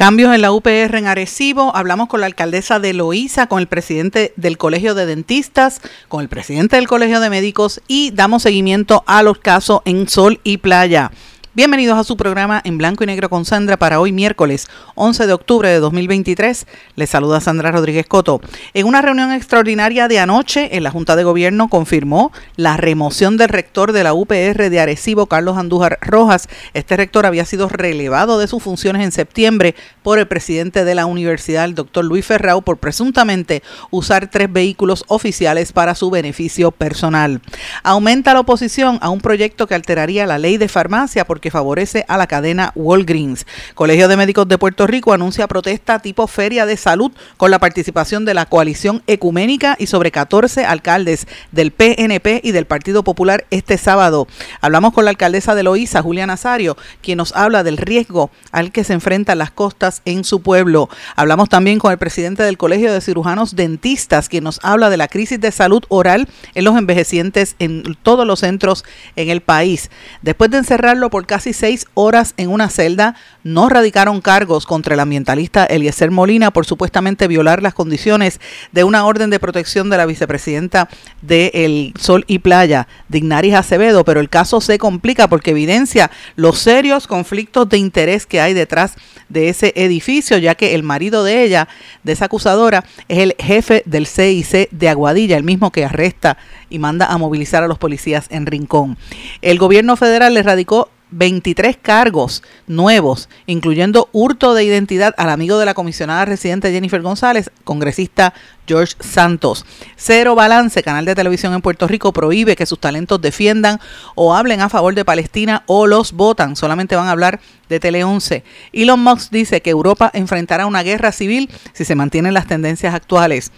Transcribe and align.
Cambios 0.00 0.34
en 0.34 0.40
la 0.40 0.50
UPR 0.50 0.96
en 0.96 1.06
Arecibo. 1.06 1.76
Hablamos 1.76 2.08
con 2.08 2.20
la 2.20 2.26
alcaldesa 2.26 2.80
de 2.80 2.94
Loíza, 2.94 3.48
con 3.48 3.58
el 3.60 3.66
presidente 3.66 4.32
del 4.36 4.56
Colegio 4.56 4.94
de 4.94 5.04
Dentistas, 5.04 5.82
con 6.08 6.22
el 6.22 6.30
presidente 6.30 6.76
del 6.76 6.88
Colegio 6.88 7.20
de 7.20 7.28
Médicos 7.28 7.82
y 7.86 8.10
damos 8.10 8.44
seguimiento 8.44 9.04
a 9.06 9.22
los 9.22 9.36
casos 9.40 9.82
en 9.84 10.08
Sol 10.08 10.40
y 10.42 10.56
Playa. 10.56 11.10
Bienvenidos 11.52 11.98
a 11.98 12.04
su 12.04 12.16
programa 12.16 12.60
en 12.62 12.78
blanco 12.78 13.02
y 13.02 13.08
negro 13.08 13.28
con 13.28 13.44
Sandra 13.44 13.76
para 13.76 13.98
hoy 13.98 14.12
miércoles 14.12 14.68
11 14.94 15.26
de 15.26 15.32
octubre 15.32 15.68
de 15.68 15.80
2023. 15.80 16.64
Les 16.94 17.10
saluda 17.10 17.40
Sandra 17.40 17.72
Rodríguez 17.72 18.06
Coto. 18.06 18.40
En 18.72 18.86
una 18.86 19.02
reunión 19.02 19.32
extraordinaria 19.32 20.06
de 20.06 20.20
anoche 20.20 20.76
en 20.76 20.84
la 20.84 20.92
Junta 20.92 21.16
de 21.16 21.24
Gobierno 21.24 21.66
confirmó 21.66 22.30
la 22.54 22.76
remoción 22.76 23.36
del 23.36 23.48
rector 23.48 23.90
de 23.90 24.04
la 24.04 24.14
UPR 24.14 24.70
de 24.70 24.78
Arecibo, 24.78 25.26
Carlos 25.26 25.58
Andújar 25.58 25.98
Rojas. 26.02 26.48
Este 26.72 26.96
rector 26.96 27.26
había 27.26 27.44
sido 27.44 27.68
relevado 27.68 28.38
de 28.38 28.46
sus 28.46 28.62
funciones 28.62 29.02
en 29.02 29.10
septiembre 29.10 29.74
por 30.04 30.20
el 30.20 30.28
presidente 30.28 30.84
de 30.84 30.94
la 30.94 31.06
universidad, 31.06 31.64
el 31.64 31.74
doctor 31.74 32.04
Luis 32.04 32.24
Ferrao, 32.24 32.62
por 32.62 32.76
presuntamente 32.76 33.64
usar 33.90 34.30
tres 34.30 34.52
vehículos 34.52 35.02
oficiales 35.08 35.72
para 35.72 35.96
su 35.96 36.10
beneficio 36.10 36.70
personal. 36.70 37.40
Aumenta 37.82 38.34
la 38.34 38.40
oposición 38.40 39.00
a 39.02 39.08
un 39.08 39.20
proyecto 39.20 39.66
que 39.66 39.74
alteraría 39.74 40.26
la 40.26 40.38
ley 40.38 40.56
de 40.56 40.68
farmacia 40.68 41.24
por 41.24 41.39
que 41.40 41.50
favorece 41.50 42.04
a 42.08 42.16
la 42.16 42.26
cadena 42.26 42.72
Walgreens. 42.74 43.46
Colegio 43.74 44.08
de 44.08 44.16
Médicos 44.16 44.48
de 44.48 44.58
Puerto 44.58 44.86
Rico 44.86 45.12
anuncia 45.12 45.48
protesta 45.48 45.98
tipo 45.98 46.26
feria 46.26 46.66
de 46.66 46.76
salud 46.76 47.12
con 47.36 47.50
la 47.50 47.58
participación 47.58 48.24
de 48.24 48.34
la 48.34 48.46
coalición 48.46 49.02
ecuménica 49.06 49.76
y 49.78 49.86
sobre 49.86 50.10
14 50.10 50.64
alcaldes 50.64 51.26
del 51.52 51.70
PNP 51.70 52.40
y 52.44 52.52
del 52.52 52.66
Partido 52.66 53.02
Popular 53.04 53.46
este 53.50 53.78
sábado. 53.78 54.26
Hablamos 54.60 54.92
con 54.92 55.04
la 55.04 55.10
alcaldesa 55.10 55.54
de 55.54 55.62
Loíza, 55.62 56.02
Julia 56.02 56.26
Nazario, 56.26 56.76
quien 57.02 57.18
nos 57.18 57.34
habla 57.34 57.62
del 57.62 57.76
riesgo 57.76 58.30
al 58.52 58.72
que 58.72 58.84
se 58.84 58.92
enfrentan 58.92 59.38
las 59.38 59.50
costas 59.50 60.02
en 60.04 60.24
su 60.24 60.42
pueblo. 60.42 60.88
Hablamos 61.16 61.48
también 61.48 61.78
con 61.78 61.92
el 61.92 61.98
presidente 61.98 62.42
del 62.42 62.58
Colegio 62.58 62.92
de 62.92 63.00
Cirujanos 63.00 63.56
Dentistas, 63.56 64.28
quien 64.28 64.44
nos 64.44 64.60
habla 64.62 64.90
de 64.90 64.96
la 64.96 65.08
crisis 65.08 65.40
de 65.40 65.50
salud 65.52 65.82
oral 65.88 66.28
en 66.54 66.64
los 66.64 66.76
envejecientes 66.76 67.56
en 67.58 67.96
todos 68.02 68.26
los 68.26 68.40
centros 68.40 68.84
en 69.16 69.30
el 69.30 69.40
país. 69.40 69.90
Después 70.22 70.50
de 70.50 70.58
encerrarlo 70.58 71.10
por 71.10 71.26
casi 71.30 71.52
seis 71.52 71.86
horas 71.94 72.34
en 72.38 72.50
una 72.50 72.68
celda, 72.68 73.14
no 73.44 73.68
radicaron 73.68 74.20
cargos 74.20 74.66
contra 74.66 74.94
el 74.94 75.00
ambientalista 75.00 75.64
Eliezer 75.64 76.10
Molina 76.10 76.50
por 76.50 76.66
supuestamente 76.66 77.28
violar 77.28 77.62
las 77.62 77.72
condiciones 77.72 78.40
de 78.72 78.82
una 78.82 79.06
orden 79.06 79.30
de 79.30 79.38
protección 79.38 79.90
de 79.90 79.96
la 79.96 80.06
vicepresidenta 80.06 80.88
de 81.22 81.52
El 81.54 81.94
Sol 82.00 82.24
y 82.26 82.40
Playa, 82.40 82.88
Dignaris 83.08 83.54
Acevedo, 83.54 84.04
pero 84.04 84.18
el 84.18 84.28
caso 84.28 84.60
se 84.60 84.78
complica 84.78 85.28
porque 85.28 85.52
evidencia 85.52 86.10
los 86.34 86.58
serios 86.58 87.06
conflictos 87.06 87.68
de 87.68 87.78
interés 87.78 88.26
que 88.26 88.40
hay 88.40 88.52
detrás 88.52 88.96
de 89.28 89.50
ese 89.50 89.72
edificio, 89.76 90.36
ya 90.36 90.56
que 90.56 90.74
el 90.74 90.82
marido 90.82 91.22
de 91.22 91.44
ella, 91.44 91.68
de 92.02 92.10
esa 92.10 92.24
acusadora, 92.24 92.84
es 93.06 93.18
el 93.18 93.36
jefe 93.38 93.84
del 93.86 94.08
CIC 94.08 94.68
de 94.72 94.88
Aguadilla, 94.88 95.36
el 95.36 95.44
mismo 95.44 95.70
que 95.70 95.84
arresta 95.84 96.38
y 96.70 96.80
manda 96.80 97.06
a 97.06 97.18
movilizar 97.18 97.62
a 97.62 97.68
los 97.68 97.78
policías 97.78 98.26
en 98.30 98.46
Rincón. 98.46 98.98
El 99.42 99.58
gobierno 99.58 99.94
federal 99.94 100.34
le 100.34 100.42
radicó 100.42 100.90
23 101.10 101.76
cargos 101.76 102.42
nuevos, 102.66 103.28
incluyendo 103.46 104.08
hurto 104.12 104.54
de 104.54 104.64
identidad 104.64 105.14
al 105.16 105.30
amigo 105.30 105.58
de 105.58 105.66
la 105.66 105.74
comisionada 105.74 106.24
residente 106.24 106.72
Jennifer 106.72 107.02
González, 107.02 107.50
congresista 107.64 108.34
George 108.66 108.94
Santos. 109.00 109.64
Cero 109.96 110.34
Balance, 110.34 110.82
canal 110.82 111.04
de 111.04 111.14
televisión 111.14 111.54
en 111.54 111.62
Puerto 111.62 111.88
Rico, 111.88 112.12
prohíbe 112.12 112.56
que 112.56 112.66
sus 112.66 112.78
talentos 112.78 113.20
defiendan 113.20 113.80
o 114.14 114.34
hablen 114.34 114.60
a 114.60 114.68
favor 114.68 114.94
de 114.94 115.04
Palestina 115.04 115.64
o 115.66 115.86
los 115.86 116.12
votan. 116.12 116.56
Solamente 116.56 116.96
van 116.96 117.08
a 117.08 117.12
hablar 117.12 117.40
de 117.68 117.80
Tele 117.80 118.04
11. 118.04 118.44
Elon 118.72 119.00
Musk 119.00 119.30
dice 119.30 119.60
que 119.60 119.70
Europa 119.70 120.10
enfrentará 120.14 120.66
una 120.66 120.82
guerra 120.82 121.12
civil 121.12 121.50
si 121.72 121.84
se 121.84 121.94
mantienen 121.94 122.34
las 122.34 122.46
tendencias 122.46 122.94
actuales. 122.94 123.50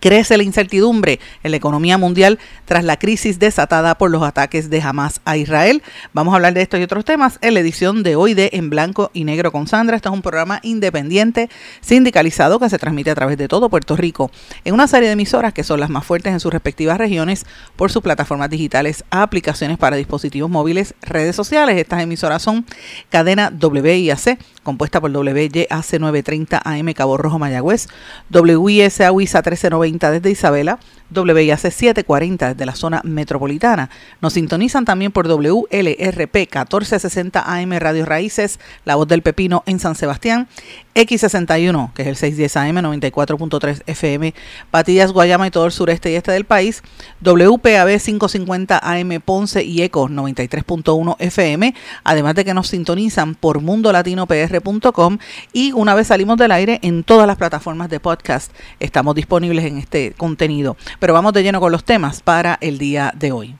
Crece 0.00 0.36
la 0.36 0.42
incertidumbre 0.42 1.20
en 1.42 1.50
la 1.50 1.58
economía 1.58 1.98
mundial 1.98 2.38
tras 2.64 2.84
la 2.84 2.98
crisis 2.98 3.38
desatada 3.38 3.96
por 3.98 4.10
los 4.10 4.22
ataques 4.22 4.70
de 4.70 4.80
Hamas 4.80 5.20
a 5.26 5.36
Israel. 5.36 5.82
Vamos 6.14 6.32
a 6.32 6.36
hablar 6.36 6.54
de 6.54 6.62
esto 6.62 6.78
y 6.78 6.82
otros 6.82 7.04
temas 7.04 7.38
en 7.42 7.54
la 7.54 7.60
edición 7.60 8.02
de 8.02 8.16
hoy 8.16 8.32
de 8.32 8.50
En 8.54 8.70
Blanco 8.70 9.10
y 9.12 9.24
Negro 9.24 9.52
con 9.52 9.66
Sandra. 9.66 9.96
Este 9.96 10.08
es 10.08 10.14
un 10.14 10.22
programa 10.22 10.60
independiente, 10.62 11.50
sindicalizado, 11.82 12.58
que 12.58 12.70
se 12.70 12.78
transmite 12.78 13.10
a 13.10 13.14
través 13.14 13.36
de 13.36 13.46
todo 13.46 13.68
Puerto 13.68 13.94
Rico 13.94 14.30
en 14.64 14.74
una 14.74 14.88
serie 14.88 15.08
de 15.08 15.12
emisoras 15.12 15.52
que 15.52 15.64
son 15.64 15.80
las 15.80 15.90
más 15.90 16.04
fuertes 16.04 16.32
en 16.32 16.40
sus 16.40 16.52
respectivas 16.52 16.96
regiones 16.96 17.44
por 17.76 17.92
sus 17.92 18.02
plataformas 18.02 18.48
digitales, 18.48 19.04
aplicaciones 19.10 19.76
para 19.76 19.96
dispositivos 19.96 20.50
móviles, 20.50 20.94
redes 21.02 21.36
sociales. 21.36 21.76
Estas 21.76 22.02
emisoras 22.02 22.42
son 22.42 22.64
Cadena 23.10 23.52
WIAC, 23.60 24.38
compuesta 24.62 25.00
por 25.00 25.10
WYAC 25.10 25.98
930 25.98 26.60
AM 26.64 26.92
Cabo 26.94 27.16
Rojo 27.16 27.38
Mayagüez, 27.38 27.88
WISA 28.30 29.12
WISA 29.12 29.38
1390 29.38 30.10
desde 30.10 30.30
Isabela, 30.30 30.78
WIAC 31.14 31.58
740 31.58 32.48
desde 32.54 32.66
la 32.66 32.74
zona 32.74 33.00
metropolitana. 33.04 33.90
Nos 34.20 34.34
sintonizan 34.34 34.84
también 34.84 35.12
por 35.12 35.28
WLRP 35.28 36.34
1460 36.34 37.42
AM 37.46 37.72
Radio 37.78 38.04
Raíces, 38.04 38.60
La 38.84 38.96
Voz 38.96 39.08
del 39.08 39.22
Pepino 39.22 39.62
en 39.66 39.78
San 39.80 39.94
Sebastián, 39.94 40.48
X61, 40.94 41.92
que 41.92 42.02
es 42.02 42.08
el 42.08 42.16
610 42.16 42.56
AM 42.56 42.76
94.3 42.76 43.82
FM, 43.86 44.34
Patillas, 44.70 45.12
Guayama 45.12 45.46
y 45.46 45.50
todo 45.50 45.66
el 45.66 45.72
sureste 45.72 46.10
y 46.10 46.14
este 46.14 46.32
del 46.32 46.44
país, 46.44 46.82
WPAB 47.20 48.00
550 48.00 48.80
AM 48.82 49.20
Ponce 49.24 49.62
y 49.62 49.82
ECO 49.82 50.08
93.1 50.08 51.16
FM, 51.18 51.74
además 52.04 52.34
de 52.34 52.44
que 52.44 52.54
nos 52.54 52.68
sintonizan 52.68 53.34
por 53.34 53.60
mundolatinopr.com 53.60 55.18
y 55.52 55.72
una 55.72 55.94
vez 55.94 56.08
salimos 56.08 56.36
del 56.36 56.52
aire 56.52 56.80
en 56.82 57.04
todas 57.04 57.26
las 57.26 57.36
plataformas 57.36 57.88
de 57.88 58.00
podcast 58.00 58.52
estamos 58.80 59.14
disponibles 59.14 59.64
en 59.64 59.78
este 59.78 60.12
contenido. 60.16 60.76
Pero 61.00 61.14
vamos 61.14 61.32
de 61.32 61.42
lleno 61.42 61.60
con 61.60 61.72
los 61.72 61.82
temas 61.82 62.20
para 62.20 62.58
el 62.60 62.76
día 62.76 63.10
de 63.16 63.32
hoy. 63.32 63.56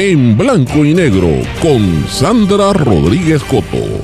En 0.00 0.36
blanco 0.36 0.84
y 0.84 0.94
negro 0.94 1.28
con 1.62 2.08
Sandra 2.08 2.72
Rodríguez 2.72 3.44
Coto. 3.44 4.02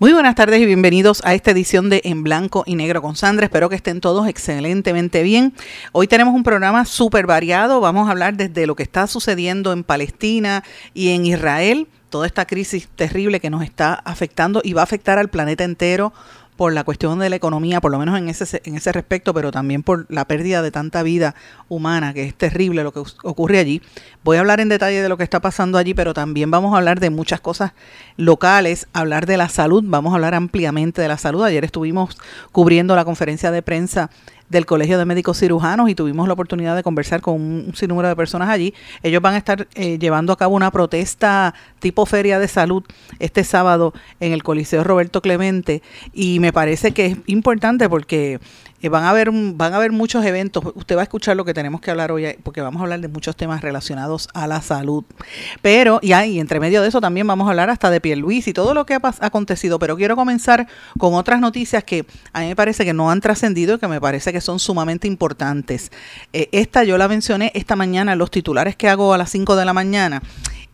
Muy 0.00 0.12
buenas 0.12 0.34
tardes 0.34 0.60
y 0.60 0.66
bienvenidos 0.66 1.22
a 1.24 1.34
esta 1.34 1.52
edición 1.52 1.88
de 1.90 2.00
En 2.02 2.24
Blanco 2.24 2.64
y 2.66 2.74
Negro 2.74 3.00
con 3.00 3.14
Sandra. 3.14 3.46
Espero 3.46 3.68
que 3.68 3.76
estén 3.76 4.00
todos 4.00 4.26
excelentemente 4.26 5.22
bien. 5.22 5.54
Hoy 5.92 6.08
tenemos 6.08 6.34
un 6.34 6.42
programa 6.42 6.84
súper 6.84 7.28
variado. 7.28 7.80
Vamos 7.80 8.08
a 8.08 8.10
hablar 8.10 8.36
desde 8.36 8.66
lo 8.66 8.74
que 8.74 8.82
está 8.82 9.06
sucediendo 9.06 9.72
en 9.72 9.84
Palestina 9.84 10.64
y 10.94 11.10
en 11.10 11.26
Israel, 11.26 11.86
toda 12.10 12.26
esta 12.26 12.44
crisis 12.44 12.88
terrible 12.96 13.38
que 13.38 13.50
nos 13.50 13.62
está 13.62 13.94
afectando 13.94 14.62
y 14.64 14.72
va 14.72 14.80
a 14.80 14.84
afectar 14.84 15.20
al 15.20 15.28
planeta 15.28 15.62
entero 15.62 16.12
por 16.56 16.72
la 16.72 16.84
cuestión 16.84 17.18
de 17.18 17.28
la 17.30 17.36
economía, 17.36 17.80
por 17.80 17.90
lo 17.90 17.98
menos 17.98 18.16
en 18.18 18.28
ese, 18.28 18.62
en 18.64 18.76
ese 18.76 18.92
respecto, 18.92 19.34
pero 19.34 19.50
también 19.50 19.82
por 19.82 20.06
la 20.08 20.26
pérdida 20.26 20.62
de 20.62 20.70
tanta 20.70 21.02
vida 21.02 21.34
humana, 21.68 22.14
que 22.14 22.24
es 22.24 22.34
terrible 22.34 22.84
lo 22.84 22.92
que 22.92 23.00
ocurre 23.00 23.58
allí. 23.58 23.82
Voy 24.22 24.36
a 24.36 24.40
hablar 24.40 24.60
en 24.60 24.68
detalle 24.68 25.02
de 25.02 25.08
lo 25.08 25.16
que 25.16 25.24
está 25.24 25.40
pasando 25.40 25.78
allí, 25.78 25.94
pero 25.94 26.14
también 26.14 26.50
vamos 26.50 26.74
a 26.74 26.78
hablar 26.78 27.00
de 27.00 27.10
muchas 27.10 27.40
cosas 27.40 27.72
locales, 28.16 28.86
hablar 28.92 29.26
de 29.26 29.36
la 29.36 29.48
salud, 29.48 29.82
vamos 29.84 30.12
a 30.12 30.16
hablar 30.16 30.34
ampliamente 30.34 31.02
de 31.02 31.08
la 31.08 31.18
salud. 31.18 31.42
Ayer 31.42 31.64
estuvimos 31.64 32.16
cubriendo 32.52 32.94
la 32.94 33.04
conferencia 33.04 33.50
de 33.50 33.62
prensa 33.62 34.10
del 34.48 34.66
Colegio 34.66 34.98
de 34.98 35.04
Médicos 35.04 35.38
Cirujanos 35.38 35.88
y 35.88 35.94
tuvimos 35.94 36.26
la 36.26 36.34
oportunidad 36.34 36.76
de 36.76 36.82
conversar 36.82 37.20
con 37.20 37.34
un 37.34 37.72
sinnúmero 37.74 38.08
de 38.08 38.16
personas 38.16 38.48
allí. 38.48 38.74
Ellos 39.02 39.22
van 39.22 39.34
a 39.34 39.38
estar 39.38 39.66
eh, 39.74 39.98
llevando 39.98 40.32
a 40.32 40.36
cabo 40.36 40.54
una 40.54 40.70
protesta 40.70 41.54
tipo 41.80 42.06
feria 42.06 42.38
de 42.38 42.48
salud 42.48 42.84
este 43.18 43.44
sábado 43.44 43.92
en 44.20 44.32
el 44.32 44.42
Coliseo 44.42 44.84
Roberto 44.84 45.22
Clemente 45.22 45.82
y 46.12 46.40
me 46.40 46.52
parece 46.52 46.92
que 46.92 47.06
es 47.06 47.16
importante 47.26 47.88
porque 47.88 48.40
eh, 48.82 48.88
van 48.88 49.04
a 49.04 49.10
haber 49.10 49.30
van 49.30 49.72
a 49.72 49.76
haber 49.76 49.92
muchos 49.92 50.24
eventos. 50.24 50.64
Usted 50.74 50.96
va 50.96 51.00
a 51.00 51.04
escuchar 51.04 51.36
lo 51.36 51.44
que 51.44 51.54
tenemos 51.54 51.80
que 51.80 51.90
hablar 51.90 52.12
hoy, 52.12 52.36
porque 52.42 52.60
vamos 52.60 52.80
a 52.80 52.84
hablar 52.84 53.00
de 53.00 53.08
muchos 53.08 53.36
temas 53.36 53.62
relacionados 53.62 54.28
a 54.34 54.46
la 54.46 54.60
salud. 54.60 55.04
Pero, 55.62 55.98
y, 56.02 56.12
ahí, 56.12 56.38
entre 56.38 56.60
medio 56.60 56.82
de 56.82 56.88
eso 56.88 57.00
también 57.00 57.26
vamos 57.26 57.46
a 57.46 57.50
hablar 57.50 57.70
hasta 57.70 57.90
de 57.90 58.16
Luis 58.16 58.46
y 58.48 58.52
todo 58.52 58.74
lo 58.74 58.86
que 58.86 58.94
ha 58.94 59.00
acontecido. 59.20 59.78
Pero 59.78 59.96
quiero 59.96 60.16
comenzar 60.16 60.66
con 60.98 61.14
otras 61.14 61.40
noticias 61.40 61.84
que 61.84 62.06
a 62.32 62.40
mí 62.40 62.48
me 62.48 62.56
parece 62.56 62.84
que 62.84 62.92
no 62.92 63.10
han 63.10 63.20
trascendido 63.20 63.76
y 63.76 63.78
que 63.78 63.88
me 63.88 64.00
parece 64.00 64.32
que 64.32 64.40
son 64.40 64.58
sumamente 64.58 65.08
importantes. 65.08 65.90
Eh, 66.32 66.48
esta 66.52 66.84
yo 66.84 66.98
la 66.98 67.08
mencioné 67.08 67.50
esta 67.54 67.76
mañana 67.76 68.12
en 68.12 68.18
los 68.18 68.30
titulares 68.30 68.76
que 68.76 68.88
hago 68.88 69.14
a 69.14 69.18
las 69.18 69.30
5 69.30 69.56
de 69.56 69.64
la 69.64 69.72
mañana 69.72 70.22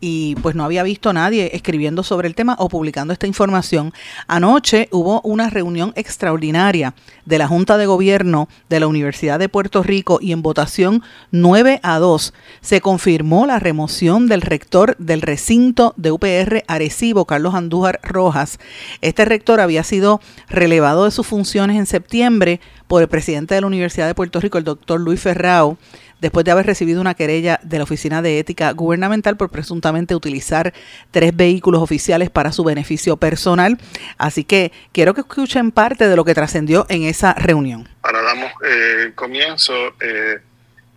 y 0.01 0.35
pues 0.41 0.55
no 0.55 0.65
había 0.65 0.83
visto 0.83 1.11
a 1.11 1.13
nadie 1.13 1.51
escribiendo 1.53 2.03
sobre 2.03 2.27
el 2.27 2.35
tema 2.35 2.55
o 2.59 2.67
publicando 2.67 3.13
esta 3.13 3.27
información. 3.27 3.93
Anoche 4.27 4.89
hubo 4.91 5.21
una 5.21 5.49
reunión 5.49 5.93
extraordinaria 5.95 6.95
de 7.25 7.37
la 7.37 7.47
Junta 7.47 7.77
de 7.77 7.85
Gobierno 7.85 8.49
de 8.67 8.79
la 8.79 8.87
Universidad 8.87 9.39
de 9.39 9.47
Puerto 9.47 9.83
Rico 9.83 10.17
y 10.19 10.31
en 10.31 10.41
votación 10.41 11.03
9 11.29 11.79
a 11.83 11.99
2 11.99 12.33
se 12.61 12.81
confirmó 12.81 13.45
la 13.45 13.59
remoción 13.59 14.27
del 14.27 14.41
rector 14.41 14.97
del 14.97 15.21
recinto 15.21 15.93
de 15.97 16.11
UPR 16.11 16.63
Arecibo, 16.67 17.25
Carlos 17.25 17.53
Andújar 17.53 17.99
Rojas. 18.03 18.59
Este 19.01 19.23
rector 19.23 19.61
había 19.61 19.83
sido 19.83 20.19
relevado 20.49 21.05
de 21.05 21.11
sus 21.11 21.27
funciones 21.27 21.77
en 21.77 21.85
septiembre 21.85 22.59
por 22.91 23.01
el 23.01 23.07
presidente 23.07 23.55
de 23.55 23.61
la 23.61 23.67
Universidad 23.67 24.05
de 24.05 24.13
Puerto 24.13 24.41
Rico, 24.41 24.57
el 24.57 24.65
doctor 24.65 24.99
Luis 24.99 25.21
Ferrao, 25.21 25.77
después 26.19 26.43
de 26.43 26.51
haber 26.51 26.65
recibido 26.65 26.99
una 26.99 27.13
querella 27.13 27.57
de 27.63 27.77
la 27.77 27.85
Oficina 27.85 28.21
de 28.21 28.37
Ética 28.37 28.73
Gubernamental 28.73 29.37
por 29.37 29.49
presuntamente 29.49 30.13
utilizar 30.13 30.73
tres 31.09 31.33
vehículos 31.33 31.81
oficiales 31.81 32.29
para 32.29 32.51
su 32.51 32.65
beneficio 32.65 33.15
personal. 33.15 33.77
Así 34.17 34.43
que 34.43 34.73
quiero 34.91 35.13
que 35.13 35.21
escuchen 35.21 35.71
parte 35.71 36.09
de 36.09 36.17
lo 36.17 36.25
que 36.25 36.33
trascendió 36.33 36.85
en 36.89 37.03
esa 37.03 37.33
reunión. 37.33 37.87
Ahora 38.01 38.23
damos 38.23 38.51
eh, 38.65 39.13
comienzo 39.15 39.73
eh, 40.01 40.41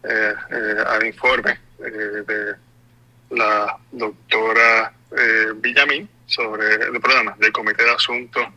eh, 0.03 0.35
al 0.89 1.07
informe 1.07 1.61
de 1.79 2.55
la 3.31 3.79
doctora 3.93 4.93
Villamín 5.59 6.09
sobre 6.27 6.75
el 6.75 7.01
programa 7.01 7.37
del 7.39 7.53
Comité 7.53 7.85
de 7.85 7.91
Asuntos 7.93 8.49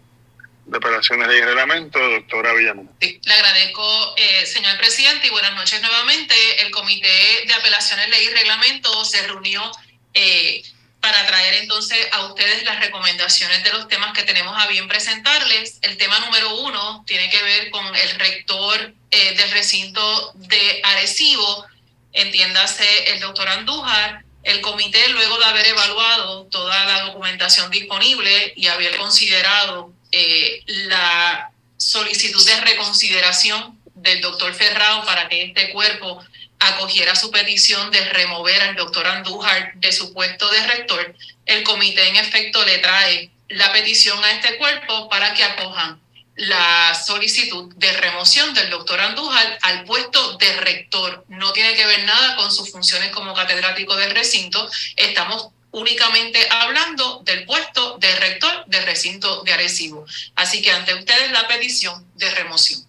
de 0.67 0.77
Operaciones 0.77 1.27
y 1.29 1.41
Reglamento, 1.41 1.97
doctora 1.97 2.53
Villamón. 2.53 2.91
Sí, 2.99 3.19
le 3.23 3.33
agradezco, 3.33 4.15
eh, 4.17 4.45
señor 4.45 4.77
presidente, 4.77 5.27
y 5.27 5.29
buenas 5.29 5.55
noches 5.55 5.81
nuevamente. 5.81 6.35
El 6.61 6.71
Comité 6.71 7.45
de 7.47 7.53
Apelaciones, 7.53 8.09
Ley 8.09 8.25
y 8.25 8.29
Reglamento 8.29 9.05
se 9.05 9.25
reunió 9.25 9.71
eh, 10.13 10.61
para 10.99 11.25
traer 11.25 11.53
entonces 11.55 11.97
a 12.11 12.25
ustedes 12.25 12.63
las 12.63 12.81
recomendaciones 12.81 13.63
de 13.63 13.71
los 13.71 13.87
temas 13.87 14.11
que 14.13 14.23
tenemos 14.23 14.61
a 14.61 14.67
bien 14.67 14.89
presentarles. 14.89 15.79
El 15.81 15.95
tema 15.95 16.19
número 16.19 16.53
uno 16.57 17.03
tiene 17.07 17.29
que 17.29 17.41
ver 17.41 17.69
con 17.69 17.85
el 17.95 18.09
rector 18.19 18.93
eh, 19.11 19.35
del 19.35 19.51
recinto 19.51 20.33
de 20.35 20.81
Arecibo, 20.83 21.65
entiéndase 22.11 23.13
el 23.13 23.21
doctor 23.21 23.47
Andújar. 23.47 24.23
El 24.43 24.61
comité, 24.61 25.09
luego 25.09 25.37
de 25.39 25.45
haber 25.45 25.67
evaluado 25.67 26.45
toda 26.45 26.85
la 26.85 27.01
documentación 27.03 27.69
disponible 27.69 28.53
y 28.55 28.67
haber 28.67 28.95
considerado 28.95 29.93
eh, 30.11 30.63
la 30.65 31.51
solicitud 31.77 32.45
de 32.45 32.61
reconsideración 32.61 33.79
del 33.95 34.21
doctor 34.21 34.53
Ferrao 34.53 35.05
para 35.05 35.27
que 35.27 35.43
este 35.43 35.69
cuerpo 35.71 36.23
acogiera 36.59 37.15
su 37.15 37.29
petición 37.31 37.91
de 37.91 38.01
remover 38.09 38.61
al 38.61 38.75
doctor 38.75 39.05
Andújar 39.05 39.73
de 39.75 39.91
su 39.91 40.13
puesto 40.13 40.49
de 40.49 40.65
rector, 40.65 41.15
el 41.45 41.63
comité 41.63 42.07
en 42.07 42.15
efecto 42.15 42.63
le 42.65 42.79
trae 42.79 43.29
la 43.49 43.71
petición 43.71 44.21
a 44.23 44.31
este 44.31 44.57
cuerpo 44.57 45.07
para 45.09 45.33
que 45.33 45.43
acojan 45.43 46.01
la 46.35 46.93
solicitud 46.93 47.73
de 47.75 47.91
remoción 47.93 48.53
del 48.53 48.69
doctor 48.69 48.99
Andújar 49.01 49.57
al 49.61 49.83
puesto 49.85 50.37
de 50.37 50.53
rector. 50.57 51.25
No 51.29 51.51
tiene 51.51 51.73
que 51.75 51.85
ver 51.85 52.03
nada 52.03 52.35
con 52.35 52.51
sus 52.51 52.71
funciones 52.71 53.11
como 53.11 53.33
catedrático 53.33 53.95
del 53.95 54.11
recinto. 54.11 54.69
Estamos 54.95 55.49
únicamente 55.71 56.39
hablando 56.49 57.21
del 57.23 57.45
puesto 57.45 57.97
de 57.97 58.15
rector 58.15 58.65
del 58.67 58.83
recinto 58.85 59.43
de 59.43 59.53
Arecibo. 59.53 60.05
Así 60.35 60.61
que 60.61 60.71
ante 60.71 60.93
ustedes 60.93 61.31
la 61.31 61.47
petición 61.47 62.05
de 62.15 62.29
remoción. 62.31 62.81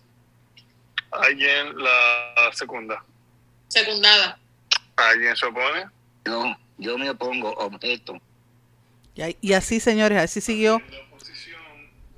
¿Alguien 1.11 1.77
la 1.83 2.51
segunda? 2.53 3.05
Secundada. 3.69 4.39
¿Alguien 4.97 5.37
se 5.37 5.47
opone? 5.47 5.87
No, 6.25 6.59
yo 6.77 6.99
me 6.99 7.11
opongo, 7.11 7.51
objeto. 7.53 8.21
Y, 9.41 9.53
así, 9.53 9.81
señores, 9.81 10.19
así 10.19 10.41
siguió. 10.41 10.81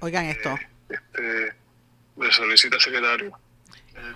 Oigan 0.01 0.27
esto. 0.27 0.55
Este, 0.89 1.55
le 2.19 2.33
solicita 2.33 2.79
secretario. 2.79 3.39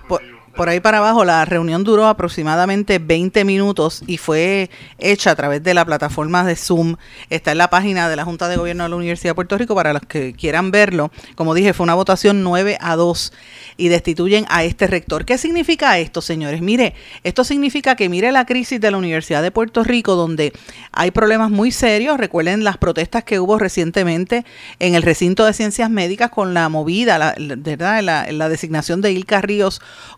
Por, 0.08 0.22
por 0.54 0.68
ahí 0.68 0.78
para 0.78 0.98
abajo, 0.98 1.24
la 1.24 1.44
reunión 1.44 1.82
duró 1.82 2.06
aproximadamente 2.06 3.00
20 3.00 3.44
minutos 3.44 4.04
y 4.06 4.18
fue 4.18 4.70
hecha 4.98 5.32
a 5.32 5.34
través 5.34 5.64
de 5.64 5.74
la 5.74 5.84
plataforma 5.84 6.44
de 6.44 6.54
Zoom. 6.54 6.94
Está 7.28 7.52
en 7.52 7.58
la 7.58 7.70
página 7.70 8.08
de 8.08 8.14
la 8.14 8.24
Junta 8.24 8.46
de 8.46 8.56
Gobierno 8.56 8.84
de 8.84 8.90
la 8.90 8.94
Universidad 8.94 9.30
de 9.30 9.34
Puerto 9.34 9.58
Rico 9.58 9.74
para 9.74 9.92
los 9.92 10.02
que 10.02 10.32
quieran 10.32 10.70
verlo. 10.70 11.10
Como 11.34 11.54
dije, 11.54 11.72
fue 11.72 11.82
una 11.82 11.94
votación 11.94 12.44
9 12.44 12.78
a 12.80 12.94
2 12.94 13.32
y 13.78 13.88
destituyen 13.88 14.46
a 14.48 14.62
este 14.62 14.86
rector. 14.86 15.24
¿Qué 15.24 15.38
significa 15.38 15.98
esto, 15.98 16.22
señores? 16.22 16.62
Mire, 16.62 16.94
esto 17.24 17.42
significa 17.42 17.96
que 17.96 18.08
mire 18.08 18.30
la 18.30 18.46
crisis 18.46 18.80
de 18.80 18.92
la 18.92 18.98
Universidad 18.98 19.42
de 19.42 19.50
Puerto 19.50 19.82
Rico, 19.82 20.14
donde 20.14 20.52
hay 20.92 21.10
problemas 21.10 21.50
muy 21.50 21.72
serios. 21.72 22.16
Recuerden 22.16 22.62
las 22.62 22.78
protestas 22.78 23.24
que 23.24 23.40
hubo 23.40 23.58
recientemente 23.58 24.44
en 24.78 24.94
el 24.94 25.02
recinto 25.02 25.44
de 25.44 25.52
ciencias 25.52 25.90
médicas 25.90 26.30
con 26.30 26.54
la 26.54 26.68
movida, 26.68 27.18
la, 27.18 27.34
¿verdad? 27.56 28.04
La, 28.04 28.30
la 28.30 28.48
designación 28.48 29.00
de 29.00 29.10
Ilka 29.10 29.40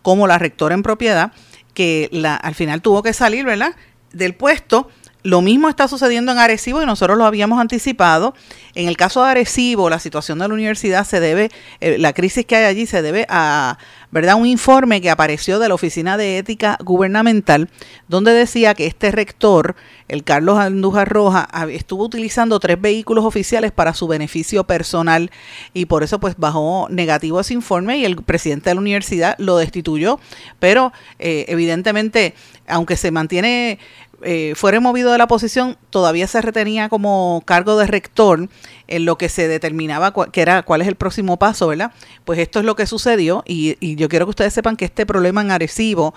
Como 0.02 0.26
la 0.26 0.38
rectora 0.38 0.74
en 0.74 0.82
propiedad, 0.82 1.32
que 1.74 2.08
la, 2.12 2.36
al 2.36 2.54
final 2.54 2.82
tuvo 2.82 3.02
que 3.02 3.12
salir, 3.12 3.44
¿verdad? 3.44 3.74
Del 4.12 4.34
puesto. 4.34 4.90
Lo 5.26 5.42
mismo 5.42 5.68
está 5.68 5.88
sucediendo 5.88 6.30
en 6.30 6.38
Arecibo 6.38 6.80
y 6.80 6.86
nosotros 6.86 7.18
lo 7.18 7.24
habíamos 7.24 7.58
anticipado. 7.58 8.32
En 8.76 8.86
el 8.86 8.96
caso 8.96 9.24
de 9.24 9.30
Arecibo, 9.30 9.90
la 9.90 9.98
situación 9.98 10.38
de 10.38 10.46
la 10.46 10.54
universidad 10.54 11.04
se 11.04 11.18
debe, 11.18 11.50
eh, 11.80 11.98
la 11.98 12.12
crisis 12.12 12.46
que 12.46 12.54
hay 12.54 12.64
allí 12.66 12.86
se 12.86 13.02
debe 13.02 13.26
a, 13.28 13.76
¿verdad? 14.12 14.36
Un 14.36 14.46
informe 14.46 15.00
que 15.00 15.10
apareció 15.10 15.58
de 15.58 15.68
la 15.68 15.74
Oficina 15.74 16.16
de 16.16 16.38
Ética 16.38 16.78
Gubernamental, 16.80 17.68
donde 18.06 18.32
decía 18.32 18.74
que 18.74 18.86
este 18.86 19.10
rector, 19.10 19.74
el 20.06 20.22
Carlos 20.22 20.60
Andújar 20.60 21.08
Roja, 21.08 21.48
estuvo 21.72 22.04
utilizando 22.04 22.60
tres 22.60 22.80
vehículos 22.80 23.24
oficiales 23.24 23.72
para 23.72 23.94
su 23.94 24.06
beneficio 24.06 24.62
personal 24.62 25.32
y 25.74 25.86
por 25.86 26.04
eso 26.04 26.20
pues 26.20 26.36
bajó 26.38 26.86
negativo 26.88 27.40
ese 27.40 27.54
informe 27.54 27.98
y 27.98 28.04
el 28.04 28.14
presidente 28.22 28.70
de 28.70 28.74
la 28.74 28.80
universidad 28.80 29.34
lo 29.38 29.56
destituyó, 29.56 30.20
pero 30.60 30.92
eh, 31.18 31.46
evidentemente, 31.48 32.34
aunque 32.68 32.96
se 32.96 33.10
mantiene 33.10 33.80
eh, 34.28 34.54
fue 34.56 34.72
removido 34.72 35.12
de 35.12 35.18
la 35.18 35.28
posición, 35.28 35.78
todavía 35.90 36.26
se 36.26 36.42
retenía 36.42 36.88
como 36.88 37.44
cargo 37.46 37.78
de 37.78 37.86
rector 37.86 38.48
en 38.88 39.04
lo 39.04 39.16
que 39.16 39.28
se 39.28 39.46
determinaba 39.46 40.12
que 40.32 40.42
era 40.42 40.64
cuál 40.64 40.82
es 40.82 40.88
el 40.88 40.96
próximo 40.96 41.38
paso, 41.38 41.68
¿verdad? 41.68 41.92
Pues 42.24 42.40
esto 42.40 42.58
es 42.58 42.64
lo 42.64 42.74
que 42.74 42.86
sucedió 42.86 43.44
y, 43.46 43.76
y, 43.78 43.94
yo 43.94 44.08
quiero 44.08 44.26
que 44.26 44.30
ustedes 44.30 44.52
sepan 44.52 44.76
que 44.76 44.84
este 44.84 45.06
problema 45.06 45.42
en 45.42 45.52
Arecibo 45.52 46.12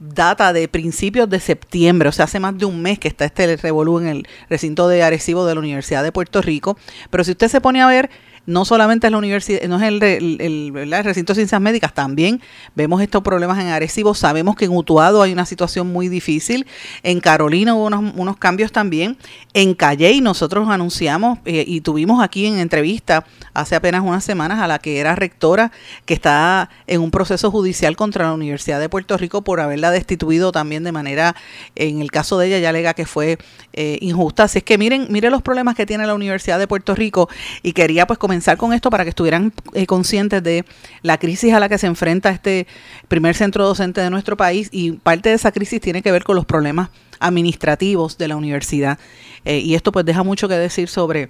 data 0.00 0.52
de 0.52 0.66
principios 0.66 1.30
de 1.30 1.38
septiembre, 1.38 2.08
o 2.08 2.12
sea, 2.12 2.24
hace 2.24 2.40
más 2.40 2.58
de 2.58 2.64
un 2.64 2.82
mes 2.82 2.98
que 2.98 3.06
está 3.06 3.26
este 3.26 3.56
revolú 3.56 4.00
en 4.00 4.08
el 4.08 4.28
recinto 4.50 4.88
de 4.88 5.04
Arecibo 5.04 5.46
de 5.46 5.54
la 5.54 5.60
Universidad 5.60 6.02
de 6.02 6.10
Puerto 6.10 6.42
Rico, 6.42 6.76
pero 7.10 7.22
si 7.22 7.30
usted 7.30 7.46
se 7.46 7.60
pone 7.60 7.80
a 7.80 7.86
ver 7.86 8.10
no 8.46 8.64
solamente 8.64 9.06
es 9.06 9.10
la 9.10 9.18
universidad, 9.18 9.62
no 9.68 9.76
es 9.76 9.82
el, 9.82 10.72
recinto 11.04 11.32
de 11.32 11.36
ciencias 11.36 11.60
médicas, 11.60 11.94
también 11.94 12.40
vemos 12.74 13.00
estos 13.02 13.22
problemas 13.22 13.58
en 13.58 13.68
Arecibo, 13.68 14.14
sabemos 14.14 14.56
que 14.56 14.64
en 14.64 14.76
Utuado 14.76 15.22
hay 15.22 15.32
una 15.32 15.46
situación 15.46 15.92
muy 15.92 16.08
difícil, 16.08 16.66
en 17.02 17.20
Carolina 17.20 17.74
hubo 17.74 17.86
unos, 17.86 18.36
cambios 18.36 18.72
también, 18.72 19.16
en 19.54 19.74
Calley 19.74 20.20
nosotros 20.20 20.68
anunciamos 20.68 21.38
eh, 21.44 21.64
y 21.66 21.80
tuvimos 21.80 22.22
aquí 22.22 22.46
en 22.46 22.58
entrevista 22.58 23.24
hace 23.54 23.76
apenas 23.76 24.02
unas 24.02 24.24
semanas 24.24 24.60
a 24.60 24.66
la 24.66 24.78
que 24.78 24.98
era 24.98 25.14
rectora, 25.14 25.70
que 26.04 26.14
está 26.14 26.70
en 26.86 27.00
un 27.00 27.10
proceso 27.10 27.50
judicial 27.50 27.96
contra 27.96 28.24
la 28.24 28.32
Universidad 28.32 28.80
de 28.80 28.88
Puerto 28.88 29.16
Rico 29.16 29.42
por 29.42 29.60
haberla 29.60 29.90
destituido 29.90 30.52
también 30.52 30.84
de 30.84 30.92
manera, 30.92 31.36
en 31.76 32.00
el 32.00 32.10
caso 32.10 32.38
de 32.38 32.48
ella 32.48 32.58
ya 32.58 32.70
alega 32.70 32.94
que 32.94 33.06
fue 33.06 33.38
eh, 33.72 33.98
injusta, 34.00 34.44
así 34.44 34.58
es 34.58 34.64
que 34.64 34.78
miren, 34.78 35.06
miren 35.10 35.30
los 35.30 35.42
problemas 35.42 35.74
que 35.74 35.86
tiene 35.86 36.06
la 36.06 36.14
Universidad 36.14 36.58
de 36.58 36.66
Puerto 36.66 36.94
Rico. 36.94 37.28
Y 37.62 37.72
quería 37.72 38.06
pues 38.06 38.18
comenzar 38.32 38.56
con 38.56 38.72
esto 38.72 38.88
para 38.88 39.04
que 39.04 39.10
estuvieran 39.10 39.52
eh, 39.74 39.84
conscientes 39.84 40.42
de 40.42 40.64
la 41.02 41.18
crisis 41.18 41.52
a 41.52 41.60
la 41.60 41.68
que 41.68 41.76
se 41.76 41.86
enfrenta 41.86 42.30
este 42.30 42.66
primer 43.06 43.34
centro 43.34 43.66
docente 43.66 44.00
de 44.00 44.08
nuestro 44.08 44.38
país 44.38 44.70
y 44.72 44.92
parte 44.92 45.28
de 45.28 45.34
esa 45.34 45.52
crisis 45.52 45.82
tiene 45.82 46.00
que 46.00 46.10
ver 46.10 46.24
con 46.24 46.34
los 46.34 46.46
problemas 46.46 46.88
administrativos 47.20 48.16
de 48.16 48.28
la 48.28 48.36
universidad. 48.36 48.98
Eh, 49.44 49.58
y 49.58 49.74
esto 49.74 49.92
pues 49.92 50.06
deja 50.06 50.22
mucho 50.22 50.48
que 50.48 50.54
decir 50.54 50.88
sobre 50.88 51.28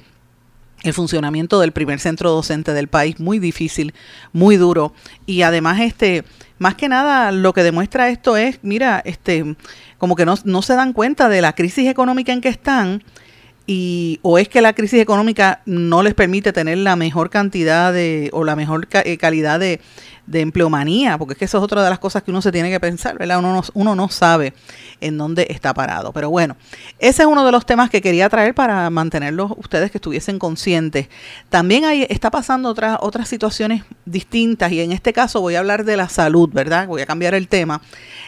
el 0.85 0.95
funcionamiento 0.95 1.59
del 1.59 1.73
primer 1.73 1.99
centro 1.99 2.31
docente 2.31 2.73
del 2.73 2.87
país, 2.87 3.19
muy 3.19 3.41
difícil, 3.41 3.95
muy 4.33 4.57
duro. 4.57 4.95
Y 5.27 5.43
además, 5.43 5.81
este, 5.81 6.23
más 6.59 6.77
que 6.77 6.89
nada, 6.89 7.33
lo 7.33 7.53
que 7.53 7.65
demuestra 7.65 8.11
esto 8.11 8.37
es, 8.37 8.61
mira, 8.63 9.03
este, 9.05 9.57
como 9.99 10.15
que 10.15 10.25
no, 10.25 10.37
no 10.45 10.63
se 10.63 10.77
dan 10.77 10.93
cuenta 10.93 11.29
de 11.29 11.41
la 11.41 11.57
crisis 11.57 11.89
económica 11.89 12.33
en 12.33 12.41
que 12.41 12.49
están 12.49 13.03
y 13.67 14.19
o 14.23 14.39
es 14.39 14.49
que 14.49 14.61
la 14.61 14.73
crisis 14.73 15.01
económica 15.01 15.61
no 15.67 16.03
les 16.03 16.15
permite 16.15 16.53
tener 16.53 16.79
la 16.79 16.97
mejor 16.97 17.31
cantidad 17.31 17.93
de 17.93 18.29
o 18.33 18.45
la 18.45 18.57
mejor 18.57 18.89
eh, 18.93 19.17
calidad 19.19 19.61
de, 19.61 19.81
empleomanía, 20.33 21.19
porque 21.19 21.35
es 21.35 21.39
que 21.39 21.45
eso 21.45 21.59
es 21.59 21.65
otra 21.65 21.85
de 21.85 21.91
las 21.91 21.99
cosas 21.99 22.23
que 22.23 22.31
uno 22.31 22.41
se 22.41 22.51
tiene 22.51 22.71
que 22.71 22.81
pensar, 22.81 23.19
¿verdad? 23.19 23.39
Uno 23.39 23.53
no, 23.53 23.63
uno 23.75 23.95
no 23.95 24.09
sabe 24.09 24.55
en 25.01 25.19
dónde 25.19 25.47
está 25.51 25.75
parado. 25.75 26.13
Pero 26.13 26.31
bueno, 26.31 26.57
ese 26.99 27.23
es 27.23 27.29
uno 27.29 27.45
de 27.45 27.53
los 27.53 27.67
temas 27.67 27.91
que 27.91 28.01
quería 28.01 28.31
traer 28.31 28.55
para 28.55 28.89
mantenerlos 28.89 29.53
ustedes 29.57 29.91
que 29.91 29.99
estuviesen 29.99 30.39
conscientes. 30.39 31.09
También 31.51 31.85
hay, 31.85 32.07
está 32.09 32.31
pasando 32.31 32.71
otras, 32.71 32.99
otras 33.01 33.29
situaciones 33.29 33.83
distintas 34.07 34.73
y 34.73 34.81
en 34.81 34.93
este 34.93 35.13
caso 35.13 35.41
voy 35.41 35.57
a 35.57 35.59
hablar 35.59 35.85
de 35.85 35.97
la 35.97 36.09
salud, 36.09 36.49
¿verdad? 36.51 36.87
Voy 36.87 37.03
a 37.03 37.07
cambiar 37.07 37.35
el 37.35 37.49
tema. 37.49 37.83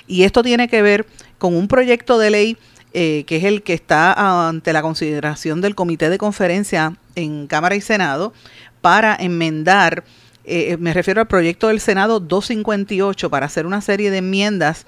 Y 0.06 0.24
esto 0.24 0.42
tiene 0.42 0.68
que 0.68 0.82
ver 0.82 1.06
con 1.38 1.56
un 1.56 1.68
proyecto 1.68 2.18
de 2.18 2.30
ley 2.30 2.58
eh, 2.94 3.24
que 3.26 3.36
es 3.36 3.44
el 3.44 3.62
que 3.62 3.74
está 3.74 4.48
ante 4.48 4.72
la 4.72 4.80
consideración 4.80 5.60
del 5.60 5.74
Comité 5.74 6.08
de 6.08 6.16
Conferencia 6.16 6.96
en 7.16 7.48
Cámara 7.48 7.74
y 7.74 7.80
Senado 7.80 8.32
para 8.80 9.16
enmendar, 9.16 10.04
eh, 10.44 10.76
me 10.78 10.94
refiero 10.94 11.20
al 11.20 11.26
proyecto 11.26 11.68
del 11.68 11.80
Senado 11.80 12.20
258, 12.20 13.30
para 13.30 13.46
hacer 13.46 13.66
una 13.66 13.80
serie 13.80 14.10
de 14.10 14.18
enmiendas 14.18 14.86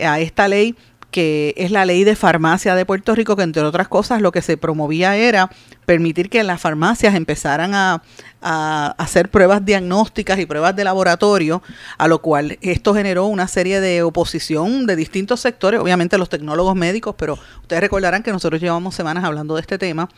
a 0.00 0.20
esta 0.20 0.46
ley 0.46 0.76
que 1.10 1.54
es 1.56 1.70
la 1.70 1.84
ley 1.84 2.04
de 2.04 2.16
farmacia 2.16 2.74
de 2.74 2.86
Puerto 2.86 3.14
Rico, 3.14 3.36
que 3.36 3.42
entre 3.42 3.62
otras 3.62 3.88
cosas 3.88 4.20
lo 4.20 4.32
que 4.32 4.42
se 4.42 4.56
promovía 4.56 5.16
era 5.16 5.50
permitir 5.86 6.30
que 6.30 6.42
las 6.44 6.60
farmacias 6.60 7.14
empezaran 7.14 7.74
a, 7.74 8.02
hacer 8.42 9.30
pruebas 9.30 9.66
diagnósticas 9.66 10.38
y 10.38 10.46
pruebas 10.46 10.74
de 10.74 10.82
laboratorio, 10.82 11.62
a 11.98 12.08
lo 12.08 12.22
cual 12.22 12.56
esto 12.62 12.94
generó 12.94 13.26
una 13.26 13.46
serie 13.46 13.82
de 13.82 14.02
oposición 14.02 14.86
de 14.86 14.96
distintos 14.96 15.40
sectores, 15.40 15.78
obviamente 15.78 16.16
los 16.16 16.30
tecnólogos 16.30 16.74
médicos, 16.74 17.14
pero 17.18 17.38
ustedes 17.60 17.82
recordarán 17.82 18.22
que 18.22 18.32
nosotros 18.32 18.62
llevamos 18.62 18.94
semanas 18.94 19.24
hablando 19.24 19.56
de 19.56 19.60
este 19.60 19.76
tema, 19.76 20.08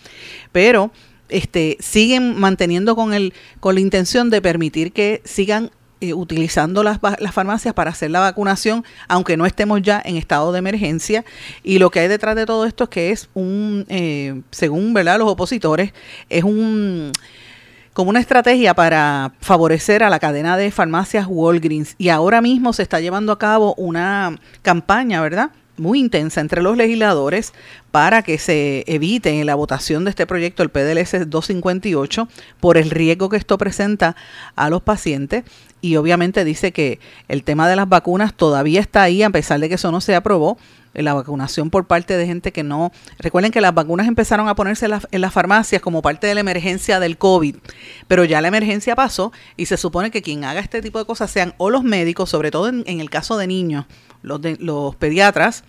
pero 0.52 0.92
este, 1.30 1.78
siguen 1.80 2.38
manteniendo 2.38 2.94
con, 2.94 3.12
el, 3.12 3.34
con 3.58 3.74
la 3.74 3.80
intención 3.80 4.30
de 4.30 4.40
permitir 4.40 4.92
que 4.92 5.20
sigan 5.24 5.72
eh, 6.02 6.14
utilizando 6.14 6.82
las, 6.82 6.98
las, 7.20 7.32
farmacias 7.32 7.74
para 7.74 7.92
hacer 7.92 8.10
la 8.10 8.18
vacunación, 8.18 8.84
aunque 9.06 9.36
no 9.36 9.46
estemos 9.46 9.80
ya 9.82 10.02
en 10.04 10.16
estado 10.16 10.50
de 10.50 10.58
emergencia. 10.58 11.24
Y 11.62 11.78
lo 11.78 11.92
que 11.92 12.00
hay 12.00 12.08
detrás 12.08 12.34
de 12.34 12.44
todo 12.44 12.66
esto 12.66 12.84
es 12.84 12.90
que 12.90 13.10
es 13.12 13.28
un, 13.34 13.86
eh, 13.88 14.42
según 14.50 14.94
¿verdad? 14.94 15.20
los 15.20 15.28
opositores, 15.28 15.92
es 16.28 16.42
un 16.42 17.12
como 17.92 18.10
una 18.10 18.18
estrategia 18.18 18.74
para 18.74 19.32
favorecer 19.40 20.02
a 20.02 20.10
la 20.10 20.18
cadena 20.18 20.56
de 20.56 20.72
farmacias 20.72 21.26
Walgreens. 21.28 21.94
Y 21.98 22.08
ahora 22.08 22.40
mismo 22.40 22.72
se 22.72 22.82
está 22.82 22.98
llevando 22.98 23.30
a 23.30 23.38
cabo 23.38 23.74
una 23.76 24.40
campaña, 24.62 25.20
¿verdad? 25.20 25.52
Muy 25.76 25.98
intensa 26.00 26.40
entre 26.40 26.62
los 26.62 26.76
legisladores 26.76 27.52
para 27.90 28.22
que 28.22 28.38
se 28.38 28.84
evite 28.86 29.40
en 29.40 29.46
la 29.46 29.54
votación 29.54 30.04
de 30.04 30.10
este 30.10 30.26
proyecto, 30.26 30.62
el 30.62 30.70
PDLS 30.70 31.28
258, 31.30 32.28
por 32.60 32.76
el 32.76 32.90
riesgo 32.90 33.28
que 33.28 33.36
esto 33.36 33.58
presenta 33.58 34.16
a 34.56 34.70
los 34.70 34.82
pacientes. 34.82 35.44
Y 35.80 35.96
obviamente 35.96 36.44
dice 36.44 36.72
que 36.72 37.00
el 37.28 37.42
tema 37.42 37.68
de 37.68 37.76
las 37.76 37.88
vacunas 37.88 38.34
todavía 38.34 38.80
está 38.80 39.02
ahí, 39.02 39.22
a 39.22 39.30
pesar 39.30 39.60
de 39.60 39.68
que 39.68 39.74
eso 39.74 39.90
no 39.90 40.00
se 40.00 40.14
aprobó 40.14 40.58
la 40.94 41.14
vacunación 41.14 41.70
por 41.70 41.86
parte 41.86 42.16
de 42.16 42.26
gente 42.26 42.52
que 42.52 42.62
no... 42.62 42.92
Recuerden 43.18 43.52
que 43.52 43.60
las 43.60 43.74
vacunas 43.74 44.06
empezaron 44.06 44.48
a 44.48 44.54
ponerse 44.54 44.86
en, 45.10 45.20
las 45.20 45.32
farmacias 45.32 45.80
como 45.80 46.02
parte 46.02 46.26
de 46.26 46.34
la 46.34 46.40
emergencia 46.40 47.00
del 47.00 47.18
COVID, 47.18 47.56
pero 48.08 48.24
ya 48.24 48.40
la 48.40 48.48
emergencia 48.48 48.94
pasó 48.94 49.32
y 49.56 49.66
se 49.66 49.76
supone 49.76 50.10
que 50.10 50.22
quien 50.22 50.44
haga 50.44 50.60
este 50.60 50.82
tipo 50.82 50.98
de 50.98 51.04
cosas 51.04 51.30
sean 51.30 51.54
o 51.58 51.70
los 51.70 51.84
médicos, 51.84 52.30
sobre 52.30 52.50
todo 52.50 52.68
en, 52.68 52.84
en 52.86 53.00
el 53.00 53.10
caso 53.10 53.36
de 53.38 53.46
niños, 53.46 53.86
los, 54.22 54.40
de, 54.40 54.56
los 54.60 54.94
pediatras, 54.96 55.64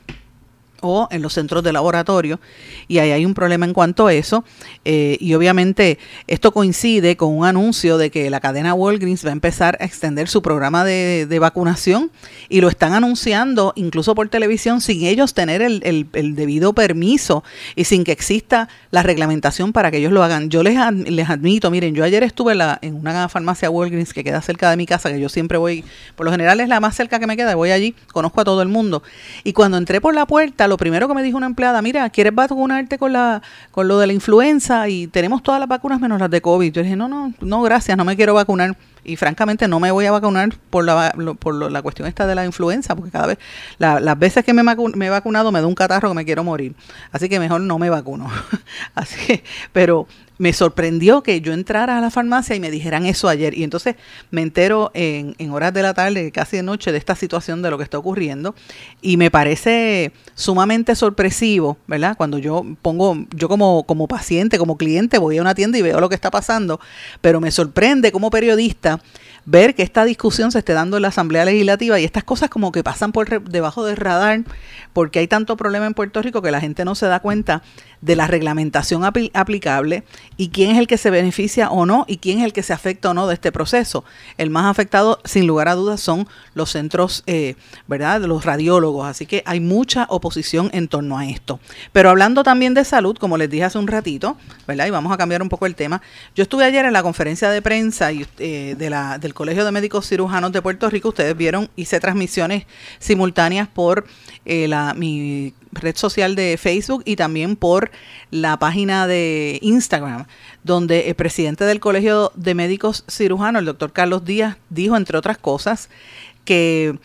o 0.83 1.07
en 1.11 1.21
los 1.21 1.33
centros 1.33 1.63
de 1.63 1.73
laboratorio 1.73 2.39
y 2.87 2.99
ahí 2.99 3.11
hay 3.11 3.25
un 3.25 3.33
problema 3.33 3.65
en 3.65 3.73
cuanto 3.73 4.07
a 4.07 4.13
eso 4.13 4.43
eh, 4.85 5.17
y 5.19 5.33
obviamente 5.33 5.97
esto 6.27 6.51
coincide 6.51 7.15
con 7.15 7.35
un 7.35 7.45
anuncio 7.45 7.97
de 7.97 8.11
que 8.11 8.29
la 8.29 8.39
cadena 8.39 8.73
Walgreens 8.73 9.25
va 9.25 9.29
a 9.29 9.33
empezar 9.33 9.77
a 9.79 9.85
extender 9.85 10.27
su 10.27 10.41
programa 10.41 10.83
de, 10.83 11.39
vacunación 11.43 12.11
y 12.47 12.61
lo 12.61 12.69
están 12.69 12.93
anunciando 12.93 13.73
incluso 13.75 14.15
por 14.15 14.29
televisión 14.29 14.79
sin 14.81 15.03
ellos 15.03 15.33
tener 15.33 15.61
el, 15.61 15.81
el, 16.13 16.35
debido 16.35 16.73
permiso 16.73 17.43
y 17.75 17.85
sin 17.85 18.03
que 18.03 18.11
exista 18.11 18.69
la 18.91 19.03
reglamentación 19.03 19.73
para 19.73 19.91
que 19.91 19.97
ellos 19.97 20.11
lo 20.11 20.23
hagan. 20.23 20.49
Yo 20.49 20.63
les, 20.63 20.77
les 20.93 21.29
admito, 21.29 21.69
miren, 21.71 21.95
yo 21.95 22.03
ayer 22.03 22.23
estuve 22.23 22.55
la, 22.55 22.77
en 22.81 22.95
una 22.95 23.27
farmacia 23.27 23.69
Walgreens 23.69 24.13
que 24.13 24.23
queda 24.23 24.41
cerca 24.41 24.69
de 24.69 24.77
mi 24.77 24.85
casa, 24.85 25.11
que 25.11 25.19
yo 25.19 25.27
siempre 25.27 25.57
voy, 25.57 25.83
por 26.15 26.25
lo 26.25 26.31
general 26.31 26.59
es 26.61 26.69
la 26.69 26.79
más 26.79 26.95
cerca 26.95 27.19
que 27.19 27.27
me 27.27 27.35
queda, 27.35 27.55
voy 27.55 27.71
allí, 27.71 27.95
conozco 28.13 28.41
a 28.41 28.45
todo 28.45 28.61
el 28.61 28.69
mundo 28.69 29.03
y 29.43 29.53
cuando 29.53 29.77
entré 29.77 30.01
por 30.01 30.13
la 30.13 30.25
puerta, 30.25 30.67
lo 30.73 30.77
primero 30.77 31.07
que 31.07 31.13
me 31.13 31.21
dijo 31.21 31.37
una 31.37 31.45
empleada, 31.45 31.83
mira, 31.83 32.09
¿quieres 32.09 32.33
vacunarte 32.33 32.97
con 32.97 33.13
la 33.13 33.43
con 33.69 33.87
lo 33.87 33.99
de 33.99 34.07
la 34.07 34.13
influenza? 34.13 34.89
Y 34.89 35.05
tenemos 35.05 35.43
todas 35.43 35.59
las 35.59 35.69
vacunas 35.69 35.99
menos 36.01 36.19
las 36.19 36.31
de 36.31 36.41
COVID. 36.41 36.73
Yo 36.73 36.81
dije, 36.81 36.95
no, 36.95 37.07
no, 37.07 37.31
no, 37.41 37.61
gracias, 37.61 37.95
no 37.95 38.03
me 38.03 38.15
quiero 38.15 38.33
vacunar. 38.33 38.75
Y 39.03 39.15
francamente 39.15 39.67
no 39.67 39.79
me 39.79 39.91
voy 39.91 40.05
a 40.05 40.11
vacunar 40.11 40.55
por 40.69 40.85
la, 40.85 41.13
por 41.39 41.71
la 41.71 41.81
cuestión 41.81 42.07
esta 42.07 42.25
de 42.27 42.35
la 42.35 42.45
influenza, 42.45 42.95
porque 42.95 43.11
cada 43.11 43.27
vez, 43.27 43.37
las 43.77 44.19
veces 44.19 44.43
que 44.43 44.53
me, 44.53 44.63
me 44.63 45.05
he 45.05 45.09
vacunado 45.09 45.51
me 45.51 45.61
da 45.61 45.67
un 45.67 45.75
catarro 45.75 46.09
que 46.09 46.15
me 46.15 46.25
quiero 46.25 46.43
morir. 46.43 46.75
Así 47.11 47.29
que 47.29 47.39
mejor 47.39 47.61
no 47.61 47.79
me 47.79 47.89
vacuno. 47.89 48.29
Así 48.95 49.15
que, 49.25 49.43
pero 49.71 50.07
me 50.37 50.51
sorprendió 50.51 51.21
que 51.23 51.41
yo 51.41 51.53
entrara 51.53 51.97
a 51.97 52.01
la 52.01 52.09
farmacia 52.09 52.55
y 52.55 52.59
me 52.59 52.71
dijeran 52.71 53.05
eso 53.05 53.29
ayer. 53.29 53.57
Y 53.57 53.63
entonces 53.63 53.95
me 54.31 54.41
entero 54.41 54.91
en, 54.93 55.35
horas 55.51 55.73
de 55.73 55.81
la 55.81 55.93
tarde, 55.93 56.31
casi 56.31 56.57
de 56.57 56.63
noche, 56.63 56.91
de 56.91 56.97
esta 56.97 57.15
situación, 57.15 57.61
de 57.61 57.69
lo 57.69 57.77
que 57.77 57.83
está 57.83 57.97
ocurriendo. 57.97 58.55
Y 59.01 59.17
me 59.17 59.29
parece 59.29 60.11
sumamente 60.35 60.95
sorpresivo, 60.95 61.77
¿verdad? 61.87 62.17
Cuando 62.17 62.39
yo 62.39 62.65
pongo, 62.81 63.25
yo 63.35 63.47
como, 63.47 63.83
como 63.83 64.07
paciente, 64.07 64.57
como 64.57 64.77
cliente, 64.77 65.17
voy 65.17 65.37
a 65.37 65.41
una 65.41 65.55
tienda 65.55 65.77
y 65.77 65.81
veo 65.81 65.99
lo 65.99 66.09
que 66.09 66.15
está 66.15 66.31
pasando. 66.31 66.79
Pero 67.21 67.39
me 67.39 67.51
sorprende 67.51 68.11
como 68.11 68.29
periodista 68.29 68.92
ver 69.45 69.75
que 69.75 69.83
esta 69.83 70.05
discusión 70.05 70.51
se 70.51 70.59
esté 70.59 70.73
dando 70.73 70.97
en 70.97 71.01
la 71.01 71.09
Asamblea 71.09 71.45
Legislativa 71.45 71.99
y 71.99 72.05
estas 72.05 72.23
cosas 72.23 72.49
como 72.49 72.71
que 72.71 72.83
pasan 72.83 73.11
por 73.11 73.43
debajo 73.43 73.85
del 73.85 73.97
radar 73.97 74.41
porque 74.93 75.19
hay 75.19 75.27
tanto 75.27 75.57
problema 75.57 75.85
en 75.85 75.93
Puerto 75.93 76.21
Rico 76.21 76.41
que 76.41 76.51
la 76.51 76.61
gente 76.61 76.85
no 76.85 76.95
se 76.95 77.07
da 77.07 77.19
cuenta 77.19 77.61
de 78.03 78.17
la 78.17 78.27
reglamentación 78.27 79.05
aplicable 79.05 80.03
y 80.35 80.49
quién 80.49 80.71
es 80.71 80.77
el 80.77 80.87
que 80.87 80.97
se 80.97 81.09
beneficia 81.09 81.69
o 81.69 81.85
no 81.85 82.03
y 82.05 82.17
quién 82.17 82.39
es 82.39 82.45
el 82.45 82.51
que 82.51 82.61
se 82.61 82.73
afecta 82.73 83.09
o 83.09 83.13
no 83.13 83.27
de 83.27 83.35
este 83.35 83.53
proceso. 83.53 84.03
El 84.37 84.49
más 84.49 84.65
afectado, 84.65 85.19
sin 85.23 85.47
lugar 85.47 85.69
a 85.69 85.75
dudas, 85.75 86.01
son 86.01 86.27
los 86.53 86.71
centros, 86.71 87.23
eh, 87.27 87.55
¿verdad? 87.87 88.21
Los 88.21 88.43
radiólogos. 88.43 89.07
Así 89.07 89.25
que 89.25 89.41
hay 89.45 89.61
mucha 89.61 90.05
oposición 90.09 90.69
en 90.73 90.89
torno 90.89 91.17
a 91.17 91.25
esto. 91.25 91.61
Pero 91.93 92.09
hablando 92.09 92.43
también 92.43 92.73
de 92.73 92.83
salud, 92.83 93.17
como 93.17 93.37
les 93.37 93.49
dije 93.49 93.63
hace 93.63 93.77
un 93.77 93.87
ratito, 93.87 94.35
¿verdad? 94.67 94.87
Y 94.87 94.89
vamos 94.89 95.13
a 95.13 95.17
cambiar 95.17 95.41
un 95.41 95.47
poco 95.47 95.65
el 95.65 95.75
tema. 95.75 96.01
Yo 96.35 96.43
estuve 96.43 96.65
ayer 96.65 96.85
en 96.85 96.91
la 96.91 97.03
conferencia 97.03 97.49
de 97.49 97.61
prensa 97.61 98.11
y, 98.11 98.25
eh, 98.39 98.75
de 98.77 98.89
la, 98.89 99.17
del 99.17 99.33
Colegio 99.33 99.63
de 99.63 99.71
Médicos 99.71 100.09
Cirujanos 100.09 100.51
de 100.51 100.61
Puerto 100.61 100.89
Rico. 100.89 101.09
Ustedes 101.09 101.37
vieron, 101.37 101.69
hice 101.77 102.01
transmisiones 102.01 102.65
simultáneas 102.99 103.69
por 103.69 104.05
eh, 104.43 104.67
la, 104.67 104.93
mi 104.93 105.53
red 105.75 105.95
social 105.95 106.35
de 106.35 106.57
Facebook 106.57 107.03
y 107.05 107.15
también 107.15 107.55
por 107.55 107.91
la 108.31 108.57
página 108.57 109.07
de 109.07 109.59
Instagram, 109.61 110.25
donde 110.63 111.09
el 111.09 111.15
presidente 111.15 111.65
del 111.65 111.79
Colegio 111.79 112.31
de 112.35 112.55
Médicos 112.55 113.03
Cirujanos, 113.09 113.59
el 113.59 113.65
doctor 113.65 113.91
Carlos 113.91 114.25
Díaz, 114.25 114.57
dijo, 114.69 114.97
entre 114.97 115.17
otras 115.17 115.37
cosas, 115.37 115.89
que 116.45 116.97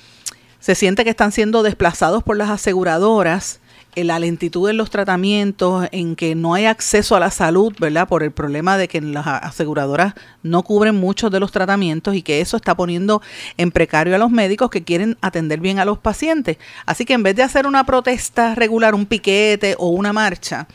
se 0.60 0.74
siente 0.74 1.04
que 1.04 1.10
están 1.10 1.32
siendo 1.32 1.62
desplazados 1.62 2.22
por 2.22 2.36
las 2.36 2.50
aseguradoras 2.50 3.60
la 4.04 4.18
lentitud 4.18 4.68
en 4.68 4.76
los 4.76 4.90
tratamientos, 4.90 5.88
en 5.92 6.16
que 6.16 6.34
no 6.34 6.54
hay 6.54 6.66
acceso 6.66 7.16
a 7.16 7.20
la 7.20 7.30
salud, 7.30 7.74
¿verdad? 7.78 8.08
Por 8.08 8.22
el 8.22 8.32
problema 8.32 8.76
de 8.76 8.88
que 8.88 9.00
las 9.00 9.26
aseguradoras 9.26 10.14
no 10.42 10.62
cubren 10.62 10.96
muchos 10.96 11.30
de 11.30 11.40
los 11.40 11.52
tratamientos 11.52 12.14
y 12.14 12.22
que 12.22 12.40
eso 12.40 12.56
está 12.56 12.76
poniendo 12.76 13.22
en 13.56 13.70
precario 13.70 14.14
a 14.14 14.18
los 14.18 14.30
médicos 14.30 14.70
que 14.70 14.84
quieren 14.84 15.16
atender 15.20 15.60
bien 15.60 15.78
a 15.78 15.84
los 15.84 15.98
pacientes. 15.98 16.58
Así 16.86 17.04
que 17.04 17.14
en 17.14 17.22
vez 17.22 17.36
de 17.36 17.42
hacer 17.42 17.66
una 17.66 17.84
protesta 17.84 18.54
regular, 18.54 18.94
un 18.94 19.06
piquete 19.06 19.74
o 19.78 19.88
una 19.88 20.12
marcha, 20.12 20.66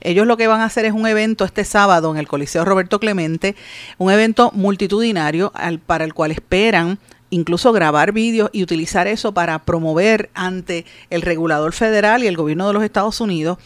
ellos 0.00 0.26
lo 0.26 0.36
que 0.36 0.46
van 0.46 0.60
a 0.60 0.64
hacer 0.64 0.84
es 0.86 0.92
un 0.92 1.06
evento 1.06 1.44
este 1.44 1.64
sábado 1.64 2.10
en 2.10 2.16
el 2.16 2.26
Coliseo 2.26 2.64
Roberto 2.64 3.00
Clemente, 3.00 3.54
un 3.98 4.10
evento 4.10 4.50
multitudinario 4.54 5.52
al, 5.54 5.78
para 5.78 6.04
el 6.04 6.14
cual 6.14 6.30
esperan 6.30 6.98
incluso 7.30 7.72
grabar 7.72 8.12
vídeos 8.12 8.50
y 8.52 8.62
utilizar 8.62 9.06
eso 9.06 9.32
para 9.32 9.60
promover 9.60 10.30
ante 10.34 10.84
el 11.08 11.22
regulador 11.22 11.72
federal 11.72 12.22
y 12.22 12.26
el 12.26 12.36
gobierno 12.36 12.66
de 12.66 12.74
los 12.74 12.82
Estados 12.82 13.20
Unidos 13.20 13.58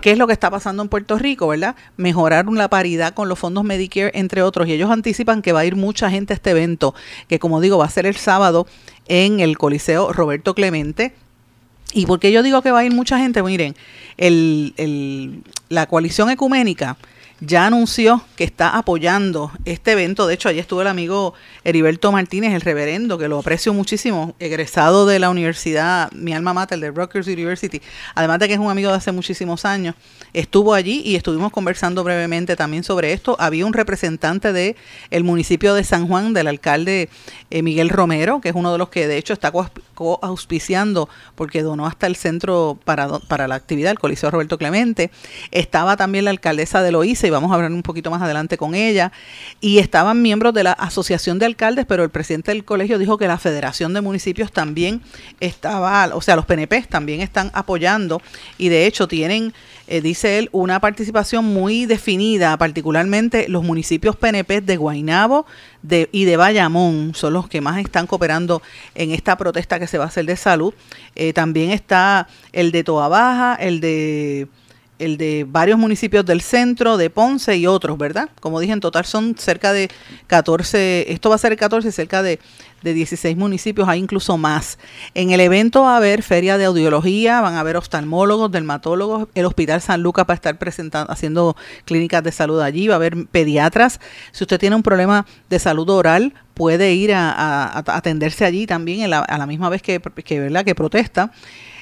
qué 0.00 0.12
es 0.12 0.18
lo 0.18 0.26
que 0.26 0.32
está 0.32 0.50
pasando 0.50 0.82
en 0.82 0.88
Puerto 0.88 1.18
Rico, 1.18 1.48
¿verdad? 1.48 1.76
Mejorar 1.96 2.46
la 2.46 2.68
paridad 2.68 3.14
con 3.14 3.28
los 3.28 3.38
fondos 3.38 3.64
Medicare, 3.64 4.10
entre 4.14 4.42
otros. 4.42 4.68
Y 4.68 4.72
ellos 4.72 4.90
anticipan 4.90 5.42
que 5.42 5.52
va 5.52 5.60
a 5.60 5.64
ir 5.64 5.76
mucha 5.76 6.10
gente 6.10 6.32
a 6.32 6.36
este 6.36 6.50
evento, 6.50 6.94
que 7.28 7.38
como 7.38 7.60
digo, 7.60 7.78
va 7.78 7.86
a 7.86 7.90
ser 7.90 8.06
el 8.06 8.16
sábado 8.16 8.66
en 9.08 9.40
el 9.40 9.58
Coliseo 9.58 10.12
Roberto 10.12 10.54
Clemente. 10.54 11.14
¿Y 11.92 12.06
por 12.06 12.18
qué 12.18 12.32
yo 12.32 12.42
digo 12.42 12.60
que 12.62 12.72
va 12.72 12.80
a 12.80 12.84
ir 12.84 12.92
mucha 12.92 13.18
gente? 13.18 13.42
Miren, 13.42 13.76
el, 14.16 15.42
la 15.68 15.86
coalición 15.86 16.28
ecuménica 16.30 16.96
ya 17.46 17.66
anunció 17.66 18.22
que 18.36 18.44
está 18.44 18.76
apoyando 18.76 19.52
este 19.64 19.92
evento. 19.92 20.26
De 20.26 20.34
hecho, 20.34 20.48
allí 20.48 20.58
estuvo 20.58 20.82
el 20.82 20.88
amigo 20.88 21.34
Heriberto 21.64 22.12
Martínez, 22.12 22.52
el 22.54 22.60
reverendo, 22.60 23.18
que 23.18 23.28
lo 23.28 23.38
aprecio 23.38 23.72
muchísimo, 23.74 24.34
egresado 24.38 25.06
de 25.06 25.18
la 25.18 25.30
universidad, 25.30 26.10
mi 26.12 26.32
alma 26.32 26.54
mater, 26.54 26.78
de 26.80 26.90
Rutgers 26.90 27.26
University, 27.26 27.80
además 28.14 28.38
de 28.38 28.48
que 28.48 28.54
es 28.54 28.60
un 28.60 28.70
amigo 28.70 28.90
de 28.90 28.96
hace 28.96 29.12
muchísimos 29.12 29.64
años. 29.64 29.94
Estuvo 30.32 30.74
allí 30.74 31.02
y 31.04 31.16
estuvimos 31.16 31.52
conversando 31.52 32.02
brevemente 32.04 32.56
también 32.56 32.84
sobre 32.84 33.12
esto. 33.12 33.36
Había 33.38 33.66
un 33.66 33.72
representante 33.72 34.52
del 34.52 34.76
el 35.10 35.24
municipio 35.24 35.74
de 35.74 35.84
San 35.84 36.08
Juan, 36.08 36.32
del 36.34 36.48
alcalde 36.48 37.08
eh, 37.50 37.62
Miguel 37.62 37.88
Romero, 37.88 38.40
que 38.40 38.48
es 38.48 38.54
uno 38.54 38.72
de 38.72 38.78
los 38.78 38.88
que 38.88 39.06
de 39.06 39.16
hecho 39.16 39.32
está 39.32 39.52
co-auspiciando 39.52 41.08
porque 41.34 41.62
donó 41.62 41.86
hasta 41.86 42.06
el 42.06 42.16
centro 42.16 42.78
para, 42.84 43.18
para 43.20 43.48
la 43.48 43.54
actividad, 43.54 43.92
el 43.92 43.98
Coliseo 43.98 44.30
Roberto 44.30 44.58
Clemente. 44.58 45.10
Estaba 45.50 45.96
también 45.96 46.24
la 46.24 46.30
alcaldesa 46.30 46.82
de 46.82 46.92
Loíza 46.92 47.26
vamos 47.34 47.50
a 47.52 47.54
hablar 47.56 47.72
un 47.72 47.82
poquito 47.82 48.10
más 48.10 48.22
adelante 48.22 48.56
con 48.56 48.74
ella. 48.74 49.12
Y 49.60 49.78
estaban 49.78 50.22
miembros 50.22 50.54
de 50.54 50.64
la 50.64 50.72
Asociación 50.72 51.38
de 51.38 51.46
Alcaldes, 51.46 51.86
pero 51.86 52.02
el 52.04 52.10
presidente 52.10 52.52
del 52.52 52.64
colegio 52.64 52.98
dijo 52.98 53.18
que 53.18 53.28
la 53.28 53.38
Federación 53.38 53.92
de 53.92 54.00
Municipios 54.00 54.52
también 54.52 55.02
estaba, 55.40 56.10
o 56.14 56.20
sea, 56.20 56.36
los 56.36 56.46
PNP 56.46 56.82
también 56.88 57.20
están 57.20 57.50
apoyando 57.54 58.22
y 58.58 58.68
de 58.68 58.86
hecho 58.86 59.08
tienen 59.08 59.52
eh, 59.86 60.00
dice 60.00 60.38
él, 60.38 60.48
una 60.52 60.80
participación 60.80 61.44
muy 61.44 61.84
definida, 61.84 62.56
particularmente 62.56 63.48
los 63.48 63.62
municipios 63.62 64.16
PNP 64.16 64.62
de 64.62 64.76
Guainabo 64.78 65.44
y 66.10 66.24
de 66.24 66.36
Bayamón, 66.38 67.12
son 67.14 67.34
los 67.34 67.48
que 67.48 67.60
más 67.60 67.78
están 67.78 68.06
cooperando 68.06 68.62
en 68.94 69.10
esta 69.10 69.36
protesta 69.36 69.78
que 69.78 69.86
se 69.86 69.98
va 69.98 70.04
a 70.04 70.06
hacer 70.06 70.24
de 70.24 70.36
salud. 70.36 70.72
Eh, 71.14 71.34
también 71.34 71.70
está 71.70 72.28
el 72.52 72.72
de 72.72 72.82
Toa 72.82 73.08
Baja, 73.08 73.56
el 73.56 73.80
de 73.80 74.48
el 74.98 75.16
de 75.16 75.44
varios 75.48 75.78
municipios 75.78 76.24
del 76.24 76.40
centro, 76.40 76.96
de 76.96 77.10
Ponce 77.10 77.56
y 77.56 77.66
otros, 77.66 77.98
¿verdad? 77.98 78.28
Como 78.40 78.60
dije, 78.60 78.72
en 78.72 78.80
total 78.80 79.04
son 79.04 79.34
cerca 79.36 79.72
de 79.72 79.90
14, 80.28 81.12
esto 81.12 81.28
va 81.28 81.34
a 81.34 81.38
ser 81.38 81.52
el 81.52 81.58
14, 81.58 81.90
cerca 81.90 82.22
de, 82.22 82.38
de 82.82 82.94
16 82.94 83.36
municipios, 83.36 83.88
hay 83.88 83.98
incluso 83.98 84.38
más. 84.38 84.78
En 85.14 85.30
el 85.30 85.40
evento 85.40 85.82
va 85.82 85.94
a 85.94 85.96
haber 85.96 86.22
feria 86.22 86.58
de 86.58 86.66
audiología, 86.66 87.40
van 87.40 87.54
a 87.54 87.60
haber 87.60 87.76
oftalmólogos, 87.76 88.52
dermatólogos, 88.52 89.28
el 89.34 89.46
Hospital 89.46 89.80
San 89.80 90.02
Lucas 90.02 90.26
va 90.28 90.34
a 90.34 90.36
estar 90.36 90.58
presentando, 90.58 91.10
haciendo 91.10 91.56
clínicas 91.84 92.22
de 92.22 92.30
salud 92.30 92.60
allí, 92.60 92.86
va 92.86 92.94
a 92.94 92.96
haber 92.96 93.26
pediatras. 93.26 94.00
Si 94.30 94.44
usted 94.44 94.60
tiene 94.60 94.76
un 94.76 94.82
problema 94.82 95.26
de 95.50 95.58
salud 95.58 95.88
oral, 95.90 96.34
puede 96.54 96.94
ir 96.94 97.12
a, 97.14 97.78
atenderse 97.78 98.44
allí 98.44 98.66
también 98.66 99.12
a 99.12 99.38
la 99.38 99.46
misma 99.46 99.68
vez 99.70 99.82
que, 99.82 100.00
que, 100.00 100.38
¿verdad? 100.38 100.64
que 100.64 100.74
protesta. 100.74 101.32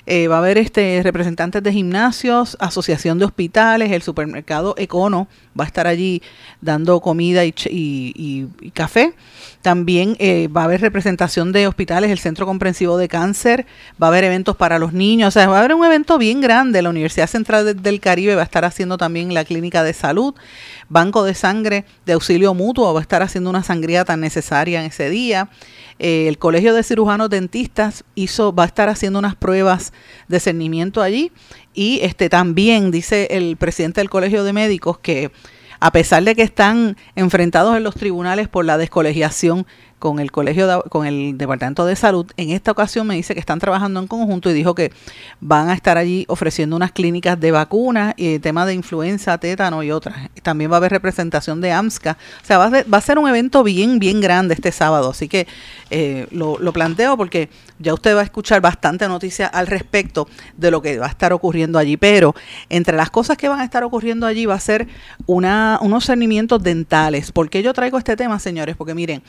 Eh, 0.05 0.27
va 0.27 0.37
a 0.37 0.39
haber 0.39 0.59
este 0.59 1.01
representantes 1.05 1.63
de 1.63 1.73
gimnasios, 1.73 2.57
asociación 2.59 3.21
de 3.21 3.25
hospitales, 3.25 3.93
el 3.93 4.03
supermercado 4.03 4.75
Econo 4.77 5.29
va 5.59 5.63
a 5.63 5.67
estar 5.69 5.87
allí 5.87 6.23
dando 6.61 7.01
comida 7.01 7.45
y, 7.45 8.49
café. 8.75 9.15
También 9.61 10.17
eh, 10.19 10.49
va 10.49 10.63
a 10.63 10.65
haber 10.65 10.81
representación 10.81 11.53
de 11.53 11.69
hospitales, 11.69 12.11
el 12.11 12.19
Centro 12.19 12.47
Comprensivo 12.47 12.97
de 12.97 13.07
Cáncer, 13.07 13.65
va 14.03 14.09
a 14.09 14.11
haber 14.11 14.25
eventos 14.25 14.57
para 14.57 14.81
los 14.81 14.93
niños, 14.93 15.29
o 15.29 15.31
sea, 15.31 15.47
va 15.47 15.57
a 15.57 15.59
haber 15.61 15.75
un 15.75 15.85
evento 15.85 16.19
bien 16.19 16.41
grande. 16.41 16.83
La 16.83 16.91
Universidad 16.91 17.29
Central 17.29 17.81
del 17.81 18.01
Caribe 18.01 18.35
va 18.35 18.43
a 18.43 18.45
estar 18.45 18.65
haciendo 18.65 18.99
también 18.99 19.33
la 19.35 19.45
clínica 19.45 19.85
de 19.85 19.93
salud, 19.93 20.35
Banco 20.89 21.23
de 21.23 21.35
Sangre 21.35 21.85
de 22.07 22.15
Auxilio 22.15 22.55
Mutuo 22.55 22.93
va 22.93 23.01
a 23.01 23.03
estar 23.03 23.23
haciendo 23.23 23.51
una 23.51 23.63
sangría 23.63 24.05
tan 24.05 24.21
necesaria 24.21 24.81
en 24.81 24.87
ese 24.87 25.11
día. 25.11 25.49
Eh, 26.05 26.27
el 26.27 26.37
Colegio 26.37 26.75
de 26.75 26.83
Cirujanos 26.83 27.31
Dentistas 27.31 28.03
hizo, 28.17 28.53
va 28.53 28.65
a 28.65 28.67
estar 28.67 28.89
haciendo 28.89 29.21
unas 29.21 29.37
pruebas 29.37 29.93
de 30.27 30.41
cernimiento 30.41 31.01
allí. 31.01 31.31
Y 31.75 32.01
este 32.03 32.29
también 32.29 32.91
dice 32.91 33.29
el 33.31 33.57
presidente 33.57 34.01
del 34.01 34.11
Colegio 34.11 34.43
de 34.43 34.53
Médicos 34.53 34.99
que 34.99 35.31
a 35.79 35.93
pesar 35.93 36.25
de 36.25 36.35
que 36.35 36.43
están 36.43 36.97
enfrentados 37.15 37.77
en 37.77 37.85
los 37.85 37.95
tribunales 37.95 38.49
por 38.49 38.65
la 38.65 38.79
descolegiación 38.79 39.65
con 40.03 40.19
el 40.19 40.33
colegio 40.33 40.83
con 40.89 41.07
el 41.07 41.39
departamento 41.39 41.87
de 41.87 41.95
salud 41.95 42.27
en 42.37 42.51
esta 42.51 42.73
ocasión 42.73 43.07
me 43.07 43.15
dice 43.15 43.35
que 43.35 43.41
están 43.41 43.61
trabajando 43.61 44.01
en 44.01 44.09
conjunto 44.09 44.51
y 44.51 44.53
dijo 44.53 44.75
que 44.75 44.91
van 45.39 45.69
a 45.69 45.75
estar 45.75 45.97
allí 45.97 46.25
ofreciendo 46.27 46.75
unas 46.75 46.91
clínicas 46.91 47.39
de 47.39 47.53
vacunas 47.53 48.13
y 48.17 48.41
tema 48.41 48.67
de 48.67 48.75
influenza 48.75 49.39
tétano 49.39 49.81
y 49.85 49.93
otras. 49.93 50.29
También 50.43 50.73
va 50.73 50.75
a 50.75 50.79
haber 50.79 50.91
representación 50.91 51.61
de 51.61 51.71
AMSCA. 51.71 52.19
O 52.43 52.45
sea 52.45 52.59
va 52.59 52.99
a, 52.99 53.01
ser, 53.01 53.17
un 53.21 53.29
evento 53.29 53.63
bien 53.63 54.01
bien 54.01 54.21
grande 54.21 54.55
este 54.55 54.73
sábado. 54.73 55.11
Así 55.11 55.29
que 55.29 55.47
eh, 55.91 56.27
lo, 56.33 56.59
lo 56.59 56.73
planteo 56.73 57.17
porque 57.17 57.49
ya 57.79 57.95
usted 57.95 58.17
va 58.17 58.23
a 58.23 58.25
escuchar 58.25 58.61
bastante 58.61 59.07
noticia 59.07 59.47
al 59.47 59.69
respecto 59.69 60.27
de 60.57 60.73
lo 60.73 60.83
que 60.83 60.99
va 60.99 61.07
a 61.07 61.11
estar 61.11 61.33
ocurriendo 61.33 61.79
allí. 61.79 61.97
Pero 61.97 62.35
entre 62.71 62.97
las 62.97 63.11
cosas 63.11 63.37
que 63.37 63.49
van 63.49 63.61
a 63.61 63.65
estar 63.65 63.85
ocurriendo 63.85 64.27
allí 64.27 64.47
va 64.47 64.55
a 64.55 64.61
ser 64.61 64.89
una, 65.27 65.79
unos 65.81 66.07
cernimientos 66.07 66.61
dentales. 66.61 67.31
¿por 67.31 67.49
qué 67.49 67.63
yo 67.63 67.73
traigo 67.73 67.99
este 67.99 68.17
tema 68.17 68.41
señores? 68.41 68.75
porque 68.75 68.95
miren 68.95 69.23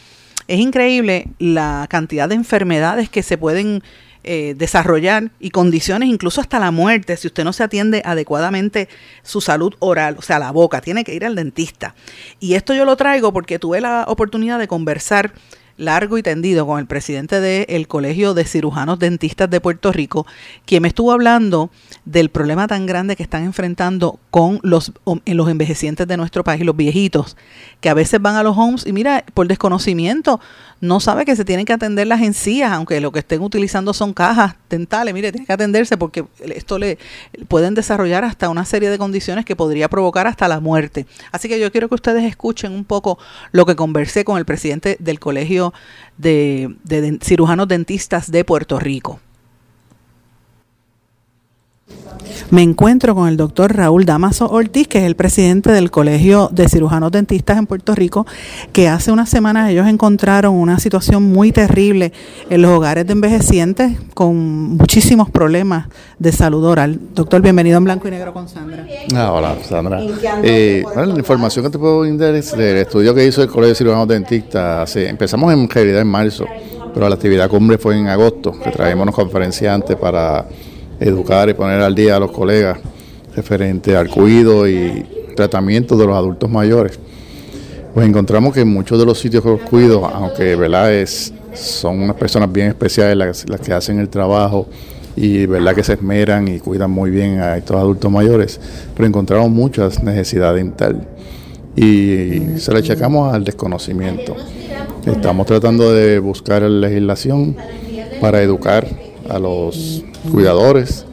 es 0.47 0.59
increíble 0.59 1.27
la 1.39 1.87
cantidad 1.89 2.29
de 2.29 2.35
enfermedades 2.35 3.09
que 3.09 3.23
se 3.23 3.37
pueden 3.37 3.83
eh, 4.25 4.55
desarrollar 4.57 5.31
y 5.41 5.49
condiciones, 5.49 6.07
incluso 6.07 6.39
hasta 6.39 6.57
la 6.57 6.71
muerte, 6.71 7.17
si 7.17 7.27
usted 7.27 7.43
no 7.43 7.51
se 7.51 7.63
atiende 7.63 8.01
adecuadamente 8.05 8.87
su 9.21 9.41
salud 9.41 9.73
oral, 9.79 10.15
o 10.17 10.21
sea, 10.21 10.39
la 10.39 10.51
boca, 10.51 10.79
tiene 10.79 11.03
que 11.03 11.13
ir 11.13 11.25
al 11.25 11.35
dentista. 11.35 11.93
Y 12.39 12.53
esto 12.53 12.73
yo 12.73 12.85
lo 12.85 12.95
traigo 12.95 13.33
porque 13.33 13.59
tuve 13.59 13.81
la 13.81 14.05
oportunidad 14.07 14.59
de 14.59 14.69
conversar 14.69 15.33
largo 15.77 16.17
y 16.17 16.23
tendido 16.23 16.65
con 16.67 16.79
el 16.79 16.85
presidente 16.85 17.39
del 17.41 17.87
Colegio 17.87 18.33
de 18.33 18.45
Cirujanos 18.45 18.99
Dentistas 18.99 19.49
de 19.49 19.61
Puerto 19.61 19.91
Rico, 19.91 20.25
quien 20.65 20.81
me 20.81 20.87
estuvo 20.87 21.11
hablando 21.11 21.71
del 22.05 22.29
problema 22.29 22.67
tan 22.67 22.85
grande 22.85 23.15
que 23.15 23.23
están 23.23 23.43
enfrentando 23.43 24.19
con 24.29 24.59
los, 24.63 24.91
los 25.25 25.49
envejecientes 25.49 26.07
de 26.07 26.17
nuestro 26.17 26.43
país, 26.43 26.63
los 26.63 26.75
viejitos, 26.75 27.37
que 27.81 27.89
a 27.89 27.93
veces 27.93 28.21
van 28.21 28.35
a 28.35 28.43
los 28.43 28.57
homes 28.57 28.85
y 28.85 28.93
mira, 28.93 29.23
por 29.33 29.47
desconocimiento, 29.47 30.39
no 30.83 30.99
sabe 30.99 31.23
que 31.23 31.37
se 31.37 31.45
tienen 31.45 31.65
que 31.65 31.71
atender 31.71 32.07
las 32.07 32.21
encías, 32.21 32.73
aunque 32.73 32.99
lo 32.99 33.13
que 33.13 33.19
estén 33.19 33.41
utilizando 33.41 33.93
son 33.93 34.13
cajas 34.13 34.55
dentales, 34.69 35.13
mire, 35.13 35.31
tiene 35.31 35.47
que 35.47 35.53
atenderse 35.53 35.95
porque 35.95 36.25
esto 36.41 36.77
le 36.77 36.97
pueden 37.47 37.73
desarrollar 37.73 38.25
hasta 38.25 38.49
una 38.49 38.65
serie 38.65 38.89
de 38.89 38.97
condiciones 38.97 39.45
que 39.45 39.55
podría 39.55 39.87
provocar 39.87 40.27
hasta 40.27 40.45
la 40.49 40.59
muerte. 40.59 41.05
Así 41.31 41.47
que 41.47 41.57
yo 41.57 41.71
quiero 41.71 41.87
que 41.87 41.95
ustedes 41.95 42.25
escuchen 42.25 42.73
un 42.73 42.83
poco 42.83 43.17
lo 43.53 43.65
que 43.65 43.77
conversé 43.77 44.25
con 44.25 44.37
el 44.37 44.43
presidente 44.43 44.97
del 44.99 45.21
Colegio 45.21 45.73
de, 46.17 46.75
de 46.83 47.17
Cirujanos 47.23 47.69
Dentistas 47.69 48.29
de 48.29 48.43
Puerto 48.43 48.77
Rico. 48.77 49.21
Me 52.49 52.61
encuentro 52.61 53.15
con 53.15 53.27
el 53.27 53.37
doctor 53.37 53.75
Raúl 53.75 54.05
Damaso 54.05 54.47
Ortiz, 54.49 54.87
que 54.87 54.99
es 54.99 55.05
el 55.05 55.15
presidente 55.15 55.71
del 55.71 55.91
Colegio 55.91 56.49
de 56.51 56.69
Cirujanos 56.69 57.11
Dentistas 57.11 57.57
en 57.57 57.65
Puerto 57.65 57.95
Rico, 57.95 58.25
que 58.71 58.87
hace 58.87 59.11
unas 59.11 59.29
semanas 59.29 59.69
ellos 59.69 59.87
encontraron 59.87 60.53
una 60.53 60.79
situación 60.79 61.23
muy 61.23 61.51
terrible 61.51 62.11
en 62.49 62.61
los 62.61 62.71
hogares 62.71 63.07
de 63.07 63.13
envejecientes 63.13 63.93
con 64.13 64.35
muchísimos 64.77 65.29
problemas 65.29 65.87
de 66.19 66.31
salud 66.31 66.63
oral. 66.63 66.99
Doctor, 67.13 67.41
bienvenido 67.41 67.77
en 67.77 67.85
Blanco 67.85 68.07
y 68.07 68.11
Negro 68.11 68.33
con 68.33 68.47
Sandra. 68.47 68.85
Ah, 69.15 69.31
hola, 69.31 69.55
Sandra. 69.63 69.99
Eh, 70.43 70.83
la 70.95 71.05
información 71.05 71.65
que 71.65 71.71
te 71.71 71.79
puedo 71.79 72.01
brindar 72.01 72.35
es 72.35 72.55
del 72.55 72.77
estudio 72.77 73.15
que 73.15 73.25
hizo 73.25 73.41
el 73.41 73.49
Colegio 73.49 73.69
de 73.69 73.75
Cirujanos 73.75 74.07
Dentistas. 74.07 74.95
empezamos 74.95 75.51
en 75.53 75.69
realidad 75.69 76.01
en 76.01 76.07
marzo, 76.07 76.45
pero 76.93 77.09
la 77.09 77.15
actividad 77.15 77.49
cumbre 77.49 77.77
fue 77.77 77.97
en 77.97 78.07
agosto, 78.07 78.51
que 78.51 78.69
traemos 78.71 79.03
unos 79.03 79.15
conferenciantes 79.15 79.95
para 79.95 80.45
educar 81.03 81.49
y 81.49 81.53
poner 81.53 81.81
al 81.81 81.93
día 81.93 82.15
a 82.15 82.19
los 82.19 82.31
colegas 82.31 82.79
referente 83.35 83.95
al 83.95 84.09
cuidado 84.09 84.67
y 84.67 85.05
tratamiento 85.35 85.97
de 85.97 86.05
los 86.05 86.15
adultos 86.15 86.49
mayores. 86.49 86.99
Pues 87.93 88.07
encontramos 88.07 88.53
que 88.53 88.65
muchos 88.65 88.97
de 88.97 89.05
los 89.05 89.19
sitios 89.19 89.43
que 89.43 89.49
los 89.49 89.61
cuido, 89.61 90.05
aunque 90.05 90.55
¿verdad? 90.55 90.93
Es, 90.93 91.33
son 91.53 92.01
unas 92.01 92.15
personas 92.15 92.51
bien 92.51 92.67
especiales 92.67 93.15
las, 93.17 93.49
las, 93.49 93.59
que 93.59 93.73
hacen 93.73 93.99
el 93.99 94.09
trabajo 94.09 94.67
y 95.15 95.45
verdad 95.45 95.75
que 95.75 95.83
se 95.83 95.93
esmeran 95.93 96.47
y 96.47 96.59
cuidan 96.59 96.89
muy 96.89 97.11
bien 97.11 97.39
a 97.39 97.57
estos 97.57 97.77
adultos 97.77 98.11
mayores, 98.11 98.59
pero 98.95 99.07
encontramos 99.07 99.49
muchas 99.49 100.01
necesidades 100.01 100.63
dental 100.63 101.07
y 101.75 102.57
se 102.57 102.71
le 102.71 102.79
achacamos 102.79 103.33
al 103.33 103.43
desconocimiento. 103.43 104.35
Estamos 105.05 105.45
tratando 105.45 105.93
de 105.93 106.17
buscar 106.19 106.63
legislación 106.63 107.55
para 108.21 108.41
educar 108.41 108.87
a 109.29 109.37
los 109.37 110.03
cuidadores 110.31 111.05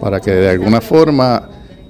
para 0.00 0.20
que 0.20 0.30
de 0.30 0.48
alguna 0.48 0.80
forma 0.80 1.48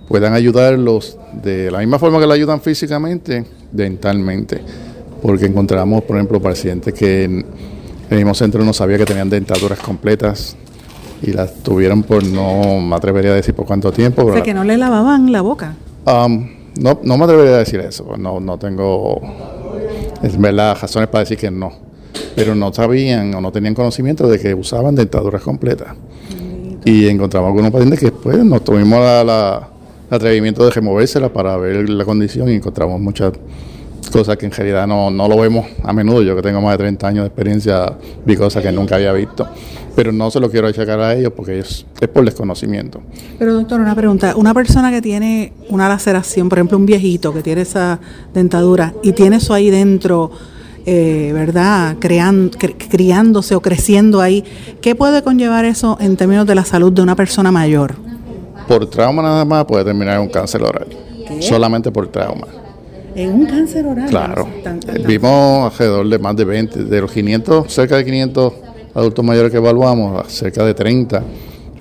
puedan 0.09 0.35
ayudarlos 0.35 1.17
de 1.33 1.71
la 1.71 1.79
misma 1.79 1.99
forma 1.99 2.19
que 2.19 2.27
lo 2.27 2.33
ayudan 2.33 2.61
físicamente, 2.61 3.45
dentalmente. 3.71 4.61
Porque 5.23 5.47
encontramos, 5.47 6.03
por 6.03 6.17
ejemplo, 6.17 6.41
pacientes 6.41 6.93
que 6.95 7.25
en 7.25 7.45
el 8.11 8.17
mismo 8.17 8.35
centro 8.35 8.65
no 8.65 8.73
sabía 8.73 8.99
que 8.99 9.05
tenían 9.05 9.31
dentaduras 9.31 9.79
completas 9.79 10.57
y 11.23 11.33
las 11.33 11.55
tuvieron 11.63 12.03
por, 12.03 12.25
no 12.25 12.81
me 12.81 12.97
atrevería 12.97 13.33
a 13.33 13.35
decir 13.35 13.55
por 13.55 13.67
cuánto 13.67 13.93
tiempo. 13.93 14.25
O 14.25 14.33
sea, 14.33 14.43
que 14.43 14.55
no 14.55 14.65
le 14.65 14.77
lavaban 14.79 15.31
la 15.31 15.43
boca. 15.43 15.75
Um, 16.07 16.49
no, 16.81 16.99
no 17.03 17.19
me 17.19 17.25
atrevería 17.25 17.57
a 17.57 17.59
decir 17.59 17.81
eso, 17.81 18.17
no, 18.17 18.41
no 18.41 18.59
tengo, 18.59 19.21
es 20.23 20.39
verdad, 20.39 20.77
razones 20.81 21.09
para 21.09 21.21
decir 21.21 21.37
que 21.37 21.51
no 21.51 21.91
pero 22.35 22.55
no 22.55 22.73
sabían 22.73 23.35
o 23.35 23.41
no 23.41 23.53
tenían 23.53 23.75
conocimiento 23.75 24.29
de 24.29 24.39
que 24.39 24.55
usaban 24.55 24.95
dentaduras 24.95 25.43
completas. 25.43 25.89
Y 26.85 27.09
encontramos 27.09 27.49
algunos 27.49 27.71
pacientes 27.71 27.99
que 27.99 28.07
después 28.07 28.45
nos 28.45 28.65
tuvimos 28.65 29.01
la, 29.01 29.69
el 30.11 30.15
atrevimiento 30.17 30.65
de 30.65 30.71
removérsela 30.71 31.33
para 31.33 31.57
ver 31.57 31.89
la 31.89 32.05
condición 32.05 32.49
y 32.49 32.55
encontramos 32.55 33.01
muchas 33.01 33.33
cosas 34.11 34.37
que 34.37 34.47
en 34.47 34.53
realidad 34.53 34.87
no, 34.87 35.11
no, 35.11 35.29
lo 35.29 35.39
vemos 35.39 35.67
a 35.83 35.93
menudo. 35.93 36.23
Yo 36.23 36.37
que 36.37 36.43
tengo 36.43 36.61
más 36.61 36.73
de 36.73 36.79
30 36.79 37.07
años 37.07 37.23
de 37.23 37.29
experiencia 37.29 37.97
vi 38.25 38.37
cosas 38.37 38.63
que 38.63 38.73
nunca 38.73 38.97
había 38.97 39.13
visto, 39.13 39.47
pero 39.95 40.13
no 40.13 40.31
se 40.31 40.41
lo 40.41 40.51
quiero 40.51 40.67
achacar 40.67 41.01
a 41.01 41.15
ellos 41.15 41.33
porque 41.35 41.61
es, 41.61 41.87
es 42.01 42.09
por 42.09 42.25
desconocimiento. 42.25 43.01
Pero 43.39 43.55
doctor, 43.55 43.81
una 43.81 43.95
pregunta, 43.95 44.35
una 44.37 44.53
persona 44.53 44.91
que 44.91 45.01
tiene 45.01 45.53
una 45.69 45.89
laceración, 45.89 46.49
por 46.49 46.59
ejemplo 46.59 46.77
un 46.77 46.87
viejito 46.87 47.33
que 47.33 47.43
tiene 47.43 47.63
esa 47.63 48.01
dentadura 48.35 48.95
y 49.03 49.13
tiene 49.13 49.37
eso 49.37 49.55
ahí 49.55 49.71
dentro 49.71 50.31
eh, 50.87 51.31
¿verdad?, 51.33 51.97
Crean, 52.01 52.51
criándose 52.51 53.55
o 53.55 53.61
creciendo 53.61 54.21
ahí. 54.21 54.45
¿Qué 54.81 54.95
puede 54.95 55.23
conllevar 55.23 55.65
eso 55.65 55.97
en 56.01 56.17
términos 56.17 56.47
de 56.47 56.55
la 56.55 56.65
salud 56.65 56.93
de 56.93 57.03
una 57.03 57.17
persona 57.17 57.53
mayor? 57.53 57.95
Por 58.67 58.87
trauma 58.87 59.23
nada 59.23 59.45
más 59.45 59.65
puede 59.65 59.85
terminar 59.85 60.17
en 60.17 60.23
un 60.23 60.29
cáncer 60.29 60.63
oral. 60.63 60.89
Solamente 61.41 61.91
por 61.91 62.09
trauma. 62.09 62.47
¿En 63.15 63.33
un 63.33 63.47
cáncer 63.47 63.87
oral? 63.87 64.09
Claro. 64.09 64.49
Vimos 65.07 65.73
alrededor 65.73 66.09
de 66.09 66.19
más 66.19 66.37
de 66.37 66.45
20, 66.45 66.85
de 66.85 67.01
los 67.01 67.11
500, 67.11 67.73
cerca 67.73 67.97
de 67.97 68.05
500 68.05 68.53
adultos 68.95 69.25
mayores 69.25 69.51
que 69.51 69.59
evaluamos, 69.59 70.33
cerca 70.33 70.65
de 70.65 70.75
30 70.75 71.23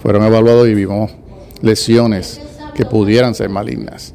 fueron 0.01 0.23
evaluados 0.23 0.67
y 0.67 0.73
vimos 0.73 1.11
lesiones 1.61 2.39
que 2.73 2.85
pudieran 2.85 3.35
ser 3.35 3.49
malignas. 3.49 4.13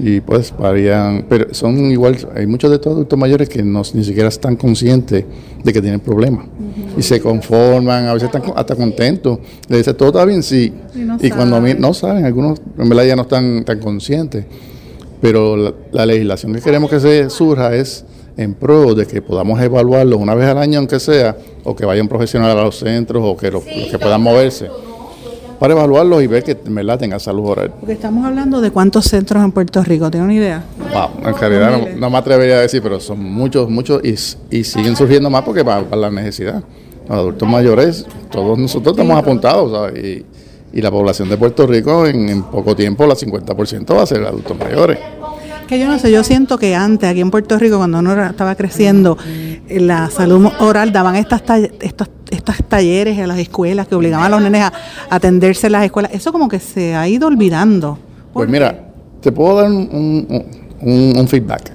Y 0.00 0.20
pues 0.20 0.54
varían, 0.56 1.26
pero 1.28 1.52
son 1.52 1.90
igual, 1.90 2.16
hay 2.34 2.46
muchos 2.46 2.70
de 2.70 2.76
estos 2.76 2.92
adultos 2.92 3.18
mayores 3.18 3.48
que 3.48 3.62
no, 3.62 3.82
ni 3.94 4.04
siquiera 4.04 4.28
están 4.28 4.54
conscientes 4.54 5.24
de 5.64 5.72
que 5.72 5.80
tienen 5.80 5.98
problemas. 5.98 6.46
Y 6.96 7.02
se 7.02 7.20
conforman, 7.20 8.06
a 8.06 8.14
veces 8.14 8.30
están 8.32 8.42
hasta 8.54 8.76
contentos. 8.76 9.40
Le 9.68 9.78
dicen, 9.78 9.96
todo 9.96 10.10
está 10.10 10.24
bien, 10.24 10.42
sí. 10.42 10.72
Y, 11.20 11.30
cuando 11.30 11.60
no 11.60 11.94
saben, 11.94 12.24
algunos 12.24 12.60
en 12.78 12.88
verdad 12.88 13.04
ya 13.06 13.16
no 13.16 13.22
están 13.22 13.64
tan 13.64 13.80
conscientes. 13.80 14.44
Pero 15.20 15.74
la, 15.90 16.06
legislación 16.06 16.54
que 16.54 16.60
queremos 16.60 16.90
que 16.90 17.00
se 17.00 17.28
surja 17.28 17.74
es 17.74 18.04
en 18.36 18.54
pro 18.54 18.94
de 18.94 19.04
que 19.04 19.20
podamos 19.20 19.60
evaluarlos 19.60 20.20
una 20.20 20.36
vez 20.36 20.46
al 20.46 20.58
año, 20.58 20.78
aunque 20.78 21.00
sea, 21.00 21.36
o 21.64 21.74
que 21.74 21.84
vayan 21.84 22.06
profesionales 22.06 22.56
a 22.56 22.62
los 22.62 22.78
centros, 22.78 23.20
o 23.24 23.36
que, 23.36 23.50
los 23.50 23.64
que 23.64 23.98
puedan 23.98 24.22
moverse 24.22 24.68
para 25.58 25.74
evaluarlos 25.74 26.22
y 26.22 26.26
ver 26.26 26.44
que 26.44 26.56
en 26.64 26.74
verdad 26.74 26.98
tenga 26.98 27.18
salud 27.18 27.46
oral. 27.46 27.72
Porque 27.78 27.94
estamos 27.94 28.24
hablando 28.24 28.60
de 28.60 28.70
cuántos 28.70 29.06
centros 29.06 29.42
en 29.42 29.52
Puerto 29.52 29.82
Rico, 29.82 30.10
¿tiene 30.10 30.24
una 30.24 30.34
idea? 30.34 30.64
en 31.24 31.34
realidad 31.36 31.94
no, 31.96 32.10
me 32.10 32.18
atrevería 32.18 32.56
a 32.56 32.60
decir, 32.60 32.82
pero 32.82 33.00
son 33.00 33.22
muchos, 33.22 33.68
muchos 33.68 34.02
y, 34.04 34.64
siguen 34.64 34.96
surgiendo 34.96 35.30
más 35.30 35.42
porque 35.42 35.64
para, 35.64 35.84
la 35.96 36.10
necesidad. 36.10 36.62
Los 37.08 37.18
adultos 37.18 37.48
mayores, 37.48 38.06
todos 38.30 38.58
nosotros 38.58 38.92
estamos 38.92 39.16
apuntados, 39.16 39.72
¿sabes? 39.72 40.04
Y, 40.04 40.26
la 40.80 40.92
población 40.92 41.28
de 41.28 41.36
Puerto 41.36 41.66
Rico 41.66 42.06
en, 42.06 42.42
poco 42.44 42.76
tiempo, 42.76 43.04
la 43.04 43.14
50% 43.14 43.96
va 43.96 44.02
a 44.02 44.06
ser 44.06 44.24
adultos 44.24 44.56
mayores. 44.56 44.98
Que 45.68 45.78
yo 45.78 45.86
no 45.86 45.98
sé, 45.98 46.10
yo 46.10 46.24
siento 46.24 46.58
que 46.58 46.74
antes, 46.74 47.10
aquí 47.10 47.20
en 47.20 47.30
Puerto 47.30 47.58
Rico, 47.58 47.76
cuando 47.76 47.98
uno 47.98 48.24
estaba 48.24 48.54
creciendo, 48.54 49.18
la 49.68 50.10
salud 50.10 50.48
oral 50.60 50.92
daban 50.92 51.14
estas, 51.14 51.42
estos 51.80 52.08
estos 52.30 52.56
talleres 52.68 53.18
en 53.18 53.28
las 53.28 53.38
escuelas 53.38 53.88
que 53.88 53.94
obligaban 53.94 54.26
a 54.26 54.28
los 54.28 54.42
nenes 54.42 54.62
a 54.62 54.72
atenderse 55.10 55.66
en 55.66 55.72
las 55.72 55.84
escuelas, 55.84 56.12
eso 56.14 56.32
como 56.32 56.48
que 56.48 56.58
se 56.58 56.94
ha 56.94 57.08
ido 57.08 57.26
olvidando. 57.26 57.98
Pues 58.32 58.48
mira, 58.48 58.88
te 59.20 59.32
puedo 59.32 59.56
dar 59.56 59.70
un, 59.70 61.26
feedback. 61.28 61.72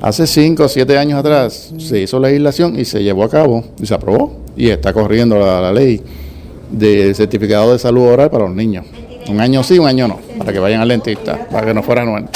Hace 0.00 0.26
5 0.26 0.64
o 0.64 0.68
7 0.68 0.98
años 0.98 1.18
atrás 1.18 1.72
se 1.78 2.00
hizo 2.00 2.20
legislación 2.20 2.78
y 2.78 2.84
se 2.84 3.02
llevó 3.02 3.24
a 3.24 3.30
cabo 3.30 3.64
y 3.80 3.86
se 3.86 3.94
aprobó 3.94 4.38
y 4.56 4.68
está 4.68 4.92
corriendo 4.92 5.38
la, 5.38 5.72
ley 5.72 6.02
de 6.70 7.14
certificado 7.14 7.72
de 7.72 7.78
salud 7.78 8.02
oral 8.02 8.30
para 8.30 8.44
los 8.46 8.54
niños. 8.54 8.84
Un 9.28 9.40
año 9.40 9.62
sí, 9.62 9.78
un 9.78 9.86
año 9.86 10.06
no, 10.06 10.18
para 10.38 10.52
que 10.52 10.58
vayan 10.58 10.82
al 10.82 10.88
dentista, 10.88 11.48
para 11.50 11.66
que 11.66 11.74
no 11.74 11.82
fuera 11.82 12.02
anual. 12.02 12.28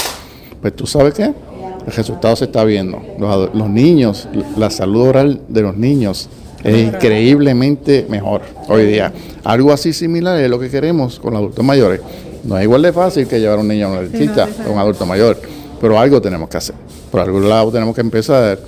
Pues 0.61 0.75
tú 0.75 0.85
sabes 0.85 1.13
qué, 1.13 1.23
el 1.23 1.93
resultado 1.93 2.35
se 2.35 2.45
está 2.45 2.63
viendo. 2.63 3.01
Los, 3.17 3.53
los 3.53 3.69
niños, 3.69 4.27
la 4.57 4.69
salud 4.69 5.07
oral 5.07 5.41
de 5.47 5.61
los 5.61 5.75
niños 5.75 6.29
es 6.63 6.77
increíblemente 6.77 8.05
mejor 8.09 8.41
hoy 8.67 8.85
día. 8.85 9.13
Algo 9.43 9.71
así 9.71 9.93
similar 9.93 10.39
es 10.39 10.49
lo 10.49 10.59
que 10.59 10.69
queremos 10.69 11.19
con 11.19 11.33
los 11.33 11.39
adultos 11.39 11.63
mayores. 11.63 12.01
No 12.43 12.57
es 12.57 12.63
igual 12.63 12.81
de 12.81 12.93
fácil 12.93 13.27
que 13.27 13.39
llevar 13.39 13.59
a 13.59 13.61
un 13.61 13.67
niño 13.67 13.87
a 13.87 13.91
una 13.91 14.01
dentista 14.01 14.47
o 14.67 14.71
un 14.71 14.79
adulto 14.79 15.05
mayor, 15.05 15.39
pero 15.79 15.97
algo 15.97 16.21
tenemos 16.21 16.49
que 16.49 16.57
hacer. 16.57 16.75
Por 17.11 17.21
algún 17.21 17.47
lado 17.47 17.71
tenemos 17.71 17.95
que 17.95 18.01
empezar 18.01 18.59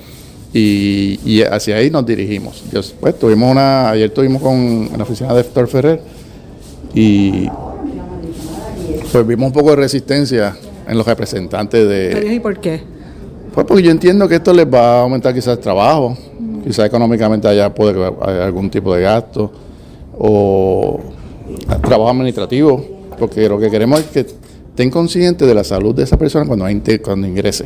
y, 0.54 1.42
hacia 1.44 1.78
ahí 1.78 1.90
nos 1.90 2.06
dirigimos. 2.06 2.64
pues, 3.00 3.18
tuvimos 3.18 3.52
una, 3.52 3.90
ayer 3.90 4.08
estuvimos 4.08 4.42
con, 4.42 4.90
la 4.98 5.04
oficina 5.04 5.34
de 5.34 5.42
Héctor 5.42 5.68
Ferrer 5.68 6.02
y 6.94 7.48
pues 9.12 9.28
vimos 9.28 9.48
un 9.48 9.54
poco 9.54 9.72
de 9.72 9.78
resistencia 9.78 10.56
en 10.92 10.98
los 10.98 11.08
representantes 11.08 11.88
de... 11.88 12.34
¿Y 12.36 12.40
por 12.42 12.60
qué? 12.60 12.82
Pues 13.54 13.66
porque 13.66 13.82
yo 13.82 13.92
entiendo 13.92 14.28
que 14.28 14.36
esto 14.36 14.54
les 14.54 14.66
va 14.66 14.98
a 14.98 15.02
aumentar 15.04 15.34
quizás 15.34 15.58
el 15.58 15.60
trabajo, 15.60 16.18
quizás 16.66 16.86
económicamente 16.86 17.48
allá 17.48 17.74
puede 17.74 17.92
haber 17.92 18.42
algún 18.42 18.70
tipo 18.70 18.94
de 18.94 19.02
gasto 19.02 19.50
o 20.20 21.00
trabajo 21.82 22.10
administrativo, 22.10 22.86
porque 23.18 23.48
lo 23.48 23.58
que 23.58 23.72
queremos 23.72 24.02
es 24.02 24.08
que 24.08 24.26
estén 24.72 24.90
conscientes 24.90 25.46
de 25.46 25.54
la 25.54 25.66
salud 25.66 25.94
de 25.94 26.04
esa 26.04 26.18
persona 26.18 26.46
cuando, 26.46 26.66
cuando 27.04 27.28
ingrese. 27.28 27.66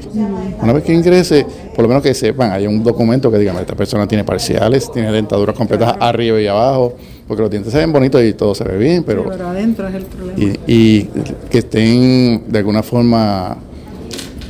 Una 0.62 0.74
vez 0.74 0.84
que 0.84 0.92
ingrese, 0.92 1.46
por 1.76 1.84
lo 1.84 1.88
menos 1.88 2.02
que 2.02 2.16
sepan, 2.16 2.52
hay 2.52 2.66
un 2.66 2.84
documento 2.84 3.32
que 3.32 3.38
diga, 3.38 3.54
esta 3.62 3.76
persona 3.76 4.08
tiene 4.08 4.24
parciales, 4.24 4.92
tiene 4.92 5.12
dentaduras 5.12 5.56
completas 5.56 5.96
arriba 6.00 6.42
y 6.42 6.48
abajo, 6.48 6.96
porque 7.28 7.44
los 7.44 7.52
dientes 7.52 7.72
se 7.72 7.78
ven 7.78 7.94
bonitos 7.94 8.24
y 8.24 8.34
todo 8.34 8.56
se 8.56 8.64
ve 8.64 8.78
bien, 8.78 9.04
pero, 9.04 9.24
pero 9.30 9.48
adentro 9.50 9.88
es 9.88 9.96
el 9.96 10.04
problema. 10.04 10.54
Y, 10.66 10.74
y 10.74 11.10
que 11.52 11.60
estén 11.60 12.44
de 12.48 12.58
alguna 12.58 12.82
forma 12.82 13.58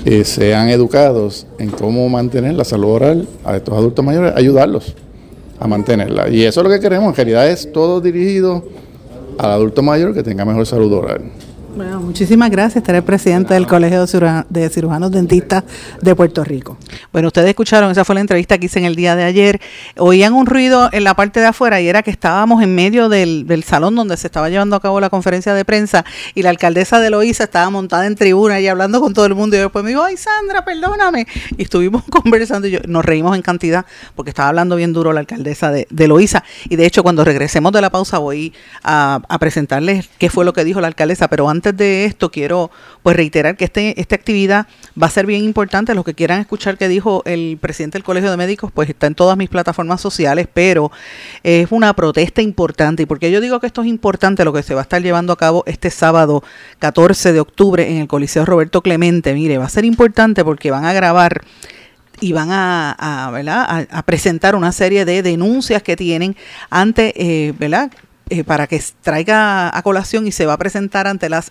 eh, 0.05 0.23
sean 0.23 0.69
educados 0.69 1.45
en 1.59 1.69
cómo 1.69 2.07
mantener 2.07 2.53
la 2.53 2.63
salud 2.63 2.89
oral 2.89 3.27
a 3.43 3.57
estos 3.57 3.73
adultos 3.77 4.05
mayores, 4.05 4.33
ayudarlos 4.33 4.95
a 5.59 5.67
mantenerla. 5.67 6.29
Y 6.29 6.43
eso 6.43 6.61
es 6.61 6.63
lo 6.63 6.69
que 6.71 6.79
queremos, 6.79 7.09
en 7.09 7.15
realidad 7.15 7.49
es 7.49 7.69
todo 7.73 7.99
dirigido 7.99 8.63
al 9.37 9.51
adulto 9.51 9.83
mayor 9.83 10.13
que 10.13 10.23
tenga 10.23 10.45
mejor 10.45 10.65
salud 10.65 10.93
oral. 10.93 11.21
Bueno, 11.75 11.99
muchísimas 11.99 12.49
gracias. 12.49 12.77
Estaré 12.77 13.01
presidente 13.01 13.53
del 13.53 13.67
Colegio 13.67 14.05
de 14.49 14.69
Cirujanos 14.69 15.11
Dentistas 15.11 15.65
de 16.01 16.15
Puerto 16.15 16.41
Rico. 16.45 16.77
Bueno, 17.11 17.27
ustedes 17.27 17.49
escucharon, 17.49 17.91
esa 17.91 18.05
fue 18.05 18.15
la 18.15 18.21
entrevista 18.21 18.57
que 18.57 18.67
hice 18.67 18.79
en 18.79 18.85
el 18.85 18.95
día 18.95 19.17
de 19.17 19.25
ayer. 19.25 19.59
Oían 19.97 20.31
un 20.31 20.45
ruido 20.45 20.87
en 20.93 21.03
la 21.03 21.15
parte 21.15 21.41
de 21.41 21.47
afuera 21.47 21.81
y 21.81 21.89
era 21.89 22.01
que 22.01 22.11
estábamos 22.11 22.63
en 22.63 22.73
medio 22.73 23.09
del, 23.09 23.45
salón 23.65 23.93
donde 23.93 24.15
se 24.15 24.27
estaba 24.27 24.47
llevando 24.49 24.77
a 24.77 24.79
cabo 24.79 25.01
la 25.01 25.09
conferencia 25.09 25.53
de 25.53 25.65
prensa 25.65 26.05
y 26.33 26.43
la 26.43 26.49
alcaldesa 26.49 27.01
de 27.01 27.09
Loíza 27.09 27.43
estaba 27.43 27.69
montada 27.69 28.07
en 28.07 28.15
tribuna 28.15 28.61
y 28.61 28.69
hablando 28.69 29.01
con 29.01 29.13
todo 29.13 29.25
el 29.25 29.35
mundo. 29.35 29.57
Y 29.57 29.59
después 29.59 29.83
me 29.83 29.89
dijo, 29.89 30.01
ay 30.01 30.15
Sandra, 30.15 30.63
perdóname. 30.63 31.27
Y 31.57 31.63
estuvimos 31.63 32.03
conversando 32.09 32.69
y 32.69 32.71
yo, 32.71 32.79
nos 32.87 33.03
reímos 33.03 33.35
en 33.35 33.41
cantidad 33.41 33.85
porque 34.15 34.29
estaba 34.29 34.47
hablando 34.47 34.77
bien 34.77 34.93
duro 34.93 35.11
la 35.11 35.19
alcaldesa 35.19 35.71
de, 35.71 35.87
de 35.89 36.07
Loíza. 36.07 36.45
Y 36.69 36.77
de 36.77 36.85
hecho, 36.85 37.03
cuando 37.03 37.25
regresemos 37.25 37.73
de 37.73 37.81
la 37.81 37.89
pausa 37.89 38.17
voy 38.17 38.53
a, 38.81 39.19
a 39.27 39.39
presentarles 39.39 40.09
qué 40.17 40.29
fue 40.29 40.45
lo 40.45 40.53
que 40.53 40.63
dijo 40.63 40.79
la 40.79 40.87
alcaldesa, 40.87 41.27
pero 41.27 41.49
antes 41.49 41.64
de 41.73 42.05
esto, 42.05 42.31
quiero 42.31 42.71
pues 43.03 43.15
reiterar 43.15 43.55
que 43.55 43.65
este, 43.65 43.99
esta 43.99 44.15
actividad 44.15 44.67
va 45.01 45.07
a 45.07 45.09
ser 45.09 45.25
bien 45.25 45.43
importante. 45.43 45.95
Los 45.95 46.03
que 46.03 46.13
quieran 46.13 46.41
escuchar 46.41 46.77
que 46.77 46.87
dijo 46.87 47.23
el 47.25 47.57
presidente 47.61 47.97
del 47.97 48.03
Colegio 48.03 48.31
de 48.31 48.37
Médicos, 48.37 48.71
pues 48.73 48.89
está 48.89 49.07
en 49.07 49.15
todas 49.15 49.37
mis 49.37 49.49
plataformas 49.49 50.01
sociales, 50.01 50.47
pero 50.53 50.91
es 51.43 51.71
una 51.71 51.93
protesta 51.93 52.41
importante. 52.41 53.03
¿Y 53.03 53.05
porque 53.05 53.31
yo 53.31 53.41
digo 53.41 53.59
que 53.59 53.67
esto 53.67 53.81
es 53.81 53.87
importante? 53.87 54.43
Lo 54.43 54.53
que 54.53 54.63
se 54.63 54.73
va 54.73 54.81
a 54.81 54.83
estar 54.83 55.01
llevando 55.01 55.33
a 55.33 55.37
cabo 55.37 55.63
este 55.65 55.89
sábado 55.89 56.43
14 56.79 57.33
de 57.33 57.39
octubre 57.39 57.89
en 57.89 57.97
el 57.97 58.07
Coliseo 58.07 58.45
Roberto 58.45 58.81
Clemente. 58.81 59.33
Mire, 59.33 59.57
va 59.57 59.65
a 59.65 59.69
ser 59.69 59.85
importante 59.85 60.43
porque 60.43 60.71
van 60.71 60.85
a 60.85 60.93
grabar 60.93 61.41
y 62.21 62.31
van 62.31 62.49
a, 62.51 62.91
a, 62.91 64.03
presentar 64.03 64.55
una 64.55 64.71
serie 64.71 65.05
de 65.05 65.21
denuncias 65.21 65.83
que 65.83 65.95
tienen 65.95 66.35
ante 66.69 67.13
eh, 67.17 67.53
¿verdad? 67.57 67.91
Eh, 68.31 68.43
para 68.43 68.65
que 68.65 68.81
traiga 69.03 69.77
a 69.77 69.83
colación 69.83 70.25
y 70.25 70.31
se 70.31 70.47
va 70.47 70.53
a 70.53 70.57
presentar 70.57 71.05
ante 71.05 71.29
las 71.29 71.49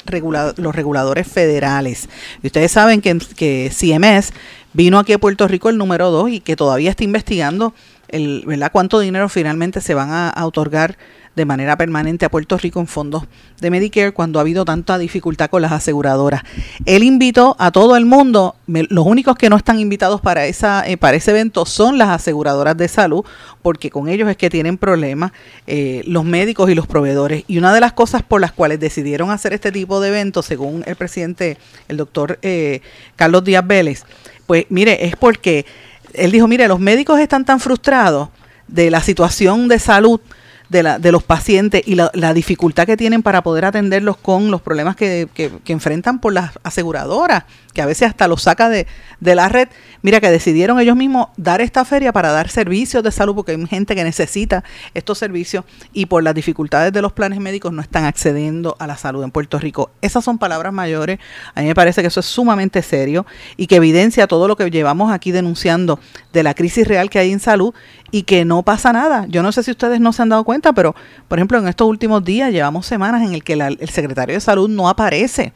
los 0.57 0.75
reguladores 0.75 1.29
federales. 1.29 2.09
Y 2.43 2.49
ustedes 2.49 2.73
saben 2.73 3.01
que, 3.01 3.17
que 3.37 3.71
CMS 3.71 4.33
vino 4.73 4.99
aquí 4.99 5.13
a 5.13 5.19
Puerto 5.19 5.47
Rico 5.47 5.69
el 5.69 5.79
número 5.79 6.11
2 6.11 6.31
y 6.31 6.41
que 6.41 6.57
todavía 6.57 6.91
está 6.91 7.05
investigando 7.05 7.75
el, 8.09 8.43
¿verdad? 8.45 8.73
cuánto 8.73 8.99
dinero 8.99 9.29
finalmente 9.29 9.81
se 9.81 9.95
van 9.95 10.11
a 10.11 10.45
otorgar 10.45 10.99
de 11.37 11.45
manera 11.45 11.77
permanente 11.77 12.25
a 12.25 12.31
Puerto 12.31 12.57
Rico 12.57 12.81
en 12.81 12.87
fondos 12.87 13.25
de 13.61 13.71
Medicare 13.71 14.13
cuando 14.13 14.39
ha 14.39 14.43
habido 14.43 14.65
tanta 14.65 14.99
dificultad 14.99 15.51
con 15.51 15.63
las 15.63 15.73
aseguradoras. 15.73 16.43
Él 16.85 17.03
invitó 17.03 17.57
a 17.59 17.71
todo 17.73 17.97
el 17.97 18.05
mundo, 18.07 18.57
los 18.67 19.07
únicos 19.07 19.37
que 19.37 19.51
no 19.51 19.57
están 19.57 19.81
invitados 19.81 20.21
para, 20.21 20.47
esa, 20.47 20.87
eh, 20.87 20.97
para 20.97 21.17
ese 21.17 21.33
evento 21.33 21.67
son 21.67 21.99
las 21.99 22.11
aseguradoras 22.11 22.77
de 22.77 22.89
salud, 22.89 23.25
porque 23.63 23.91
con 23.91 24.09
ellos 24.09 24.29
es 24.29 24.37
que 24.37 24.51
tienen 24.51 24.79
problemas 24.79 25.33
eh, 25.67 26.03
los 26.07 26.25
médicos 26.25 26.71
y 26.71 26.75
los 26.75 26.87
proveedores. 26.87 27.45
Y 27.49 27.59
una 27.59 27.75
de 27.75 27.81
las 27.81 27.93
cosas 27.93 28.23
por 28.23 28.41
las 28.41 28.53
cuales 28.53 28.81
decidieron 28.81 29.31
hacer 29.31 29.53
este 29.53 29.73
tipo 29.73 30.01
de 30.01 30.09
eventos, 30.09 30.47
según 30.47 30.85
el 30.87 30.97
presidente, 30.97 31.59
el 31.89 31.97
doctor 31.97 32.39
eh, 32.43 32.81
Carlos 33.17 33.45
Díaz 33.45 33.67
Vélez, 33.67 34.05
pues 34.47 34.67
mire, 34.69 35.07
es 35.07 35.17
porque 35.17 35.67
él 36.13 36.31
dijo, 36.31 36.47
mire, 36.47 36.69
los 36.69 36.79
médicos 36.79 37.19
están 37.19 37.45
tan 37.45 37.61
frustrados 37.61 38.29
de 38.69 38.91
la 38.91 39.03
situación 39.03 39.69
de 39.69 39.79
salud 39.79 40.21
de, 40.69 40.83
la, 40.83 40.99
de 40.99 41.13
los 41.13 41.23
pacientes 41.23 41.83
y 41.87 41.95
la, 41.95 42.35
dificultad 42.35 42.87
que 42.87 42.97
tienen 42.97 43.23
para 43.23 43.43
poder 43.43 43.65
atenderlos 43.65 44.17
con 44.17 44.51
los 44.51 44.61
problemas 44.61 44.97
que, 44.97 45.29
que, 45.35 45.73
enfrentan 45.73 46.19
por 46.19 46.33
las 46.33 46.53
aseguradoras, 46.63 47.45
que 47.73 47.83
a 47.83 47.87
veces 47.87 48.09
hasta 48.09 48.29
los 48.29 48.43
saca 48.43 48.69
de, 48.69 48.87
de, 49.21 49.35
la 49.35 49.49
red. 49.49 49.69
Mira 50.03 50.21
que 50.21 50.31
decidieron 50.31 50.81
ellos 50.81 50.97
mismos 50.97 51.29
dar 51.37 51.61
esta 51.61 51.85
feria 51.85 52.13
para 52.13 52.31
dar 52.31 52.49
servicios 52.49 53.03
de 53.03 53.13
salud, 53.13 53.35
porque 53.35 53.53
hay 53.53 53.67
gente 53.67 53.95
que 53.95 54.05
necesita 54.05 54.65
estos 54.95 55.19
servicios 55.19 55.65
y 55.93 56.07
por 56.07 56.23
las 56.23 56.35
dificultades 56.35 56.93
de 56.93 57.03
los 57.03 57.13
planes 57.13 57.41
médicos 57.41 57.73
no 57.73 57.83
están 57.83 58.05
accediendo 58.05 58.77
a 58.79 58.87
la 58.87 58.97
salud 58.97 59.23
en 59.23 59.31
Puerto 59.31 59.59
Rico. 59.59 59.91
Esas 60.01 60.25
son 60.25 60.39
palabras 60.39 60.73
mayores. 60.73 61.19
A 61.55 61.61
mí 61.61 61.69
me 61.69 61.75
parece 61.75 62.01
que 62.01 62.09
eso 62.09 62.21
es 62.21 62.27
sumamente 62.27 62.83
serio 62.83 63.27
y 63.57 63.67
que 63.67 63.77
evidencia 63.77 64.27
todo 64.27 64.49
lo 64.49 64.57
que 64.57 64.71
llevamos 64.71 65.13
aquí 65.13 65.31
denunciando 65.31 66.01
de 66.33 66.43
la 66.43 66.55
crisis 66.55 66.87
real 66.87 67.11
que 67.11 67.19
hay 67.19 67.33
en 67.33 67.41
salud 67.41 67.75
y 68.15 68.23
que 68.23 68.45
no 68.45 68.63
pasa 68.63 68.93
nada. 68.93 69.27
Yo 69.29 69.43
no 69.43 69.51
sé 69.51 69.65
si 69.65 69.73
ustedes 69.73 70.01
no 70.01 70.13
se 70.13 70.23
han 70.23 70.29
dado 70.29 70.45
cuenta, 70.45 70.54
pero 70.75 70.95
por 71.29 71.39
ejemplo 71.39 71.59
en 71.59 71.69
estos 71.69 71.89
últimos 71.89 72.25
días 72.25 72.53
llevamos 72.53 72.87
semanas 72.87 73.23
en 73.23 73.35
el 73.35 73.43
que 73.43 73.55
el 73.55 73.89
secretario 73.89 74.35
de 74.35 74.41
salud 74.41 74.69
no 74.69 74.89
aparece. 74.89 75.53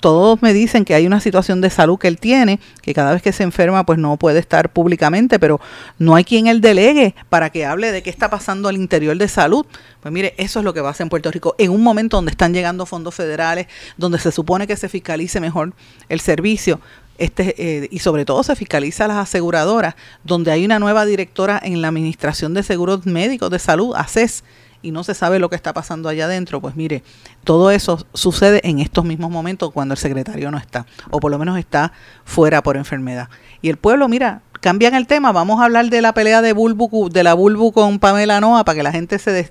todos 0.00 0.42
me 0.42 0.52
dicen 0.52 0.84
que 0.84 0.94
hay 0.94 1.06
una 1.06 1.20
situación 1.20 1.60
de 1.60 1.70
salud 1.70 1.96
que 1.96 2.08
él 2.08 2.18
tiene, 2.18 2.58
que 2.82 2.92
cada 2.92 3.12
vez 3.12 3.22
que 3.22 3.32
se 3.32 3.44
enferma 3.44 3.86
pues 3.86 3.98
no 3.98 4.16
puede 4.16 4.40
estar 4.40 4.72
públicamente, 4.72 5.38
pero 5.38 5.60
no 5.98 6.16
hay 6.16 6.24
quien 6.24 6.48
él 6.48 6.60
delegue 6.60 7.14
para 7.28 7.50
que 7.50 7.64
hable 7.64 7.92
de 7.92 8.02
qué 8.02 8.10
está 8.10 8.28
pasando 8.30 8.68
al 8.68 8.76
interior 8.76 9.16
de 9.16 9.28
salud. 9.28 9.64
Pues 10.00 10.12
mire, 10.12 10.34
eso 10.38 10.58
es 10.58 10.64
lo 10.64 10.74
que 10.74 10.82
pasa 10.82 11.02
en 11.02 11.08
Puerto 11.08 11.30
Rico, 11.30 11.54
en 11.58 11.70
un 11.70 11.82
momento 11.82 12.16
donde 12.16 12.32
están 12.32 12.52
llegando 12.52 12.84
fondos 12.86 13.14
federales, 13.14 13.66
donde 13.96 14.18
se 14.18 14.32
supone 14.32 14.66
que 14.66 14.76
se 14.76 14.88
fiscalice 14.88 15.40
mejor 15.40 15.72
el 16.08 16.20
servicio, 16.20 16.80
este, 17.20 17.54
eh, 17.58 17.88
y 17.90 17.98
sobre 17.98 18.24
todo 18.24 18.42
se 18.42 18.56
fiscaliza 18.56 19.04
a 19.04 19.08
las 19.08 19.18
aseguradoras, 19.18 19.94
donde 20.24 20.50
hay 20.50 20.64
una 20.64 20.78
nueva 20.78 21.04
directora 21.04 21.60
en 21.62 21.82
la 21.82 21.88
Administración 21.88 22.54
de 22.54 22.62
Seguros 22.62 23.04
Médicos 23.04 23.50
de 23.50 23.58
Salud, 23.58 23.94
ACES, 23.94 24.42
y 24.80 24.90
no 24.90 25.04
se 25.04 25.12
sabe 25.12 25.38
lo 25.38 25.50
que 25.50 25.56
está 25.56 25.74
pasando 25.74 26.08
allá 26.08 26.24
adentro, 26.24 26.62
pues 26.62 26.76
mire, 26.76 27.02
todo 27.44 27.70
eso 27.70 28.06
sucede 28.14 28.62
en 28.64 28.78
estos 28.78 29.04
mismos 29.04 29.30
momentos 29.30 29.70
cuando 29.70 29.92
el 29.92 29.98
secretario 29.98 30.50
no 30.50 30.56
está, 30.56 30.86
o 31.10 31.20
por 31.20 31.30
lo 31.30 31.38
menos 31.38 31.58
está 31.58 31.92
fuera 32.24 32.62
por 32.62 32.78
enfermedad. 32.78 33.28
Y 33.60 33.68
el 33.68 33.76
pueblo, 33.76 34.08
mira, 34.08 34.40
cambian 34.60 34.94
el 34.94 35.06
tema, 35.06 35.32
vamos 35.32 35.60
a 35.60 35.64
hablar 35.64 35.88
de 35.88 36.02
la 36.02 36.12
pelea 36.12 36.42
de 36.42 36.52
Bulbu, 36.52 37.08
de 37.10 37.24
la 37.24 37.34
Bulbu 37.34 37.72
con 37.72 37.98
Pamela 37.98 38.40
Noa 38.40 38.64
para 38.64 38.76
que 38.76 38.82
la 38.82 38.92
gente 38.92 39.18
se, 39.18 39.50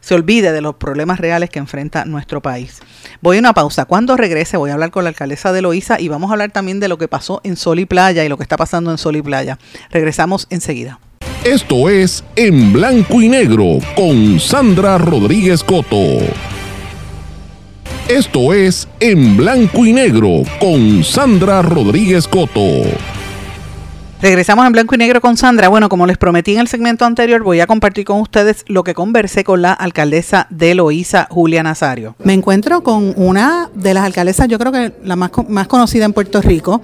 se 0.00 0.14
olvide 0.14 0.52
de 0.52 0.60
los 0.60 0.74
problemas 0.76 1.20
reales 1.20 1.50
que 1.50 1.58
enfrenta 1.58 2.04
nuestro 2.04 2.42
país. 2.42 2.80
Voy 3.20 3.36
a 3.36 3.40
una 3.40 3.54
pausa. 3.54 3.84
Cuando 3.84 4.16
regrese 4.16 4.56
voy 4.56 4.70
a 4.70 4.74
hablar 4.74 4.90
con 4.90 5.04
la 5.04 5.10
alcaldesa 5.10 5.52
de 5.52 5.62
Loíza 5.62 6.00
y 6.00 6.08
vamos 6.08 6.30
a 6.30 6.34
hablar 6.34 6.50
también 6.50 6.80
de 6.80 6.88
lo 6.88 6.98
que 6.98 7.08
pasó 7.08 7.40
en 7.44 7.56
Sol 7.56 7.78
y 7.78 7.86
Playa 7.86 8.24
y 8.24 8.28
lo 8.28 8.36
que 8.36 8.42
está 8.42 8.56
pasando 8.56 8.90
en 8.90 8.98
Sol 8.98 9.16
y 9.16 9.22
Playa. 9.22 9.58
Regresamos 9.90 10.46
enseguida. 10.50 10.98
Esto 11.44 11.88
es 11.88 12.24
En 12.34 12.72
Blanco 12.72 13.22
y 13.22 13.28
Negro 13.28 13.78
con 13.94 14.40
Sandra 14.40 14.98
Rodríguez 14.98 15.62
Coto. 15.62 16.18
Esto 18.08 18.52
es 18.52 18.88
En 18.98 19.36
Blanco 19.36 19.86
y 19.86 19.92
Negro 19.92 20.42
con 20.58 21.04
Sandra 21.04 21.62
Rodríguez 21.62 22.26
Coto. 22.26 23.15
Regresamos 24.22 24.64
en 24.66 24.72
blanco 24.72 24.94
y 24.94 24.98
negro 24.98 25.20
con 25.20 25.36
Sandra. 25.36 25.68
Bueno, 25.68 25.90
como 25.90 26.06
les 26.06 26.16
prometí 26.16 26.54
en 26.54 26.60
el 26.60 26.68
segmento 26.68 27.04
anterior, 27.04 27.42
voy 27.42 27.60
a 27.60 27.66
compartir 27.66 28.06
con 28.06 28.18
ustedes 28.18 28.64
lo 28.66 28.82
que 28.82 28.94
conversé 28.94 29.44
con 29.44 29.60
la 29.60 29.74
alcaldesa 29.74 30.46
de 30.48 30.74
Loíza, 30.74 31.28
Julia 31.30 31.62
Nazario. 31.62 32.16
Me 32.24 32.32
encuentro 32.32 32.82
con 32.82 33.12
una 33.16 33.68
de 33.74 33.92
las 33.92 34.06
alcaldesas, 34.06 34.48
yo 34.48 34.58
creo 34.58 34.72
que 34.72 34.94
la 35.04 35.16
más, 35.16 35.32
más 35.48 35.66
conocida 35.68 36.06
en 36.06 36.14
Puerto 36.14 36.40
Rico, 36.40 36.80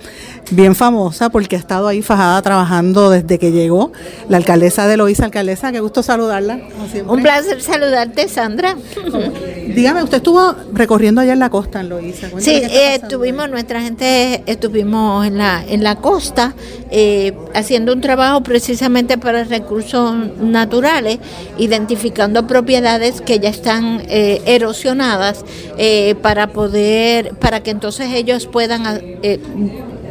bien 0.50 0.74
famosa 0.74 1.30
porque 1.30 1.56
ha 1.56 1.58
estado 1.58 1.88
ahí 1.88 2.02
fajada 2.02 2.42
trabajando 2.42 3.08
desde 3.08 3.38
que 3.38 3.50
llegó, 3.50 3.92
la 4.28 4.36
alcaldesa 4.36 4.86
de 4.86 4.98
Loíza. 4.98 5.24
Alcaldesa, 5.24 5.72
qué 5.72 5.80
gusto 5.80 6.02
saludarla. 6.02 6.60
Un 7.06 7.22
placer 7.22 7.62
saludarte, 7.62 8.28
Sandra. 8.28 8.76
Dígame, 9.74 10.02
usted 10.02 10.18
estuvo 10.18 10.54
recorriendo 10.74 11.22
allá 11.22 11.32
en 11.32 11.38
la 11.38 11.48
costa, 11.48 11.80
en 11.80 11.88
Loíza. 11.88 12.28
Sí, 12.38 12.56
eh, 12.56 12.96
estuvimos, 12.96 13.48
nuestra 13.48 13.80
gente 13.80 14.42
estuvimos 14.44 15.26
en 15.26 15.38
la, 15.38 15.64
en 15.66 15.82
la 15.82 15.96
costa. 15.96 16.54
Eh, 16.90 17.21
eh, 17.22 17.34
haciendo 17.54 17.92
un 17.92 18.00
trabajo 18.00 18.42
precisamente 18.42 19.16
para 19.16 19.44
recursos 19.44 20.12
naturales, 20.40 21.20
identificando 21.56 22.48
propiedades 22.48 23.20
que 23.20 23.38
ya 23.38 23.48
están 23.48 24.02
eh, 24.08 24.42
erosionadas 24.44 25.44
eh, 25.78 26.16
para 26.20 26.48
poder, 26.48 27.34
para 27.36 27.62
que 27.62 27.70
entonces 27.70 28.08
ellos 28.12 28.48
puedan 28.48 28.82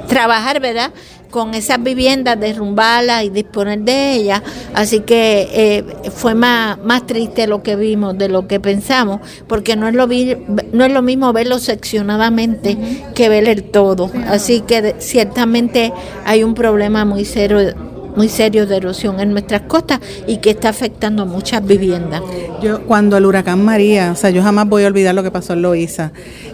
trabajar, 0.08 0.62
¿verdad? 0.62 0.92
Con 1.32 1.56
esas 1.56 1.82
viviendas, 1.82 2.40
derrumbarlas 2.40 3.24
y 3.24 3.30
disponer 3.30 3.80
de 3.80 4.14
ellas. 4.14 4.44
Así 4.74 5.00
que 5.00 5.48
eh, 5.52 5.86
fue 6.12 6.36
más, 6.36 6.78
más 6.80 7.08
triste 7.08 7.48
lo 7.48 7.64
que 7.64 7.76
vimos 7.76 8.18
de 8.18 8.30
lo 8.30 8.48
que 8.48 8.60
pensamos, 8.60 9.22
porque 9.48 9.76
no 9.76 9.88
es 9.88 9.96
lo, 9.96 10.08
no 10.08 10.86
es 10.86 10.92
lo 10.92 11.02
mismo 11.02 11.34
verlo 11.34 11.58
seccionadamente 11.58 12.78
que 13.16 13.30
ver 13.30 13.48
el 13.48 13.64
todo. 13.64 14.12
Así 14.28 14.62
que 14.62 14.96
ciertamente 15.00 15.92
hay 16.26 16.44
un 16.44 16.54
problema 16.54 17.06
muy 17.06 17.26
serio 17.26 17.91
muy 18.16 18.30
serio 18.30 18.66
de 18.68 18.78
erosión 18.78 19.20
en 19.20 19.32
nuestras 19.32 19.62
costas 19.62 20.00
y 20.28 20.38
que 20.38 20.52
está 20.52 20.70
afectando 20.70 21.26
muchas 21.26 21.66
viviendas. 21.66 22.22
Yo 22.62 22.86
cuando 22.86 23.18
el 23.18 23.26
huracán 23.26 23.64
María, 23.64 24.12
o 24.12 24.16
sea, 24.16 24.30
yo 24.30 24.42
jamás 24.42 24.68
voy 24.68 24.84
a 24.84 24.88
olvidar 24.88 25.16
lo 25.16 25.24
que 25.24 25.32
pasó 25.32 25.54
en 25.54 25.62
Loíza 25.62 26.12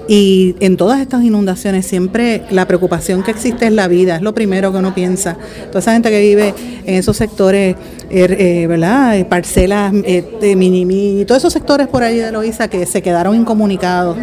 y 0.07 0.55
en 0.59 0.77
todas 0.77 1.01
estas 1.01 1.23
inundaciones 1.23 1.85
siempre 1.85 2.43
la 2.49 2.65
preocupación 2.65 3.23
que 3.23 3.31
existe 3.31 3.67
es 3.67 3.73
la 3.73 3.87
vida, 3.87 4.17
es 4.17 4.21
lo 4.21 4.33
primero 4.33 4.71
que 4.71 4.77
uno 4.77 4.93
piensa. 4.93 5.37
Toda 5.67 5.79
esa 5.79 5.93
gente 5.93 6.09
que 6.09 6.21
vive 6.21 6.53
en 6.85 6.95
esos 6.95 7.17
sectores, 7.17 7.75
er, 8.09 8.31
eh, 8.33 8.67
¿verdad? 8.67 9.17
Eh, 9.17 9.25
parcelas 9.25 9.93
eh, 10.03 10.55
mini, 10.55 10.85
mini, 10.85 11.25
todos 11.25 11.41
esos 11.41 11.53
sectores 11.53 11.87
por 11.87 12.03
ahí 12.03 12.17
de 12.17 12.31
Loíza 12.31 12.69
que 12.69 12.85
se 12.85 13.01
quedaron 13.01 13.35
incomunicados. 13.35 14.17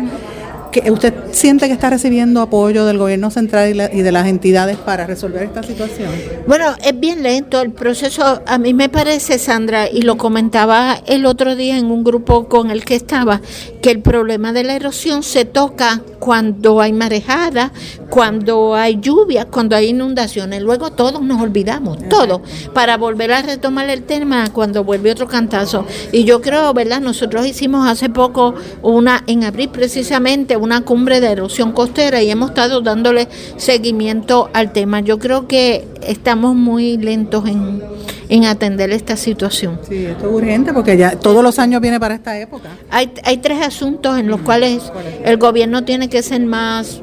¿Usted 0.90 1.14
siente 1.32 1.66
que 1.66 1.72
está 1.72 1.90
recibiendo 1.90 2.40
apoyo 2.40 2.84
del 2.84 2.98
gobierno 2.98 3.30
central 3.30 3.90
y, 3.92 4.02
de 4.02 4.12
las 4.12 4.26
entidades 4.26 4.76
para 4.76 5.06
resolver 5.06 5.42
esta 5.42 5.62
situación? 5.62 6.10
Bueno, 6.46 6.74
es 6.84 6.98
bien 6.98 7.22
lento 7.22 7.60
el 7.60 7.70
proceso. 7.72 8.42
A 8.46 8.58
mí 8.58 8.74
me 8.74 8.88
parece, 8.88 9.38
Sandra, 9.38 9.88
y 9.88 10.02
lo 10.02 10.16
comentaba 10.16 11.00
el 11.06 11.26
otro 11.26 11.56
día 11.56 11.78
en 11.78 11.86
un 11.86 12.04
grupo 12.04 12.48
con 12.48 12.70
el 12.70 12.84
que 12.84 12.94
estaba, 12.96 13.40
que 13.84 13.90
el 13.90 14.00
problema 14.00 14.54
de 14.54 14.64
la 14.64 14.76
erosión 14.76 15.22
se 15.22 15.44
toca 15.44 16.00
cuando 16.18 16.80
hay 16.80 16.94
marejada, 16.94 17.70
cuando 18.08 18.74
hay 18.74 18.98
lluvia, 18.98 19.44
cuando 19.44 19.76
hay 19.76 19.88
inundaciones. 19.88 20.62
Luego 20.62 20.90
todos 20.92 21.20
nos 21.20 21.42
olvidamos, 21.42 21.98
todo, 22.08 22.40
para 22.72 22.96
volver 22.96 23.30
a 23.32 23.42
retomar 23.42 23.90
el 23.90 24.04
tema 24.04 24.50
cuando 24.54 24.84
vuelve 24.84 25.10
otro 25.10 25.28
cantazo. 25.28 25.84
Y 26.12 26.24
yo 26.24 26.40
creo, 26.40 26.72
¿verdad? 26.72 27.02
Nosotros 27.02 27.46
hicimos 27.46 27.86
hace 27.86 28.08
poco 28.08 28.54
una, 28.80 29.22
en 29.26 29.44
abril 29.44 29.68
precisamente, 29.68 30.56
una 30.56 30.80
cumbre 30.80 31.20
de 31.20 31.32
erosión 31.32 31.72
costera 31.72 32.22
y 32.22 32.30
hemos 32.30 32.52
estado 32.52 32.80
dándole 32.80 33.28
seguimiento 33.58 34.48
al 34.54 34.72
tema. 34.72 35.00
Yo 35.00 35.18
creo 35.18 35.46
que 35.46 35.86
estamos 36.06 36.54
muy 36.54 36.96
lentos 36.96 37.46
en, 37.46 37.82
en 38.28 38.44
atender 38.44 38.90
esta 38.90 39.16
situación. 39.16 39.78
Sí, 39.88 40.06
esto 40.06 40.28
es 40.28 40.32
urgente 40.34 40.72
porque 40.72 40.96
ya 40.96 41.12
todos 41.18 41.42
los 41.42 41.58
años 41.58 41.80
viene 41.80 42.00
para 42.00 42.14
esta 42.14 42.38
época. 42.38 42.70
Hay, 42.90 43.12
hay 43.24 43.38
tres 43.38 43.64
asuntos 43.74 44.18
en 44.18 44.28
los 44.28 44.40
cuales 44.40 44.92
el 45.24 45.36
gobierno 45.36 45.84
tiene 45.84 46.08
que 46.08 46.22
ser 46.22 46.40
más 46.42 47.00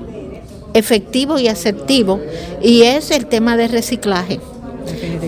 efectivo 0.74 1.38
y 1.38 1.50
asertivo 1.50 2.22
y 2.62 2.84
es 2.84 3.12
el 3.12 3.26
tema 3.26 3.58
de 3.58 3.68
reciclaje, 3.68 4.40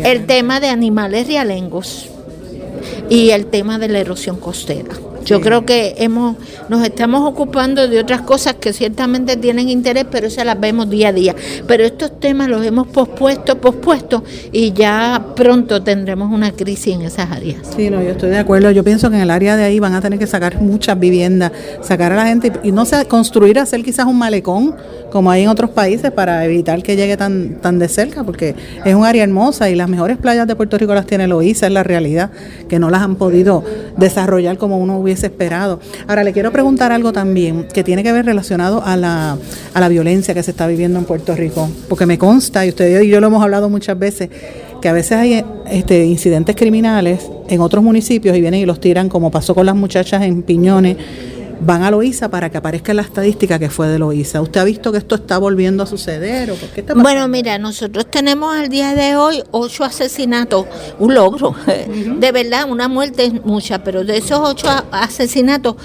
el 0.04 0.26
tema 0.26 0.62
de 0.62 0.70
animales 0.70 1.28
realengos 1.28 2.08
y 3.10 3.32
el 3.32 3.48
tema 3.48 3.78
de 3.78 3.90
la 3.90 4.00
erosión 4.00 4.38
costera. 4.38 4.94
Yo 5.26 5.42
creo 5.42 5.66
que 5.66 5.96
hemos, 5.98 6.36
nos 6.70 6.84
estamos 6.84 7.28
ocupando 7.28 7.88
de 7.88 8.00
otras 8.00 8.22
cosas 8.22 8.56
que 8.56 8.74
ciertamente 8.74 9.38
tienen 9.38 9.70
interés, 9.70 10.06
pero 10.10 10.28
esas 10.28 10.46
las 10.46 10.60
vemos 10.60 10.90
día 10.90 11.10
a 11.10 11.14
día. 11.14 11.36
Pero 11.68 11.84
estos 11.84 12.20
temas 12.20 12.50
los 12.50 12.66
hemos 12.66 12.88
pospuesto, 12.88 13.60
pospuesto, 13.60 14.24
y 14.52 14.74
ya 14.74 15.28
pronto 15.36 15.82
tendremos 15.82 16.32
una 16.32 16.52
crisis 16.52 16.96
en 16.96 17.04
esas 17.04 17.32
áreas. 17.32 17.58
Sí, 17.76 17.90
no, 17.90 18.02
yo 18.02 18.12
estoy 18.12 18.30
de 18.30 18.38
acuerdo. 18.38 18.72
Yo 18.72 18.84
pienso 18.84 19.10
que 19.10 19.16
en 19.16 19.22
el 19.22 19.32
área 19.32 19.56
de 19.56 19.64
ahí 19.64 19.80
van 19.80 19.94
a 19.94 20.02
tener 20.02 20.20
que 20.20 20.28
sacar 20.28 20.62
muchas 20.62 21.00
viviendas, 21.00 21.52
sacar 21.82 22.12
a 22.12 22.16
la 22.16 22.26
gente 22.26 22.52
y, 22.64 22.72
no 22.72 22.86
sé, 22.86 23.06
construir, 23.06 23.60
hacer 23.60 23.84
quizás 23.84 24.06
un 24.06 24.18
malecón, 24.18 24.76
como 25.12 25.32
hay 25.32 25.44
en 25.44 25.50
otros 25.50 25.70
países, 25.70 26.12
para 26.12 26.44
evitar 26.46 26.84
que 26.84 26.96
llegue 26.96 27.16
tan, 27.18 27.56
tan 27.62 27.80
de 27.80 27.88
cerca, 27.88 28.24
porque 28.24 28.56
es 28.84 28.96
un 28.96 29.06
área 29.06 29.24
hermosa 29.24 29.70
y 29.70 29.76
las 29.76 29.88
mejores 29.88 30.18
playas 30.18 30.48
de 30.48 30.56
Puerto 30.56 30.78
Rico 30.78 30.94
las 30.94 31.06
tiene 31.06 31.28
Loíza, 31.28 31.68
es 31.68 31.72
la 31.72 31.84
realidad, 31.84 32.32
que 32.68 32.80
no 32.80 32.90
las 32.90 33.02
han 33.02 33.16
podido 33.16 33.64
desarrollar 33.98 34.58
como 34.58 34.80
uno 34.80 34.98
hubiera 34.98 35.13
esperado. 35.22 35.80
Ahora 36.08 36.24
le 36.24 36.34
quiero 36.34 36.52
preguntar 36.52 36.92
algo 36.92 37.14
también 37.14 37.68
que 37.72 37.84
tiene 37.84 38.02
que 38.02 38.12
ver 38.12 38.26
relacionado 38.26 38.82
a 38.84 38.98
la, 38.98 39.38
a 39.76 39.80
la 39.80 39.90
violencia 39.90 40.34
que 40.34 40.42
se 40.42 40.50
está 40.50 40.66
viviendo 40.66 40.98
en 40.98 41.06
Puerto 41.06 41.36
Rico, 41.36 41.70
porque 41.88 42.08
me 42.08 42.18
consta, 42.18 42.66
y 42.66 42.70
usted 42.70 43.02
y 43.04 43.10
yo 43.10 43.22
lo 43.22 43.28
hemos 43.28 43.44
hablado 43.44 43.70
muchas 43.70 44.00
veces, 44.00 44.30
que 44.82 44.90
a 44.90 44.94
veces 44.94 45.14
hay 45.14 45.46
este, 45.70 46.06
incidentes 46.06 46.56
criminales 46.56 47.30
en 47.48 47.62
otros 47.62 47.84
municipios 47.84 48.36
y 48.36 48.42
vienen 48.42 48.62
y 48.62 48.66
los 48.66 48.80
tiran, 48.80 49.10
como 49.10 49.30
pasó 49.30 49.54
con 49.54 49.66
las 49.66 49.76
muchachas 49.76 50.24
en 50.24 50.42
Piñones, 50.42 50.98
van 51.66 51.84
a 51.84 51.92
Loíza 51.92 52.30
para 52.30 52.50
que 52.50 52.58
aparezca 52.58 52.94
la 52.94 53.02
estadística 53.02 53.60
que 53.60 53.70
fue 53.70 53.88
de 53.88 54.00
Loíza. 54.00 54.42
¿Usted 54.42 54.62
ha 54.62 54.64
visto 54.64 54.92
que 54.92 54.98
esto 54.98 55.16
está 55.16 55.38
volviendo 55.38 55.84
a 55.84 55.86
suceder 55.86 56.52
o 56.52 56.56
qué 56.74 56.82
está 56.82 56.94
Bueno, 56.94 57.28
mira, 57.28 57.58
nosotros 57.58 58.06
tenemos 58.10 58.56
al 58.56 58.70
día 58.70 58.94
de 58.96 59.16
hoy 59.16 59.44
ocho 59.52 59.84
asesinatos, 59.84 60.66
un 61.00 61.14
logro. 61.14 61.56
De 62.20 62.32
verdad, 62.32 62.70
una 62.70 62.88
muerte 62.88 63.26
es 63.26 63.46
mucha, 63.46 63.84
pero 63.84 64.04
de 64.04 64.18
esos 64.18 64.40
ocho 64.40 64.68
asesinatos, 64.92 65.76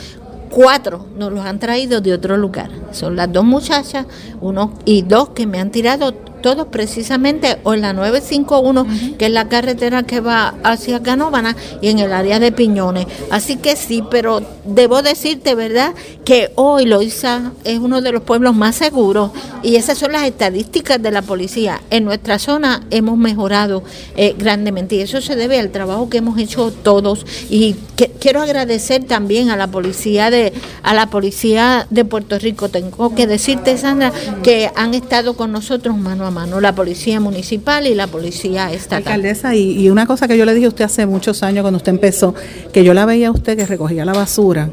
cuatro 0.50 1.06
nos 1.16 1.32
los 1.32 1.44
han 1.44 1.58
traído 1.58 2.00
de 2.00 2.12
otro 2.12 2.36
lugar. 2.36 2.70
Son 2.92 3.16
las 3.16 3.32
dos 3.32 3.44
muchachas, 3.44 4.06
uno 4.40 4.72
y 4.84 5.02
dos 5.02 5.30
que 5.30 5.46
me 5.46 5.60
han 5.60 5.70
tirado 5.70 6.12
todos 6.40 6.68
precisamente 6.68 7.58
o 7.64 7.74
en 7.74 7.82
la 7.82 7.92
951, 7.92 8.86
que 9.18 9.26
es 9.26 9.32
la 9.32 9.48
carretera 9.48 10.02
que 10.02 10.20
va 10.20 10.54
hacia 10.62 11.02
Canóvana, 11.02 11.56
y 11.80 11.88
en 11.88 11.98
el 11.98 12.12
área 12.12 12.38
de 12.38 12.52
Piñones. 12.52 13.06
Así 13.30 13.56
que 13.56 13.76
sí, 13.76 14.02
pero 14.10 14.42
debo 14.64 15.02
decirte, 15.02 15.54
¿verdad?, 15.54 15.94
que 16.24 16.50
hoy 16.56 16.84
Loiza 16.84 17.52
es 17.64 17.78
uno 17.78 18.02
de 18.02 18.12
los 18.12 18.22
pueblos 18.22 18.54
más 18.54 18.76
seguros 18.76 19.30
y 19.62 19.76
esas 19.76 19.96
son 19.96 20.12
las 20.12 20.24
estadísticas 20.24 21.00
de 21.00 21.10
la 21.10 21.22
policía. 21.22 21.80
En 21.90 22.04
nuestra 22.04 22.38
zona 22.38 22.82
hemos 22.90 23.16
mejorado 23.16 23.82
eh, 24.16 24.34
grandemente 24.38 24.96
y 24.96 25.00
eso 25.00 25.20
se 25.20 25.36
debe 25.36 25.58
al 25.58 25.70
trabajo 25.70 26.10
que 26.10 26.18
hemos 26.18 26.38
hecho 26.38 26.70
todos. 26.70 27.24
Y 27.48 27.76
quiero 28.20 28.42
agradecer 28.42 29.04
también 29.04 29.50
a 29.50 29.56
la 29.56 29.68
policía 29.68 30.30
de 30.30 30.52
a 30.82 30.94
la 30.94 31.06
policía 31.06 31.86
de 31.90 32.04
Puerto 32.04 32.38
Rico. 32.38 32.68
Tengo 32.68 33.14
que 33.14 33.26
decirte, 33.26 33.76
Sandra, 33.78 34.12
que 34.42 34.70
han 34.76 34.94
estado 34.94 35.34
con 35.34 35.52
nosotros 35.52 35.96
mano 35.96 36.26
la 36.60 36.74
policía 36.74 37.20
municipal 37.20 37.86
y 37.86 37.94
la 37.94 38.06
policía 38.06 38.72
estatal. 38.72 38.98
Alcaldesa, 38.98 39.54
y, 39.54 39.88
una 39.90 40.06
cosa 40.06 40.28
que 40.28 40.36
yo 40.36 40.44
le 40.44 40.54
dije 40.54 40.66
a 40.66 40.68
usted 40.68 40.84
hace 40.84 41.06
muchos 41.06 41.42
años 41.42 41.62
cuando 41.62 41.78
usted 41.78 41.92
empezó, 41.92 42.34
que 42.72 42.84
yo 42.84 42.94
la 42.94 43.06
veía 43.06 43.28
a 43.28 43.30
usted 43.30 43.56
que 43.56 43.66
recogía 43.66 44.04
la 44.04 44.12
basura 44.12 44.70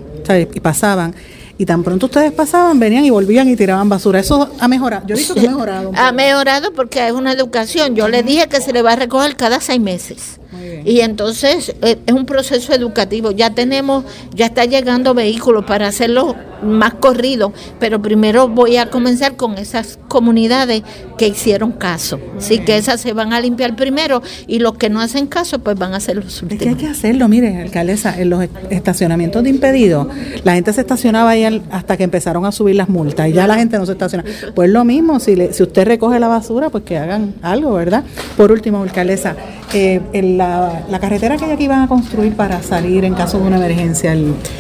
y 0.54 0.60
pasaban 0.60 1.14
y 1.58 1.66
tan 1.66 1.84
pronto 1.84 2.08
ustedes 2.08 2.32
pasaban, 2.32 2.80
venían 2.80 3.06
y 3.06 3.10
volvían 3.10 3.48
y 3.50 3.56
tiraban 3.56 3.88
basura. 3.88 4.20
Eso 4.20 4.50
ha 4.60 4.68
mejorado. 4.68 5.06
Yo 5.08 5.16
he 5.16 5.18
visto 5.18 5.34
que 5.34 5.48
ha 5.48 5.52
mejorado. 5.52 5.92
Ha 5.96 6.12
mejorado 6.12 6.74
porque 6.74 7.08
es 7.08 7.14
una 7.14 7.32
educación. 7.32 7.96
Yo 7.96 8.08
le 8.10 8.24
dije 8.24 8.48
que 8.48 8.60
se 8.60 8.74
le 8.74 8.82
va 8.82 8.94
a 8.94 8.96
recoger 8.96 9.36
cada 9.36 9.60
seis 9.60 9.80
meses. 9.80 10.40
Y 10.86 11.02
entonces 11.02 11.76
eh, 11.82 11.98
es 12.06 12.14
un 12.14 12.26
proceso 12.26 12.74
educativo. 12.74 13.32
Ya 13.32 13.50
tenemos, 13.52 14.06
ya 14.34 14.48
está 14.48 14.66
llegando 14.66 15.14
vehículos 15.14 15.66
para 15.66 15.88
hacerlo 15.88 16.36
más 16.64 16.96
corrido, 16.96 17.54
pero 17.80 18.02
primero 18.02 18.48
voy 18.48 18.78
a 18.78 18.90
comenzar 18.90 19.36
con 19.36 19.58
esas 19.58 20.00
comunidades 20.08 20.84
que 21.18 21.28
hicieron 21.28 21.72
caso. 21.72 22.20
Así 22.38 22.60
que 22.60 22.78
esas 22.78 23.02
se 23.02 23.14
van 23.14 23.34
a 23.34 23.40
limpiar 23.40 23.76
primero 23.76 24.22
y 24.48 24.60
los 24.60 24.76
que 24.78 24.90
no 24.90 25.02
hacen 25.02 25.28
caso 25.28 25.60
pues 25.60 25.78
van 25.78 25.94
a 25.94 25.98
hacer 25.98 26.16
los 26.16 26.42
últimos. 26.42 26.54
Es 26.54 26.64
que 26.64 26.70
hay 26.70 26.76
que 26.76 26.88
hacerlo, 26.88 27.28
mire, 27.28 27.62
alcaldesa, 27.62 28.20
en 28.20 28.30
los 28.30 28.48
estacionamientos 28.70 29.44
de 29.44 29.50
impedidos, 29.50 30.08
la 30.44 30.56
gente 30.56 30.74
se 30.74 30.82
estacionaba 30.82 31.32
ahí 31.32 31.44
hasta 31.72 31.98
que 31.98 32.04
empezaron 32.04 32.46
a 32.46 32.52
subir 32.52 32.76
las 32.76 32.90
multas 32.90 33.30
y 33.30 33.34
ya 33.34 33.48
la 33.48 33.56
gente 33.56 33.78
no 33.78 33.86
se 33.86 33.94
estaciona. 33.94 34.24
Pues 34.54 34.70
lo 34.70 34.84
mismo, 34.86 35.20
si, 35.20 35.36
si 35.52 35.64
usted 35.64 35.86
recoge 35.86 36.20
la 36.20 36.28
basura, 36.28 36.70
pues 36.70 36.84
que 36.84 36.98
hagan 36.98 37.34
algo, 37.42 37.74
¿verdad? 37.74 38.04
Por 38.38 38.52
último, 38.52 38.82
alcaldesa, 38.84 39.36
eh, 39.74 40.02
la, 40.38 40.84
la, 40.90 41.00
carretera 41.00 41.38
que 41.38 41.46
aquí 41.46 41.66
iban 41.66 41.82
a 41.82 41.88
construir 41.88 42.36
para 42.36 42.62
salir 42.62 43.06
en 43.06 43.14
caso 43.14 43.40
de 43.40 43.48
una 43.48 43.58
emergencia, 43.58 44.16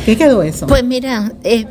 ¿qué 0.05 0.17
quedó 0.17 0.43
eso? 0.43 0.67
Pues 0.67 0.83
mira, 0.83 1.31
eh, 1.43 1.65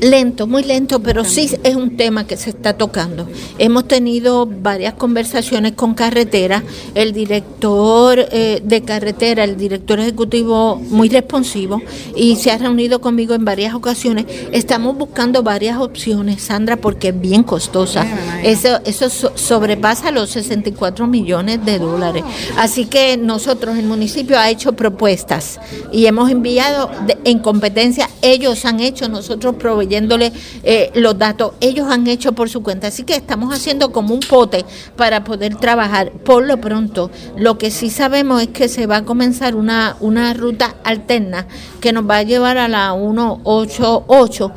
Lento, 0.00 0.46
muy 0.46 0.62
lento, 0.62 1.00
pero 1.00 1.24
sí 1.24 1.50
es 1.62 1.76
un 1.76 1.98
tema 1.98 2.26
que 2.26 2.38
se 2.38 2.50
está 2.50 2.72
tocando. 2.72 3.28
Hemos 3.58 3.86
tenido 3.86 4.46
varias 4.46 4.94
conversaciones 4.94 5.72
con 5.72 5.92
carretera, 5.92 6.62
el 6.94 7.12
director 7.12 8.18
eh, 8.18 8.62
de 8.64 8.80
carretera, 8.80 9.44
el 9.44 9.58
director 9.58 10.00
ejecutivo 10.00 10.76
muy 10.76 11.10
responsivo 11.10 11.82
y 12.16 12.36
se 12.36 12.50
ha 12.50 12.56
reunido 12.56 13.02
conmigo 13.02 13.34
en 13.34 13.44
varias 13.44 13.74
ocasiones. 13.74 14.24
Estamos 14.52 14.96
buscando 14.96 15.42
varias 15.42 15.76
opciones, 15.76 16.40
Sandra, 16.40 16.78
porque 16.78 17.08
es 17.08 17.20
bien 17.20 17.42
costosa. 17.42 18.06
Eso, 18.42 18.80
eso 18.86 19.10
sobrepasa 19.34 20.10
los 20.12 20.30
64 20.30 21.06
millones 21.06 21.62
de 21.66 21.78
dólares. 21.78 22.24
Así 22.56 22.86
que 22.86 23.18
nosotros, 23.18 23.76
el 23.76 23.84
municipio 23.84 24.38
ha 24.38 24.48
hecho 24.48 24.72
propuestas 24.72 25.60
y 25.92 26.06
hemos 26.06 26.30
enviado 26.30 26.90
en 27.24 27.38
competencia, 27.40 28.08
ellos 28.22 28.64
han 28.64 28.80
hecho, 28.80 29.06
nosotros 29.10 29.56
proveyendo 29.58 29.89
yéndole 29.90 30.32
eh, 30.62 30.90
los 30.94 31.18
datos, 31.18 31.52
ellos 31.60 31.88
han 31.90 32.06
hecho 32.06 32.32
por 32.32 32.48
su 32.48 32.62
cuenta. 32.62 32.86
Así 32.86 33.02
que 33.02 33.14
estamos 33.14 33.52
haciendo 33.54 33.92
como 33.92 34.14
un 34.14 34.20
pote 34.20 34.64
para 34.96 35.24
poder 35.24 35.56
trabajar. 35.56 36.12
Por 36.12 36.46
lo 36.46 36.58
pronto, 36.58 37.10
lo 37.36 37.58
que 37.58 37.70
sí 37.70 37.90
sabemos 37.90 38.40
es 38.40 38.48
que 38.48 38.68
se 38.68 38.86
va 38.86 38.98
a 38.98 39.04
comenzar 39.04 39.54
una, 39.54 39.96
una 40.00 40.32
ruta 40.32 40.76
alterna 40.84 41.46
que 41.80 41.92
nos 41.92 42.08
va 42.08 42.18
a 42.18 42.22
llevar 42.22 42.56
a 42.56 42.68
la 42.68 42.92
188, 42.92 44.52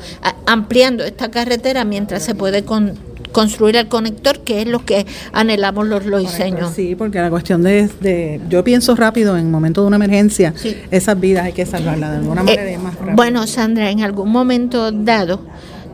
ampliando 0.46 1.04
esta 1.04 1.32
carretera 1.32 1.84
mientras 1.84 2.24
se 2.24 2.36
puede 2.36 2.64
con 2.64 3.13
construir 3.34 3.76
el 3.76 3.90
conector, 3.90 4.40
que 4.40 4.62
es 4.62 4.68
lo 4.68 4.86
que 4.86 5.06
anhelamos 5.34 5.86
los 5.88 6.06
loiseños. 6.06 6.74
Sí, 6.74 6.96
porque 6.96 7.20
la 7.20 7.30
cuestión 7.30 7.62
de, 7.64 7.90
de, 8.00 8.40
yo 8.48 8.64
pienso 8.64 8.96
rápido 8.96 9.38
en 9.38 9.52
momento 9.52 9.82
de 9.82 9.88
una 9.88 9.98
emergencia, 9.98 10.54
esas 10.90 11.20
vidas 11.20 11.44
hay 11.46 11.52
que 11.52 11.66
salvarlas 11.66 12.12
de 12.12 12.18
alguna 12.18 12.44
manera 12.44 12.72
eh, 12.72 12.78
más 12.78 12.96
rápido. 12.96 13.16
Bueno, 13.18 13.46
Sandra, 13.46 13.90
en 13.90 14.02
algún 14.02 14.32
momento 14.32 14.94
dado 14.94 15.42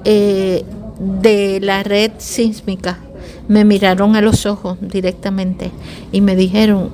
eh, 0.05 0.63
de 1.21 1.59
la 1.61 1.81
red 1.81 2.11
sísmica 2.19 2.99
me 3.47 3.65
miraron 3.65 4.15
a 4.15 4.21
los 4.21 4.45
ojos 4.45 4.77
directamente 4.79 5.71
y 6.11 6.21
me 6.21 6.35
dijeron, 6.35 6.91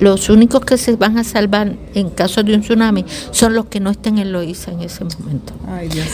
los 0.00 0.28
únicos 0.28 0.64
que 0.64 0.78
se 0.78 0.96
van 0.96 1.18
a 1.18 1.24
salvar 1.24 1.74
en 1.94 2.10
caso 2.10 2.42
de 2.42 2.54
un 2.54 2.60
tsunami 2.60 3.04
son 3.30 3.54
los 3.54 3.66
que 3.66 3.80
no 3.80 3.90
estén 3.90 4.18
en 4.18 4.32
Loíza 4.32 4.70
en 4.72 4.80
ese 4.80 5.04
momento. 5.04 5.52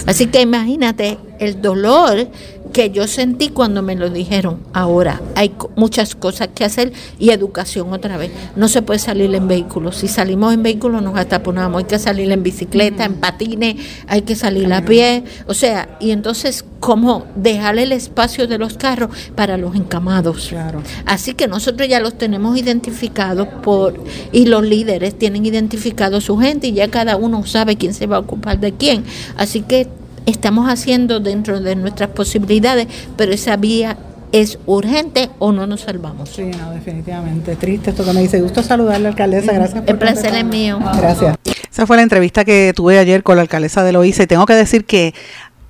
Así 0.07 0.27
que 0.27 0.41
imagínate 0.41 1.19
el 1.39 1.61
dolor 1.61 2.29
que 2.75 2.91
yo 2.91 3.07
sentí 3.07 3.51
cuando 3.51 3.83
me 3.83 3.95
lo 3.95 4.11
dijeron. 4.11 4.59
Ahora 4.73 5.23
hay 5.37 5.55
muchas 5.77 6.15
cosas 6.15 6.49
que 6.55 6.65
hacer 6.65 6.93
y 7.19 7.31
educación 7.31 7.93
otra 7.93 8.17
vez. 8.17 8.33
No 8.57 8.69
se 8.69 8.83
puede 8.83 8.99
salir 8.99 9.33
en 9.35 9.47
vehículos. 9.47 9.97
Si 9.97 10.09
salimos 10.09 10.53
en 10.53 10.63
vehículos 10.63 11.01
nos 11.01 11.17
ataponamos. 11.17 11.79
Hay 11.79 11.85
que 11.85 11.99
salir 11.99 12.31
en 12.33 12.43
bicicleta, 12.43 13.05
en 13.05 13.15
patines, 13.15 13.77
hay 14.09 14.23
que 14.23 14.35
salir 14.35 14.73
a 14.73 14.85
pie. 14.85 15.25
O 15.47 15.55
sea, 15.55 15.97
y 16.01 16.11
entonces, 16.11 16.65
¿cómo 16.81 17.27
dejarle 17.37 17.85
el 17.85 17.93
espacio 17.93 18.49
de 18.49 18.59
los 18.59 18.77
carros 18.77 19.11
para 19.37 19.57
los 19.57 19.77
encamados? 19.77 20.49
Claro. 20.49 20.83
Así 21.07 21.35
que 21.35 21.47
nosotros 21.47 21.89
ya 21.89 22.01
los 22.01 22.19
tenemos 22.19 22.59
identificados 22.59 23.47
por 23.63 23.95
y 24.33 24.47
los 24.47 24.65
líderes 24.65 25.17
tienen 25.17 25.47
identificado 25.47 26.21
su 26.21 26.39
gente 26.39 26.69
y 26.69 26.73
ya 26.73 26.89
cada 26.89 27.17
uno 27.17 27.47
sabe 27.47 27.77
quién 27.77 27.95
se 27.95 28.09
va 28.09 28.17
a 28.17 28.21
ocupar 28.21 28.59
de 28.59 28.73
quién. 28.73 29.05
Así 29.37 29.61
que 29.63 29.89
estamos 30.27 30.69
haciendo 30.69 31.21
dentro 31.21 31.61
de 31.61 31.77
nuestras 31.77 32.11
posibilidades, 32.11 32.89
pero 33.17 33.33
esa 33.33 33.57
vía 33.57 33.97
es 34.33 34.59
urgente 34.67 35.31
o 35.39 35.53
no 35.53 35.67
nos 35.67 35.83
salvamos. 35.83 36.29
Sí, 36.29 36.43
no, 36.43 36.73
definitivamente. 36.73 37.55
Triste 37.55 37.91
esto 37.91 38.05
que 38.05 38.13
me 38.13 38.21
dice. 38.21 38.41
Gusto 38.41 38.63
saludarle, 38.63 39.09
alcaldesa. 39.09 39.53
Gracias 39.53 39.83
por 39.83 39.91
El 39.91 39.99
placer 39.99 40.35
es 40.35 40.45
mío. 40.45 40.81
Gracias. 40.97 41.37
Esa 41.71 41.87
fue 41.87 41.97
la 41.97 42.03
entrevista 42.03 42.45
que 42.45 42.73
tuve 42.75 42.99
ayer 42.99 43.23
con 43.23 43.37
la 43.37 43.43
alcaldesa 43.43 43.85
de 43.85 43.93
Loíza 43.93 44.25
y 44.25 44.27
tengo 44.27 44.45
que 44.47 44.55
decir 44.55 44.85
que 44.87 45.15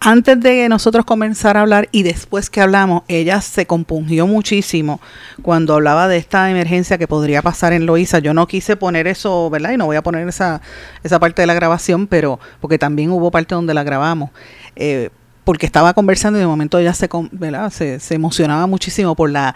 antes 0.04 0.38
de 0.38 0.68
nosotros 0.68 1.06
comenzar 1.06 1.56
a 1.56 1.62
hablar 1.62 1.88
y 1.90 2.02
después 2.02 2.50
que 2.50 2.60
hablamos, 2.60 3.04
ella 3.08 3.40
se 3.40 3.66
compungió 3.66 4.26
muchísimo 4.26 5.00
cuando 5.40 5.72
hablaba 5.74 6.08
de 6.08 6.18
esta 6.18 6.50
emergencia 6.50 6.98
que 6.98 7.08
podría 7.08 7.40
pasar 7.40 7.72
en 7.72 7.86
Loíza. 7.86 8.18
Yo 8.18 8.34
no 8.34 8.46
quise 8.46 8.76
poner 8.76 9.06
eso, 9.06 9.48
¿verdad? 9.48 9.72
Y 9.72 9.78
no 9.78 9.86
voy 9.86 9.96
a 9.96 10.02
poner 10.02 10.28
esa, 10.28 10.60
esa 11.02 11.18
parte 11.18 11.40
de 11.40 11.46
la 11.46 11.54
grabación, 11.54 12.06
pero 12.06 12.38
porque 12.60 12.78
también 12.78 13.10
hubo 13.10 13.30
parte 13.30 13.54
donde 13.54 13.72
la 13.72 13.82
grabamos. 13.82 14.30
Eh, 14.76 15.08
porque 15.44 15.66
estaba 15.66 15.92
conversando 15.94 16.38
y 16.38 16.40
de 16.40 16.46
momento 16.46 16.78
ella 16.78 16.94
se, 16.94 17.08
se, 18.00 18.14
emocionaba 18.14 18.66
muchísimo 18.66 19.14
por 19.14 19.30
la, 19.30 19.54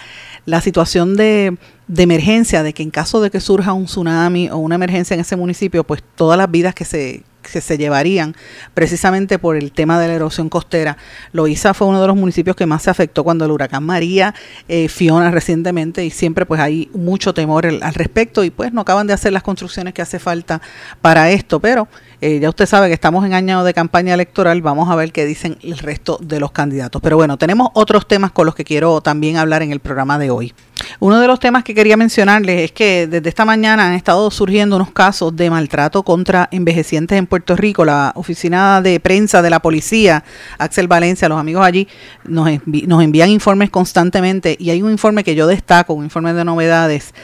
situación 0.60 1.16
de, 1.16 1.56
de, 1.88 2.02
emergencia, 2.02 2.62
de 2.62 2.72
que 2.72 2.82
en 2.82 2.90
caso 2.90 3.20
de 3.20 3.30
que 3.30 3.40
surja 3.40 3.72
un 3.72 3.86
tsunami 3.86 4.50
o 4.50 4.58
una 4.58 4.74
emergencia 4.74 5.14
en 5.14 5.20
ese 5.20 5.36
municipio, 5.36 5.84
pues 5.84 6.02
todas 6.14 6.36
las 6.36 6.50
vidas 6.50 6.74
que 6.74 6.84
se, 6.84 7.24
que 7.52 7.60
se 7.60 7.78
llevarían 7.78 8.36
precisamente 8.74 9.38
por 9.38 9.56
el 9.56 9.72
tema 9.72 9.98
de 9.98 10.08
la 10.08 10.14
erosión 10.14 10.48
costera. 10.48 10.96
Loíza 11.32 11.74
fue 11.74 11.86
uno 11.86 12.00
de 12.00 12.06
los 12.06 12.16
municipios 12.16 12.56
que 12.56 12.66
más 12.66 12.82
se 12.82 12.90
afectó 12.90 13.24
cuando 13.24 13.44
el 13.44 13.50
huracán 13.50 13.84
María, 13.84 14.34
eh, 14.68 14.88
Fiona 14.88 15.30
recientemente 15.30 16.04
y 16.04 16.10
siempre 16.10 16.46
pues 16.46 16.60
hay 16.60 16.90
mucho 16.94 17.34
temor 17.34 17.66
al 17.66 17.94
respecto 17.94 18.44
y 18.44 18.50
pues 18.50 18.72
no 18.72 18.82
acaban 18.82 19.06
de 19.06 19.12
hacer 19.12 19.32
las 19.32 19.42
construcciones 19.42 19.94
que 19.94 20.02
hace 20.02 20.18
falta 20.18 20.60
para 21.00 21.30
esto, 21.30 21.60
pero 21.60 21.88
eh, 22.20 22.40
ya 22.40 22.48
usted 22.48 22.66
sabe 22.66 22.88
que 22.88 22.94
estamos 22.94 23.24
en 23.24 23.32
año 23.32 23.62
de 23.62 23.72
campaña 23.72 24.12
electoral, 24.14 24.60
vamos 24.60 24.90
a 24.90 24.96
ver 24.96 25.12
qué 25.12 25.24
dicen 25.24 25.56
el 25.62 25.78
resto 25.78 26.18
de 26.20 26.40
los 26.40 26.50
candidatos. 26.50 27.00
Pero 27.00 27.16
bueno, 27.16 27.38
tenemos 27.38 27.68
otros 27.74 28.08
temas 28.08 28.32
con 28.32 28.46
los 28.46 28.56
que 28.56 28.64
quiero 28.64 29.00
también 29.00 29.36
hablar 29.36 29.62
en 29.62 29.70
el 29.70 29.78
programa 29.78 30.18
de 30.18 30.30
hoy. 30.30 30.52
Uno 31.00 31.20
de 31.20 31.28
los 31.28 31.38
temas 31.38 31.62
que 31.62 31.74
quería 31.74 31.96
mencionarles 31.96 32.62
es 32.62 32.72
que 32.72 33.06
desde 33.06 33.28
esta 33.28 33.44
mañana 33.44 33.86
han 33.86 33.94
estado 33.94 34.30
surgiendo 34.30 34.76
unos 34.76 34.90
casos 34.90 35.34
de 35.36 35.48
maltrato 35.48 36.02
contra 36.02 36.48
envejecientes 36.50 37.16
en 37.16 37.26
Puerto 37.26 37.54
Rico. 37.54 37.84
La 37.84 38.12
oficina 38.16 38.82
de 38.82 38.98
prensa 38.98 39.40
de 39.40 39.50
la 39.50 39.60
policía, 39.60 40.24
Axel 40.58 40.88
Valencia, 40.88 41.28
los 41.28 41.38
amigos 41.38 41.64
allí, 41.64 41.86
nos, 42.24 42.48
nos 42.66 43.02
envían 43.02 43.30
informes 43.30 43.70
constantemente 43.70 44.56
y 44.58 44.70
hay 44.70 44.82
un 44.82 44.90
informe 44.90 45.22
que 45.22 45.36
yo 45.36 45.46
destaco, 45.46 45.94
un 45.94 46.04
informe 46.04 46.32
de 46.32 46.44
novedades 46.44 47.14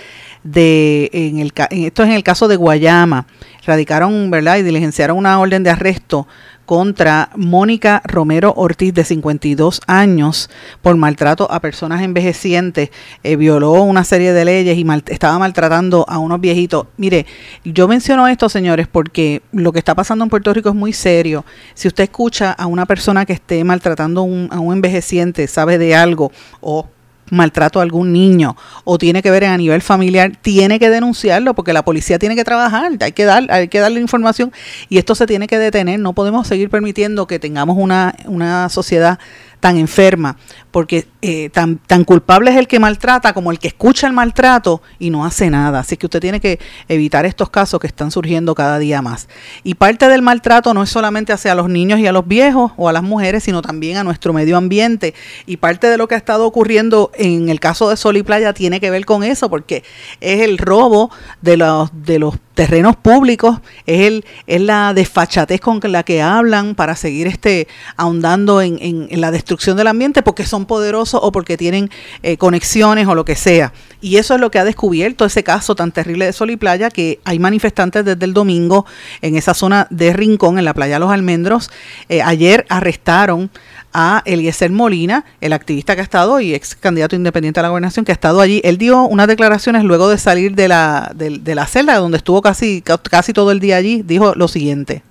de 0.45 1.11
en 1.13 1.39
el 1.39 1.53
esto 1.71 2.03
es 2.03 2.09
en 2.09 2.15
el 2.15 2.23
caso 2.23 2.49
de 2.49 2.57
Guayama 2.57 3.27
radicaron 3.65 4.31
verdad 4.31 4.59
y 4.59 4.63
diligenciaron 4.63 5.17
una 5.17 5.41
orden 5.41 5.63
de 5.63 5.71
arresto 5.71 6.27
contra 6.67 7.31
Mónica 7.37 8.03
Romero 8.05 8.53
Ortiz, 8.57 8.95
de 8.95 9.05
52 9.05 9.81
años, 9.87 10.51
por 10.83 10.97
maltrato 10.97 11.51
a 11.51 11.61
personas 11.61 12.03
envejecientes. 12.03 12.91
Eh, 13.23 13.37
violó 13.37 13.73
una 13.83 14.05
serie 14.05 14.33
de 14.33 14.45
leyes 14.45 14.79
y 14.79 14.87
estaba 15.09 15.39
maltratando 15.39 16.05
a 16.09 16.19
unos 16.19 16.41
viejitos. 16.41 16.87
Mire, 16.97 17.27
yo 17.65 17.89
menciono 17.89 18.27
esto, 18.29 18.49
señores, 18.49 18.89
porque 18.89 19.43
lo 19.53 19.73
que 19.73 19.79
está 19.79 19.95
pasando 19.95 20.25
en 20.25 20.31
Puerto 20.31 20.53
Rico 20.53 20.71
es 20.71 20.75
muy 20.75 20.93
serio. 20.93 21.45
Si 21.75 21.89
usted 21.89 22.05
escucha 22.05 22.53
a 22.53 22.67
una 22.67 22.87
persona 22.87 23.27
que 23.27 23.35
esté 23.35 23.63
maltratando 23.65 24.23
a 24.23 24.59
un 24.61 24.73
envejeciente, 24.73 25.47
sabe 25.47 25.79
de 25.79 25.95
algo, 25.95 26.33
o 26.61 26.89
maltrato 27.31 27.81
a 27.81 27.83
algún 27.83 28.13
niño 28.13 28.57
o 28.85 28.99
tiene 28.99 29.23
que 29.23 29.31
ver 29.31 29.45
a 29.45 29.57
nivel 29.57 29.83
familiar, 29.83 30.33
tiene 30.41 30.79
que 30.79 30.91
denunciarlo 30.91 31.55
porque 31.55 31.73
la 31.73 31.85
policía 31.85 32.19
tiene 32.19 32.37
que 32.37 32.45
trabajar, 32.45 32.93
hay 33.01 33.13
que 33.13 33.25
dar, 33.25 33.51
hay 33.51 33.69
que 33.69 33.79
darle 33.79 34.01
información 34.01 34.53
y 34.89 34.99
esto 34.99 35.15
se 35.15 35.27
tiene 35.27 35.47
que 35.47 35.59
detener. 35.59 36.01
No 36.01 36.13
podemos 36.13 36.47
seguir 36.47 36.71
permitiendo 36.71 37.27
que 37.27 37.39
tengamos 37.39 37.77
una, 37.79 38.15
una 38.27 38.69
sociedad 38.69 39.19
tan 39.61 39.79
enferma, 39.79 40.37
porque 40.75 41.07
eh, 41.23 41.51
tan, 41.51 41.79
tan 41.79 42.03
culpable 42.03 42.51
es 42.51 42.57
el 42.57 42.67
que 42.67 42.81
maltrata 42.81 43.33
como 43.33 43.53
el 43.53 43.61
que 43.61 43.69
escucha 43.69 44.09
el 44.09 44.13
maltrato 44.13 44.83
y 44.99 45.11
no 45.11 45.25
hace 45.25 45.49
nada. 45.49 45.79
Así 45.79 45.97
que 45.97 46.07
usted 46.07 46.19
tiene 46.19 46.41
que 46.41 46.59
evitar 46.89 47.27
estos 47.27 47.49
casos 47.49 47.79
que 47.79 47.87
están 47.87 48.11
surgiendo 48.11 48.57
cada 48.57 48.81
día 48.81 49.01
más. 49.01 49.29
Y 49.63 49.75
parte 49.75 50.09
del 50.09 50.21
maltrato 50.21 50.75
no 50.75 50.83
es 50.83 50.91
solamente 50.91 51.33
hacia 51.33 51.55
los 51.55 51.69
niños 51.69 52.01
y 52.01 52.09
a 52.09 52.13
los 52.13 52.27
viejos 52.27 52.73
o 52.77 52.89
a 52.89 52.93
las 52.93 53.05
mujeres, 53.05 53.45
sino 53.45 53.63
también 53.63 53.99
a 53.99 54.03
nuestro 54.03 54.33
medio 54.33 54.57
ambiente. 54.57 55.15
Y 55.47 55.59
parte 55.59 55.87
de 55.87 55.97
lo 55.97 56.09
que 56.09 56.17
ha 56.17 56.19
estado 56.19 56.45
ocurriendo 56.45 57.13
en 57.15 57.51
el 57.51 57.61
caso 57.61 57.89
de 57.89 57.97
Sol 57.97 58.17
y 58.17 58.25
Playa 58.25 58.53
tiene 58.53 58.81
que 58.81 58.91
ver 58.91 59.05
con 59.05 59.23
eso, 59.23 59.49
porque 59.49 59.85
es 60.21 60.41
el 60.41 60.59
robo 60.59 61.13
de 61.41 61.57
los, 61.57 61.91
de 62.05 62.19
los 62.19 62.35
terrenos 62.55 62.97
públicos, 62.97 63.59
es, 63.85 64.07
el, 64.07 64.25
es 64.47 64.61
la 64.61 64.95
desfachatez 64.95 65.61
con 65.61 65.81
la 65.83 66.05
que 66.05 66.23
hablan 66.23 66.75
para 66.75 66.97
seguir 66.97 67.27
este 67.27 67.69
ahondando 67.97 68.63
en, 68.63 68.79
en, 68.81 69.21
la 69.21 69.31
destrucción 69.31 69.77
del 69.77 69.89
ambiente 69.89 70.23
porque 70.23 70.47
son 70.47 70.64
poderosos 70.67 71.21
o 71.23 71.33
porque 71.33 71.57
tienen 71.57 71.91
eh, 72.23 72.37
conexiones 72.37 73.07
o 73.07 73.15
lo 73.15 73.25
que 73.25 73.37
sea. 73.37 73.73
Y 74.01 74.17
eso 74.17 74.35
es 74.35 74.41
lo 74.41 74.51
que 74.51 74.59
ha 74.59 74.65
descubierto 74.65 75.25
ese 75.25 75.43
caso 75.43 75.75
tan 75.75 75.93
terrible 75.93 76.27
de 76.27 76.33
Sol 76.33 76.51
y 76.51 76.57
Playa, 76.57 76.91
que 76.91 77.21
hay 77.25 77.39
manifestantes 77.39 78.05
desde 78.05 78.25
el 78.25 78.35
domingo 78.35 78.85
en 79.23 79.37
esa 79.37 79.55
zona 79.55 79.87
de 79.91 80.13
Rincón, 80.13 80.59
en 80.59 80.65
la 80.65 80.75
playa 80.75 80.99
Los 80.99 81.11
Almendros. 81.11 81.71
Eh, 82.09 82.21
ayer 82.23 82.67
arrestaron 82.69 83.51
a 83.95 84.23
Eliezer 84.27 84.71
Molina, 84.71 85.25
el 85.41 85.53
activista 85.53 85.95
que 85.95 86.01
ha 86.01 86.05
estado 86.05 86.41
y 86.41 86.53
ex 86.53 86.75
candidato 86.75 87.15
independiente 87.15 87.61
a 87.61 87.63
la 87.63 87.69
gobernación 87.69 88.05
que 88.05 88.13
ha 88.13 88.15
estado 88.15 88.41
allí. 88.41 88.61
Él 88.65 88.77
dio 88.77 89.05
unas 89.05 89.29
declaraciones 89.29 89.85
luego 89.85 90.09
de 90.09 90.19
salir 90.19 90.55
de 90.57 90.69
la, 90.69 91.13
de, 91.15 91.55
la 91.55 91.67
celda, 91.67 91.97
donde 91.97 92.19
estuvo 92.19 92.43
casi, 92.43 92.83
casi 92.83 93.33
todo 93.33 93.53
el 93.53 93.61
día 93.61 93.77
allí. 93.77 94.03
Dijo 94.03 94.35
lo 94.35 94.49
siguiente. 94.49 95.03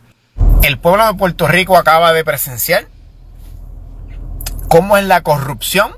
El 0.62 0.78
pueblo 0.78 1.08
de 1.08 1.14
Puerto 1.14 1.48
Rico 1.48 1.78
acaba 1.78 2.14
de 2.14 2.24
presenciar 2.24 2.88
cómo 4.74 4.98
es 4.98 5.06
la 5.06 5.22
corrupción 5.22 5.96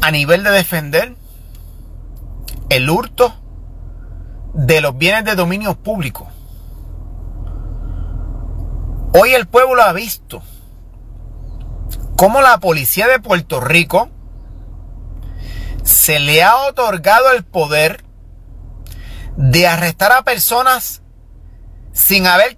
a 0.00 0.10
nivel 0.10 0.42
de 0.42 0.50
defender 0.50 1.14
el 2.70 2.88
hurto 2.88 3.34
de 4.54 4.80
los 4.80 4.96
bienes 4.96 5.26
de 5.26 5.34
dominio 5.34 5.74
público. 5.74 6.26
Hoy 9.12 9.34
el 9.34 9.46
pueblo 9.46 9.82
ha 9.82 9.92
visto 9.92 10.42
cómo 12.16 12.40
la 12.40 12.60
policía 12.60 13.06
de 13.06 13.20
Puerto 13.20 13.60
Rico 13.60 14.08
se 15.82 16.18
le 16.18 16.42
ha 16.42 16.56
otorgado 16.64 17.30
el 17.32 17.44
poder 17.44 18.06
de 19.36 19.66
arrestar 19.66 20.12
a 20.12 20.22
personas 20.22 21.02
sin 21.92 22.26
haber, 22.26 22.56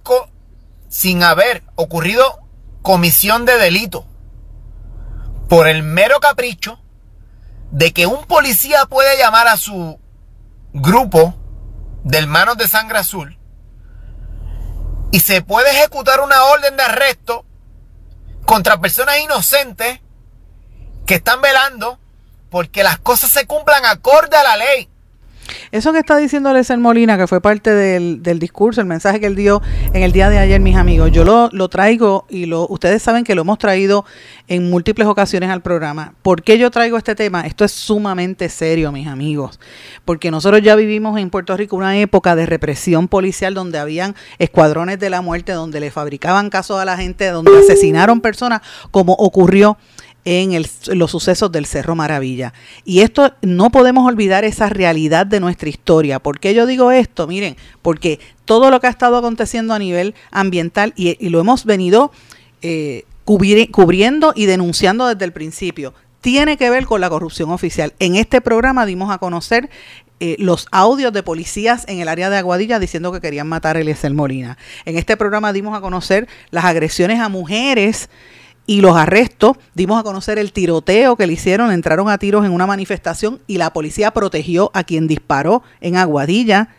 sin 0.87 1.23
haber 1.23 1.65
ocurrido 1.75 2.46
comisión 2.87 3.43
de 3.43 3.57
delito 3.57 4.05
por 5.49 5.67
el 5.67 5.83
mero 5.83 6.21
capricho 6.21 6.79
de 7.69 7.91
que 7.91 8.05
un 8.07 8.23
policía 8.23 8.85
puede 8.85 9.17
llamar 9.17 9.49
a 9.49 9.57
su 9.57 9.99
grupo 10.71 11.35
de 12.05 12.17
hermanos 12.17 12.55
de 12.55 12.69
sangre 12.69 12.99
azul 12.99 13.37
y 15.11 15.19
se 15.19 15.41
puede 15.41 15.69
ejecutar 15.71 16.21
una 16.21 16.45
orden 16.45 16.77
de 16.77 16.83
arresto 16.83 17.45
contra 18.45 18.79
personas 18.79 19.19
inocentes 19.19 19.99
que 21.05 21.15
están 21.15 21.41
velando 21.41 21.99
porque 22.49 22.83
las 22.83 22.99
cosas 22.99 23.29
se 23.29 23.45
cumplan 23.47 23.83
acorde 23.85 24.37
a 24.37 24.43
la 24.43 24.55
ley. 24.55 24.89
Eso 25.71 25.91
que 25.91 25.99
está 25.99 26.17
diciendo 26.17 26.53
Lecer 26.53 26.77
Molina, 26.77 27.17
que 27.17 27.27
fue 27.27 27.41
parte 27.41 27.71
del, 27.71 28.39
discurso, 28.39 28.79
el 28.79 28.87
mensaje 28.87 29.19
que 29.19 29.25
él 29.25 29.35
dio 29.35 29.61
en 29.93 30.03
el 30.03 30.11
día 30.11 30.29
de 30.29 30.37
ayer, 30.37 30.61
mis 30.61 30.77
amigos, 30.77 31.11
yo 31.11 31.25
lo, 31.25 31.49
lo 31.51 31.67
traigo 31.67 32.25
y 32.29 32.45
lo, 32.45 32.67
ustedes 32.69 33.01
saben 33.01 33.23
que 33.23 33.35
lo 33.35 33.41
hemos 33.41 33.57
traído 33.57 34.05
en 34.47 34.69
múltiples 34.69 35.07
ocasiones 35.07 35.49
al 35.49 35.61
programa. 35.61 36.13
¿Por 36.21 36.41
qué 36.41 36.57
yo 36.57 36.71
traigo 36.71 36.97
este 36.97 37.15
tema? 37.15 37.41
Esto 37.41 37.65
es 37.65 37.73
sumamente 37.73 38.47
serio, 38.47 38.91
mis 38.91 39.07
amigos, 39.07 39.59
porque 40.05 40.31
nosotros 40.31 40.61
ya 40.61 40.75
vivimos 40.75 41.19
en 41.19 41.29
Puerto 41.29 41.57
Rico 41.57 41.75
una 41.75 41.97
época 41.97 42.35
de 42.35 42.45
represión 42.45 43.07
policial 43.07 43.53
donde 43.53 43.77
habían 43.77 44.15
escuadrones 44.39 44.99
de 44.99 45.09
la 45.09 45.21
muerte, 45.21 45.51
donde 45.51 45.79
le 45.79 45.91
fabricaban 45.91 46.49
casos 46.49 46.79
a 46.79 46.85
la 46.85 46.95
gente, 46.95 47.27
donde 47.27 47.57
asesinaron 47.57 48.21
personas, 48.21 48.61
como 48.91 49.13
ocurrió 49.13 49.77
en 50.25 50.61
los 50.93 51.11
sucesos 51.11 51.51
del 51.51 51.65
Cerro 51.65 51.95
Maravilla. 51.95 52.53
Y 52.83 52.99
esto 52.99 53.33
no 53.41 53.69
podemos 53.69 54.05
olvidar 54.05 54.43
esa 54.43 54.67
realidad 54.67 55.25
de 55.25 55.39
nuestra 55.39 55.69
historia. 55.69 56.19
¿Por 56.19 56.39
qué 56.39 56.53
yo 56.53 56.65
digo 56.65 56.91
esto? 56.91 57.27
Miren, 57.27 57.55
porque 57.81 58.19
todo 58.43 58.69
lo 58.69 58.79
que 58.79 58.87
ha 58.87 58.89
estado 58.89 59.17
aconteciendo 59.17 59.73
a 59.73 59.79
nivel 59.79 60.15
ambiental 60.31 60.93
y, 60.95 61.29
lo 61.29 61.39
hemos 61.39 61.65
venido 61.65 62.11
eh, 62.61 63.05
cubriendo 63.23 64.33
y 64.35 64.45
denunciando 64.47 65.07
desde 65.07 65.25
el 65.25 65.31
principio, 65.31 65.93
tiene 66.21 66.57
que 66.57 66.69
ver 66.69 66.85
con 66.85 66.99
la 66.99 67.09
corrupción 67.09 67.51
oficial. 67.51 67.93
En 67.99 68.15
este 68.15 68.41
programa 68.41 68.85
dimos 68.85 69.11
a 69.11 69.17
conocer 69.19 69.69
eh, 70.19 70.35
los 70.39 70.67
audios 70.71 71.13
de 71.13 71.21
policías 71.21 71.85
en 71.87 71.99
el 71.99 72.07
área 72.07 72.29
de 72.29 72.37
Aguadilla 72.37 72.79
diciendo 72.79 73.11
que 73.11 73.21
querían 73.21 73.47
matar 73.47 73.77
a 73.77 73.81
Eliezer 73.81 74.13
Molina. 74.13 74.57
En 74.85 74.97
este 74.97 75.15
programa 75.15 75.53
dimos 75.53 75.77
a 75.77 75.81
conocer 75.81 76.27
las 76.49 76.65
agresiones 76.65 77.19
a 77.19 77.29
mujeres 77.29 78.09
y 78.67 78.81
los 78.81 78.95
arrestos. 78.95 79.57
Dimos 79.73 79.99
a 79.99 80.03
conocer 80.03 80.37
el 80.37 80.53
tiroteo 80.53 81.15
que 81.15 81.25
le 81.25 81.33
hicieron, 81.33 81.71
entraron 81.71 82.09
a 82.09 82.19
tiros 82.19 82.45
en 82.45 82.51
una 82.51 82.67
manifestación 82.67 83.39
y 83.47 83.57
la 83.57 83.73
policía 83.73 84.11
protegió 84.11 84.69
a 84.75 84.83
quien 84.83 85.07
disparó 85.07 85.63
en 85.81 85.95
Aguadilla. 85.95 86.69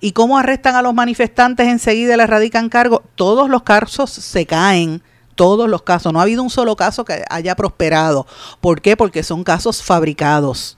¿Y 0.00 0.12
cómo 0.12 0.38
arrestan 0.38 0.76
a 0.76 0.82
los 0.82 0.94
manifestantes 0.94 1.66
enseguida 1.66 2.16
le 2.16 2.26
radican 2.26 2.68
cargo? 2.68 3.02
Todos 3.16 3.48
los 3.48 3.62
casos 3.62 4.10
se 4.10 4.46
caen, 4.46 5.02
todos 5.34 5.68
los 5.68 5.82
casos. 5.82 6.12
No 6.12 6.20
ha 6.20 6.24
habido 6.24 6.42
un 6.42 6.50
solo 6.50 6.76
caso 6.76 7.04
que 7.04 7.24
haya 7.30 7.56
prosperado. 7.56 8.26
¿Por 8.60 8.80
qué? 8.80 8.96
Porque 8.96 9.22
son 9.22 9.42
casos 9.42 9.82
fabricados. 9.82 10.76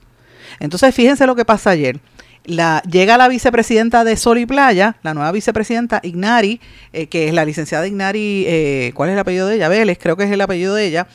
Entonces, 0.59 0.93
fíjense 0.93 1.25
lo 1.27 1.35
que 1.35 1.45
pasa 1.45 1.71
ayer 1.71 1.99
la, 2.45 2.81
llega 2.89 3.17
la 3.17 3.27
vicepresidenta 3.27 4.03
de 4.03 4.17
Sol 4.17 4.39
y 4.39 4.45
Playa, 4.45 4.97
la 5.03 5.13
nueva 5.13 5.31
vicepresidenta 5.31 5.99
Ignari, 6.03 6.59
eh, 6.93 7.07
que 7.07 7.27
es 7.27 7.33
la 7.33 7.45
licenciada 7.45 7.87
Ignari, 7.87 8.45
eh, 8.47 8.91
¿cuál 8.95 9.09
es 9.09 9.13
el 9.13 9.19
apellido 9.19 9.47
de 9.47 9.55
ella? 9.55 9.69
Vélez, 9.69 9.97
creo 9.99 10.17
que 10.17 10.23
es 10.23 10.31
el 10.31 10.41
apellido 10.41 10.75
de 10.75 10.85
ella, 10.85 11.07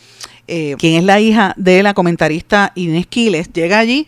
eh, 0.49 0.77
quien 0.79 0.95
es 0.95 1.05
la 1.05 1.20
hija 1.20 1.55
de 1.57 1.83
la 1.83 1.95
comentarista 1.95 2.72
Inés 2.74 3.07
Quiles, 3.07 3.53
llega 3.53 3.79
allí 3.79 4.07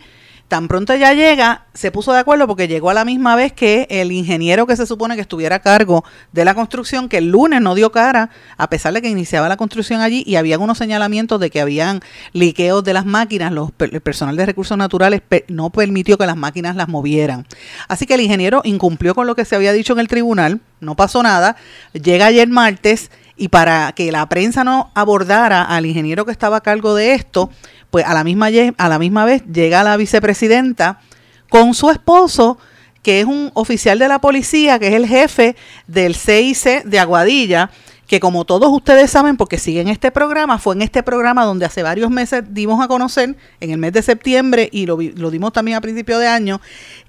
Tan 0.49 0.67
pronto 0.67 0.93
ella 0.93 1.13
llega, 1.13 1.65
se 1.75 1.91
puso 1.91 2.11
de 2.11 2.17
acuerdo 2.17 2.47
porque 2.47 2.67
llegó 2.67 2.89
a 2.89 2.95
la 2.95 3.05
misma 3.05 3.35
vez 3.35 3.53
que 3.53 3.85
el 3.91 4.11
ingeniero 4.11 4.65
que 4.65 4.75
se 4.75 4.87
supone 4.87 5.13
que 5.13 5.21
estuviera 5.21 5.57
a 5.57 5.59
cargo 5.59 6.03
de 6.31 6.43
la 6.43 6.55
construcción, 6.55 7.07
que 7.07 7.19
el 7.19 7.29
lunes 7.29 7.61
no 7.61 7.75
dio 7.75 7.91
cara, 7.91 8.31
a 8.57 8.67
pesar 8.67 8.93
de 8.93 9.03
que 9.03 9.09
iniciaba 9.09 9.47
la 9.47 9.57
construcción 9.57 10.01
allí 10.01 10.23
y 10.25 10.37
había 10.37 10.57
unos 10.57 10.79
señalamientos 10.79 11.39
de 11.39 11.51
que 11.51 11.61
habían 11.61 12.01
liqueos 12.33 12.83
de 12.83 12.93
las 12.93 13.05
máquinas, 13.05 13.51
los, 13.51 13.69
el 13.77 14.01
personal 14.01 14.35
de 14.37 14.47
recursos 14.47 14.75
naturales 14.75 15.21
no 15.49 15.69
permitió 15.69 16.17
que 16.17 16.25
las 16.25 16.35
máquinas 16.35 16.75
las 16.75 16.87
movieran. 16.87 17.45
Así 17.87 18.07
que 18.07 18.15
el 18.15 18.21
ingeniero 18.21 18.61
incumplió 18.63 19.13
con 19.13 19.27
lo 19.27 19.35
que 19.35 19.45
se 19.45 19.55
había 19.55 19.71
dicho 19.71 19.93
en 19.93 19.99
el 19.99 20.07
tribunal, 20.07 20.61
no 20.79 20.95
pasó 20.95 21.21
nada, 21.21 21.57
llega 21.93 22.25
ayer 22.25 22.47
martes 22.47 23.11
y 23.39 23.47
para 23.47 23.93
que 23.93 24.11
la 24.11 24.27
prensa 24.27 24.63
no 24.63 24.91
abordara 24.93 25.63
al 25.63 25.85
ingeniero 25.85 26.25
que 26.25 26.31
estaba 26.31 26.57
a 26.57 26.61
cargo 26.61 26.93
de 26.93 27.13
esto, 27.13 27.49
pues 27.89 28.05
a 28.05 28.13
la 28.13 28.23
misma, 28.25 28.49
a 28.77 28.89
la 28.89 28.99
misma 28.99 29.25
vez 29.25 29.43
llega 29.51 29.81
la 29.81 29.95
vicepresidenta 29.97 30.99
con 31.49 31.73
su 31.73 31.89
esposo, 31.89 32.59
que 33.01 33.21
es 33.21 33.25
un 33.25 33.49
oficial 33.53 33.97
de 33.97 34.09
la 34.09 34.19
policía, 34.19 34.77
que 34.77 34.89
es 34.89 34.93
el 34.93 35.07
jefe 35.07 35.55
del 35.87 36.15
CIC 36.15 36.83
de 36.83 36.99
Aguadilla, 36.99 37.71
que 38.07 38.19
como 38.19 38.43
todos 38.43 38.69
ustedes 38.73 39.09
saben, 39.09 39.37
porque 39.37 39.57
siguen 39.57 39.87
este 39.87 40.11
programa, 40.11 40.59
fue 40.59 40.75
en 40.75 40.81
este 40.81 41.01
programa 41.01 41.45
donde 41.45 41.65
hace 41.65 41.81
varios 41.81 42.11
meses 42.11 42.43
dimos 42.49 42.83
a 42.83 42.89
conocer, 42.89 43.37
en 43.61 43.71
el 43.71 43.77
mes 43.77 43.93
de 43.93 44.01
septiembre, 44.01 44.67
y 44.71 44.85
lo, 44.85 44.97
lo 45.15 45.31
dimos 45.31 45.53
también 45.53 45.77
a 45.77 45.81
principio 45.81 46.19
de 46.19 46.27
año, 46.27 46.59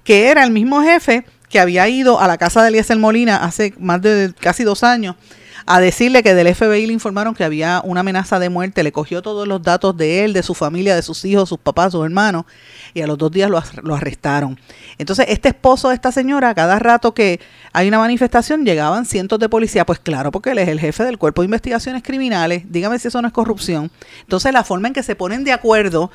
que 0.05 0.29
era 0.29 0.43
el 0.45 0.51
mismo 0.51 0.81
jefe 0.81 1.25
que 1.49 1.59
había 1.59 1.89
ido 1.89 2.21
a 2.21 2.27
la 2.27 2.37
casa 2.37 2.61
de 2.61 2.69
Eliezer 2.69 2.97
Molina 2.97 3.35
hace 3.43 3.73
más 3.77 4.01
de 4.01 4.33
casi 4.39 4.63
dos 4.63 4.83
años 4.83 5.17
a 5.73 5.79
decirle 5.79 6.21
que 6.21 6.33
del 6.33 6.53
FBI 6.53 6.85
le 6.85 6.91
informaron 6.91 7.33
que 7.33 7.45
había 7.45 7.79
una 7.85 8.01
amenaza 8.01 8.39
de 8.39 8.49
muerte, 8.49 8.83
le 8.83 8.91
cogió 8.91 9.21
todos 9.21 9.47
los 9.47 9.61
datos 9.61 9.95
de 9.95 10.25
él, 10.25 10.33
de 10.33 10.43
su 10.43 10.53
familia, 10.53 10.95
de 10.95 11.01
sus 11.01 11.23
hijos, 11.23 11.47
sus 11.47 11.59
papás, 11.59 11.93
sus 11.93 12.03
hermanos, 12.03 12.43
y 12.93 12.99
a 12.99 13.07
los 13.07 13.17
dos 13.17 13.31
días 13.31 13.49
lo, 13.49 13.95
arrestaron. 13.95 14.59
Entonces, 14.97 15.27
este 15.29 15.47
esposo 15.47 15.87
de 15.87 15.95
esta 15.95 16.11
señora, 16.11 16.53
cada 16.53 16.77
rato 16.77 17.13
que 17.13 17.39
hay 17.71 17.87
una 17.87 17.99
manifestación, 17.99 18.65
llegaban 18.65 19.05
cientos 19.05 19.39
de 19.39 19.47
policías, 19.47 19.85
pues 19.85 19.99
claro, 19.99 20.29
porque 20.29 20.51
él 20.51 20.57
es 20.57 20.67
el 20.67 20.77
jefe 20.77 21.05
del 21.05 21.17
Cuerpo 21.17 21.41
de 21.41 21.45
Investigaciones 21.45 22.03
Criminales, 22.03 22.63
dígame 22.69 22.99
si 22.99 23.07
eso 23.07 23.21
no 23.21 23.29
es 23.29 23.33
corrupción. 23.33 23.89
Entonces, 24.23 24.51
la 24.51 24.65
forma 24.65 24.89
en 24.89 24.93
que 24.93 25.03
se 25.03 25.15
ponen 25.15 25.45
de 25.45 25.53
acuerdo, 25.53 26.11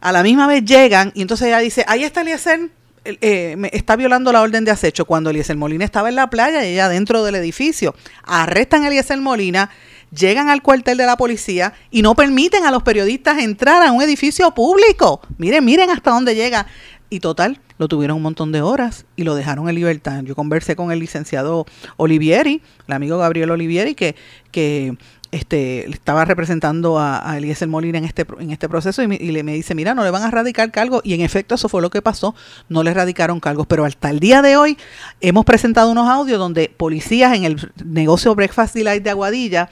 a 0.00 0.10
la 0.10 0.24
misma 0.24 0.48
vez 0.48 0.64
llegan, 0.64 1.12
y 1.14 1.22
entonces 1.22 1.46
ella 1.46 1.58
dice, 1.58 1.84
ahí 1.86 2.02
está 2.02 2.22
Eliezer, 2.22 2.68
eh, 3.04 3.56
está 3.72 3.96
violando 3.96 4.32
la 4.32 4.42
orden 4.42 4.64
de 4.64 4.70
acecho 4.70 5.04
cuando 5.04 5.30
Eliezer 5.30 5.56
Molina 5.56 5.84
estaba 5.84 6.08
en 6.08 6.14
la 6.14 6.30
playa 6.30 6.64
y 6.64 6.72
ella 6.72 6.88
dentro 6.88 7.24
del 7.24 7.34
edificio. 7.34 7.94
Arrestan 8.24 8.84
a 8.84 8.88
Eliezer 8.88 9.20
Molina, 9.20 9.70
llegan 10.16 10.48
al 10.48 10.62
cuartel 10.62 10.98
de 10.98 11.06
la 11.06 11.16
policía 11.16 11.72
y 11.90 12.02
no 12.02 12.14
permiten 12.14 12.64
a 12.64 12.70
los 12.70 12.82
periodistas 12.82 13.38
entrar 13.38 13.82
a 13.82 13.92
un 13.92 14.02
edificio 14.02 14.52
público. 14.52 15.20
Miren, 15.38 15.64
miren 15.64 15.90
hasta 15.90 16.10
dónde 16.10 16.34
llega. 16.34 16.66
Y 17.10 17.20
total, 17.20 17.60
lo 17.76 17.88
tuvieron 17.88 18.16
un 18.16 18.22
montón 18.22 18.52
de 18.52 18.62
horas 18.62 19.04
y 19.16 19.24
lo 19.24 19.34
dejaron 19.34 19.68
en 19.68 19.74
libertad. 19.74 20.22
Yo 20.22 20.34
conversé 20.34 20.76
con 20.76 20.92
el 20.92 20.98
licenciado 20.98 21.66
Olivieri, 21.98 22.62
el 22.86 22.94
amigo 22.94 23.18
Gabriel 23.18 23.50
Olivieri, 23.50 23.94
que, 23.94 24.16
que 24.50 24.96
este, 25.32 25.88
estaba 25.90 26.26
representando 26.26 26.98
a, 26.98 27.28
a 27.28 27.38
Eliezer 27.38 27.66
Molina 27.66 27.96
en 27.96 28.04
este, 28.04 28.26
en 28.38 28.50
este 28.50 28.68
proceso 28.68 29.02
y, 29.02 29.08
le, 29.08 29.42
me 29.42 29.54
dice, 29.54 29.74
mira, 29.74 29.94
no 29.94 30.04
le 30.04 30.10
van 30.10 30.22
a 30.22 30.30
radicar 30.30 30.70
cargos. 30.70 31.00
Y 31.04 31.14
en 31.14 31.22
efecto 31.22 31.54
eso 31.54 31.70
fue 31.70 31.80
lo 31.80 31.88
que 31.88 32.02
pasó, 32.02 32.34
no 32.68 32.82
le 32.82 32.92
radicaron 32.92 33.40
cargos. 33.40 33.66
Pero 33.66 33.86
hasta 33.86 34.10
el 34.10 34.20
día 34.20 34.42
de 34.42 34.58
hoy 34.58 34.76
hemos 35.22 35.46
presentado 35.46 35.90
unos 35.90 36.08
audios 36.08 36.38
donde 36.38 36.68
policías 36.68 37.34
en 37.34 37.44
el 37.44 37.72
negocio 37.82 38.34
Breakfast 38.34 38.74
Delight 38.74 39.02
de 39.02 39.10
Aguadilla 39.10 39.70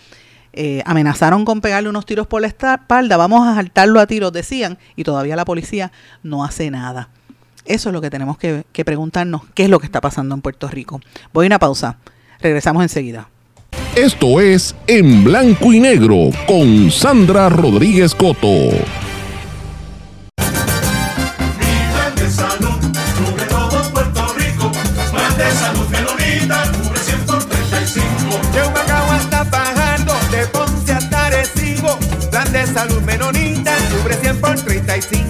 eh, 0.54 0.82
amenazaron 0.86 1.44
con 1.44 1.60
pegarle 1.60 1.90
unos 1.90 2.06
tiros 2.06 2.26
por 2.26 2.40
la 2.40 2.48
espalda, 2.48 3.16
vamos 3.18 3.46
a 3.46 3.54
saltarlo 3.54 4.00
a 4.00 4.06
tiros, 4.06 4.32
decían, 4.32 4.78
y 4.96 5.04
todavía 5.04 5.36
la 5.36 5.44
policía 5.44 5.92
no 6.22 6.42
hace 6.42 6.70
nada. 6.70 7.10
Eso 7.66 7.90
es 7.90 7.92
lo 7.92 8.00
que 8.00 8.08
tenemos 8.08 8.38
que, 8.38 8.64
que 8.72 8.84
preguntarnos, 8.84 9.42
qué 9.54 9.64
es 9.64 9.70
lo 9.70 9.78
que 9.78 9.86
está 9.86 10.00
pasando 10.00 10.34
en 10.34 10.40
Puerto 10.40 10.66
Rico. 10.68 11.00
Voy 11.34 11.44
a 11.44 11.48
una 11.48 11.58
pausa, 11.58 11.98
regresamos 12.40 12.82
enseguida. 12.82 13.28
Esto 13.96 14.40
es 14.40 14.76
En 14.86 15.24
Blanco 15.24 15.72
y 15.72 15.80
Negro 15.80 16.30
con 16.46 16.92
Sandra 16.92 17.48
Rodríguez 17.48 18.14
Coto. 18.14 18.46
Mi 18.46 18.70
plan 21.92 22.14
de 22.14 22.30
salud 22.30 22.78
cubre 23.18 23.46
todo 23.46 23.82
Puerto 23.92 24.32
Rico. 24.36 24.70
Plan 25.10 25.36
de 25.36 25.50
salud 25.52 25.88
menonita 25.90 26.70
cubre 26.70 27.00
100 27.00 27.26
por 34.40 34.54
35. 34.54 35.29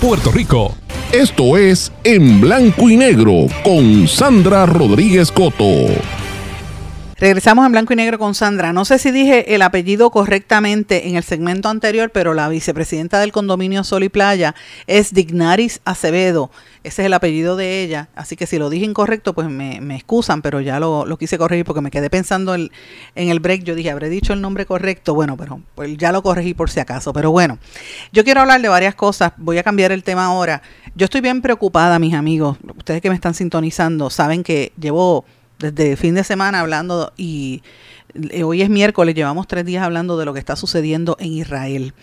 Puerto 0.00 0.32
Rico. 0.32 0.74
Esto 1.12 1.58
es 1.58 1.92
En 2.04 2.40
Blanco 2.40 2.88
y 2.88 2.96
Negro 2.96 3.48
con 3.62 4.08
Sandra 4.08 4.64
Rodríguez 4.64 5.30
Coto. 5.30 6.19
Regresamos 7.20 7.66
en 7.66 7.72
blanco 7.72 7.92
y 7.92 7.96
negro 7.96 8.18
con 8.18 8.34
Sandra. 8.34 8.72
No 8.72 8.86
sé 8.86 8.98
si 8.98 9.10
dije 9.10 9.54
el 9.54 9.60
apellido 9.60 10.10
correctamente 10.10 11.06
en 11.06 11.16
el 11.16 11.22
segmento 11.22 11.68
anterior, 11.68 12.08
pero 12.08 12.32
la 12.32 12.48
vicepresidenta 12.48 13.20
del 13.20 13.30
condominio 13.30 13.84
Sol 13.84 14.04
y 14.04 14.08
Playa 14.08 14.54
es 14.86 15.12
Dignaris 15.12 15.82
Acevedo. 15.84 16.50
Ese 16.82 17.02
es 17.02 17.06
el 17.06 17.12
apellido 17.12 17.56
de 17.56 17.82
ella. 17.82 18.08
Así 18.14 18.36
que 18.36 18.46
si 18.46 18.58
lo 18.58 18.70
dije 18.70 18.86
incorrecto, 18.86 19.34
pues 19.34 19.50
me, 19.50 19.82
me 19.82 19.96
excusan, 19.96 20.40
pero 20.40 20.62
ya 20.62 20.80
lo, 20.80 21.04
lo, 21.04 21.18
quise 21.18 21.36
corregir 21.36 21.66
porque 21.66 21.82
me 21.82 21.90
quedé 21.90 22.08
pensando 22.08 22.54
en, 22.54 22.70
en, 23.14 23.28
el 23.28 23.38
break. 23.38 23.64
Yo 23.64 23.74
dije, 23.74 23.90
habré 23.90 24.08
dicho 24.08 24.32
el 24.32 24.40
nombre 24.40 24.64
correcto. 24.64 25.12
Bueno, 25.12 25.36
pero 25.36 25.60
pues 25.74 25.94
ya 25.98 26.12
lo 26.12 26.22
corregí 26.22 26.54
por 26.54 26.70
si 26.70 26.80
acaso. 26.80 27.12
Pero 27.12 27.30
bueno, 27.30 27.58
yo 28.14 28.24
quiero 28.24 28.40
hablar 28.40 28.62
de 28.62 28.70
varias 28.70 28.94
cosas. 28.94 29.34
Voy 29.36 29.58
a 29.58 29.62
cambiar 29.62 29.92
el 29.92 30.04
tema 30.04 30.24
ahora. 30.24 30.62
Yo 30.94 31.04
estoy 31.04 31.20
bien 31.20 31.42
preocupada, 31.42 31.98
mis 31.98 32.14
amigos. 32.14 32.56
Ustedes 32.78 33.02
que 33.02 33.10
me 33.10 33.14
están 33.14 33.34
sintonizando 33.34 34.08
saben 34.08 34.42
que 34.42 34.72
llevo 34.80 35.26
desde 35.60 35.96
fin 35.96 36.14
de 36.14 36.24
semana 36.24 36.60
hablando 36.60 37.12
y 37.16 37.62
hoy 38.42 38.62
es 38.62 38.70
miércoles, 38.70 39.14
llevamos 39.14 39.46
tres 39.46 39.64
días 39.64 39.84
hablando 39.84 40.18
de 40.18 40.24
lo 40.24 40.32
que 40.32 40.40
está 40.40 40.56
sucediendo 40.56 41.16
en 41.20 41.32
Israel. 41.32 41.94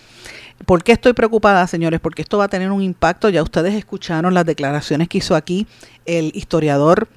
¿Por 0.66 0.84
qué 0.84 0.94
estoy 0.94 1.14
preocupada, 1.14 1.68
señores? 1.68 2.00
Porque 2.00 2.22
esto 2.22 2.38
va 2.38 2.46
a 2.46 2.48
tener 2.48 2.72
un 2.72 2.82
impacto. 2.82 3.30
Ya 3.30 3.44
ustedes 3.44 3.76
escucharon 3.76 4.34
las 4.34 4.46
declaraciones 4.46 5.08
que 5.08 5.20
hizo 5.20 5.36
aquí 5.36 5.68
el 6.06 6.32
historiador 6.34 7.08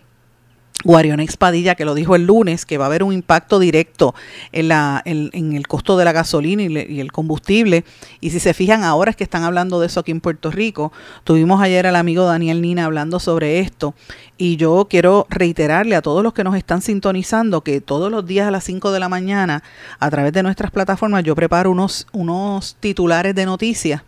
Guarionex 0.85 1.37
Padilla, 1.37 1.74
que 1.74 1.85
lo 1.85 1.95
dijo 1.95 2.16
el 2.16 2.26
lunes, 2.26 2.64
que 2.64 2.78
va 2.78 2.85
a 2.85 2.89
haber 2.89 3.03
un 3.03 3.12
impacto 3.12 3.59
directo 3.59 4.14
en, 4.53 4.68
la, 4.68 5.03
en, 5.05 5.53
el 5.53 5.66
costo 5.66 5.97
de 5.97 6.05
la 6.05 6.12
gasolina 6.12 6.62
y, 6.62 7.01
el 7.01 7.12
combustible. 7.12 7.85
Y 8.20 8.31
si 8.31 8.41
se 8.41 8.55
fijan, 8.55 8.83
ahora 8.83 9.11
es 9.11 9.16
que 9.16 9.24
están 9.24 9.45
hablando 9.45 9.81
de 9.81 9.87
eso 9.87 10.01
aquí 10.01 10.11
en 10.11 10.20
Puerto 10.20 10.51
Rico. 10.51 10.93
Tuvimos 11.24 11.61
ayer 11.61 11.87
al 11.87 11.97
amigo 11.97 12.24
Daniel 12.24 12.62
Nina 12.62 12.87
hablando 12.87 13.20
sobre 13.20 13.61
esto. 13.61 13.95
Y 14.39 14.57
yo 14.57 14.87
quiero 14.89 15.26
reiterarle 15.28 15.97
a 15.97 16.03
todos 16.03 16.22
los 16.22 16.33
que 16.33 16.45
nos 16.45 16.57
están 16.57 16.81
sintonizando 16.81 17.62
que 17.62 17.81
todos 17.81 18.11
los 18.11 18.24
días 18.26 18.49
a 18.49 18.51
las 18.51 18.64
5 18.64 18.91
de 18.91 19.01
la 19.01 19.09
mañana, 19.09 19.62
a 19.99 20.11
través 20.11 20.33
de 20.33 20.43
nuestras 20.43 20.70
plataformas, 20.70 21.24
yo 21.24 21.35
preparo 21.35 21.70
unos, 21.70 22.07
unos 22.12 22.76
titulares 22.81 23.35
de 23.35 23.45
noticias 23.45 24.03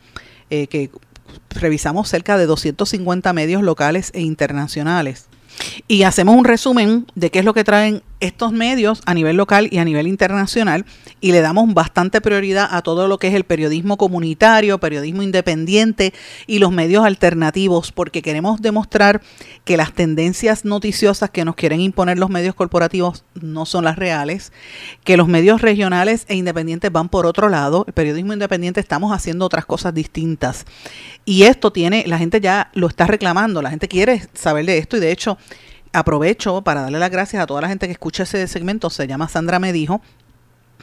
eh, 0.48 0.66
que 0.68 0.90
revisamos 1.50 2.08
cerca 2.08 2.38
de 2.38 2.46
250 2.46 3.32
medios 3.34 3.62
locales 3.62 4.10
e 4.14 4.22
internacionales 4.22 5.28
y 5.88 6.02
hacemos 6.02 6.36
un 6.36 6.44
resumen 6.44 7.06
de 7.14 7.30
qué 7.30 7.40
es 7.40 7.44
lo 7.44 7.54
que 7.54 7.64
traen 7.64 8.02
estos 8.22 8.52
medios 8.52 9.02
a 9.04 9.14
nivel 9.14 9.36
local 9.36 9.68
y 9.70 9.78
a 9.78 9.84
nivel 9.84 10.06
internacional 10.06 10.86
y 11.20 11.32
le 11.32 11.40
damos 11.40 11.74
bastante 11.74 12.20
prioridad 12.20 12.68
a 12.70 12.82
todo 12.82 13.08
lo 13.08 13.18
que 13.18 13.26
es 13.26 13.34
el 13.34 13.42
periodismo 13.42 13.96
comunitario, 13.96 14.78
periodismo 14.78 15.22
independiente 15.22 16.14
y 16.46 16.60
los 16.60 16.70
medios 16.70 17.04
alternativos 17.04 17.90
porque 17.90 18.22
queremos 18.22 18.62
demostrar 18.62 19.22
que 19.64 19.76
las 19.76 19.92
tendencias 19.92 20.64
noticiosas 20.64 21.30
que 21.30 21.44
nos 21.44 21.56
quieren 21.56 21.80
imponer 21.80 22.16
los 22.16 22.30
medios 22.30 22.54
corporativos 22.54 23.24
no 23.40 23.66
son 23.66 23.84
las 23.84 23.96
reales, 23.96 24.52
que 25.02 25.16
los 25.16 25.26
medios 25.26 25.60
regionales 25.60 26.24
e 26.28 26.36
independientes 26.36 26.92
van 26.92 27.08
por 27.08 27.26
otro 27.26 27.48
lado, 27.48 27.84
el 27.88 27.92
periodismo 27.92 28.32
independiente 28.32 28.78
estamos 28.78 29.12
haciendo 29.12 29.46
otras 29.46 29.66
cosas 29.66 29.94
distintas. 29.94 30.64
Y 31.24 31.42
esto 31.42 31.72
tiene, 31.72 32.04
la 32.06 32.18
gente 32.18 32.40
ya 32.40 32.70
lo 32.74 32.86
está 32.86 33.06
reclamando, 33.06 33.62
la 33.62 33.70
gente 33.70 33.88
quiere 33.88 34.22
saber 34.34 34.64
de 34.66 34.78
esto 34.78 34.96
y 34.96 35.00
de 35.00 35.10
hecho 35.10 35.38
aprovecho 35.92 36.62
para 36.62 36.82
darle 36.82 36.98
las 36.98 37.10
gracias 37.10 37.42
a 37.42 37.46
toda 37.46 37.60
la 37.60 37.68
gente 37.68 37.86
que 37.86 37.92
escucha 37.92 38.22
ese 38.22 38.46
segmento, 38.48 38.90
se 38.90 39.06
llama 39.06 39.28
Sandra 39.28 39.58
Me 39.58 39.72
Dijo, 39.72 40.00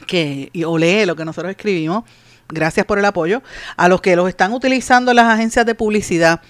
que 0.06 0.50
o 0.66 0.78
lee 0.78 1.06
lo 1.06 1.16
que 1.16 1.24
nosotros 1.24 1.50
escribimos. 1.50 2.04
Gracias 2.48 2.84
por 2.84 2.98
el 2.98 3.04
apoyo. 3.04 3.42
A 3.76 3.88
los 3.88 4.00
que 4.00 4.16
los 4.16 4.28
están 4.28 4.52
utilizando 4.52 5.14
las 5.14 5.26
agencias 5.26 5.64
de 5.66 5.74
publicidad 5.74 6.40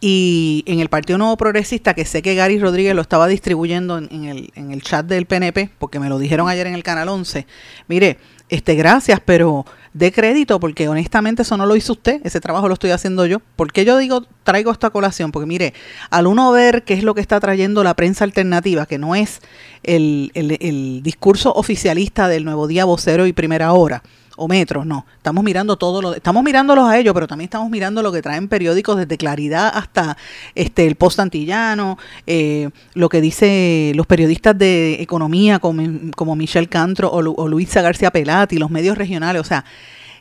y 0.00 0.64
en 0.66 0.80
el 0.80 0.88
Partido 0.88 1.18
Nuevo 1.18 1.36
Progresista, 1.36 1.92
que 1.92 2.04
sé 2.04 2.22
que 2.22 2.34
Gary 2.34 2.58
Rodríguez 2.58 2.94
lo 2.94 3.02
estaba 3.02 3.26
distribuyendo 3.26 3.98
en, 3.98 4.24
el, 4.24 4.50
en 4.54 4.72
el 4.72 4.82
chat 4.82 5.04
del 5.04 5.26
PNP, 5.26 5.70
porque 5.78 6.00
me 6.00 6.08
lo 6.08 6.18
dijeron 6.18 6.48
ayer 6.48 6.66
en 6.66 6.74
el 6.74 6.82
Canal 6.82 7.08
11. 7.08 7.46
Mire, 7.86 8.18
este, 8.50 8.74
gracias, 8.74 9.20
pero 9.24 9.64
de 9.92 10.12
crédito, 10.12 10.60
porque 10.60 10.88
honestamente 10.88 11.42
eso 11.42 11.56
no 11.56 11.66
lo 11.66 11.76
hizo 11.76 11.92
usted, 11.92 12.20
ese 12.24 12.40
trabajo 12.40 12.68
lo 12.68 12.74
estoy 12.74 12.90
haciendo 12.90 13.26
yo. 13.26 13.40
¿Por 13.56 13.72
qué 13.72 13.84
yo 13.84 13.96
digo, 13.96 14.24
traigo 14.44 14.70
esta 14.70 14.90
colación? 14.90 15.32
Porque 15.32 15.46
mire, 15.46 15.74
al 16.10 16.26
uno 16.26 16.50
ver 16.52 16.84
qué 16.84 16.94
es 16.94 17.02
lo 17.02 17.14
que 17.14 17.20
está 17.20 17.40
trayendo 17.40 17.82
la 17.82 17.94
prensa 17.94 18.24
alternativa, 18.24 18.86
que 18.86 18.98
no 18.98 19.14
es 19.14 19.40
el, 19.82 20.30
el, 20.34 20.58
el 20.60 21.02
discurso 21.02 21.52
oficialista 21.52 22.28
del 22.28 22.44
Nuevo 22.44 22.66
Día 22.66 22.84
Vocero 22.84 23.26
y 23.26 23.32
Primera 23.32 23.72
Hora, 23.72 24.02
o 24.40 24.48
metros, 24.48 24.86
no. 24.86 25.04
Estamos 25.18 25.44
mirando 25.44 25.76
todo 25.76 26.00
lo, 26.00 26.14
estamos 26.14 26.42
mirándolos 26.42 26.88
a 26.88 26.98
ellos, 26.98 27.12
pero 27.12 27.26
también 27.26 27.46
estamos 27.46 27.68
mirando 27.68 28.02
lo 28.02 28.10
que 28.10 28.22
traen 28.22 28.48
periódicos 28.48 28.96
desde 28.96 29.18
Claridad 29.18 29.70
hasta 29.74 30.16
este 30.54 30.86
el 30.86 30.96
Post 30.96 31.20
Antillano, 31.20 31.98
eh, 32.26 32.70
lo 32.94 33.10
que 33.10 33.20
dice 33.20 33.92
los 33.94 34.06
periodistas 34.06 34.56
de 34.56 34.94
economía 35.02 35.58
como, 35.58 35.82
como 36.16 36.36
Michelle 36.36 36.68
Cantro 36.68 37.08
o, 37.10 37.18
o 37.18 37.48
Luisa 37.48 37.82
García 37.82 38.10
Pelati, 38.10 38.56
los 38.56 38.70
medios 38.70 38.96
regionales, 38.96 39.42
o 39.42 39.44
sea, 39.44 39.64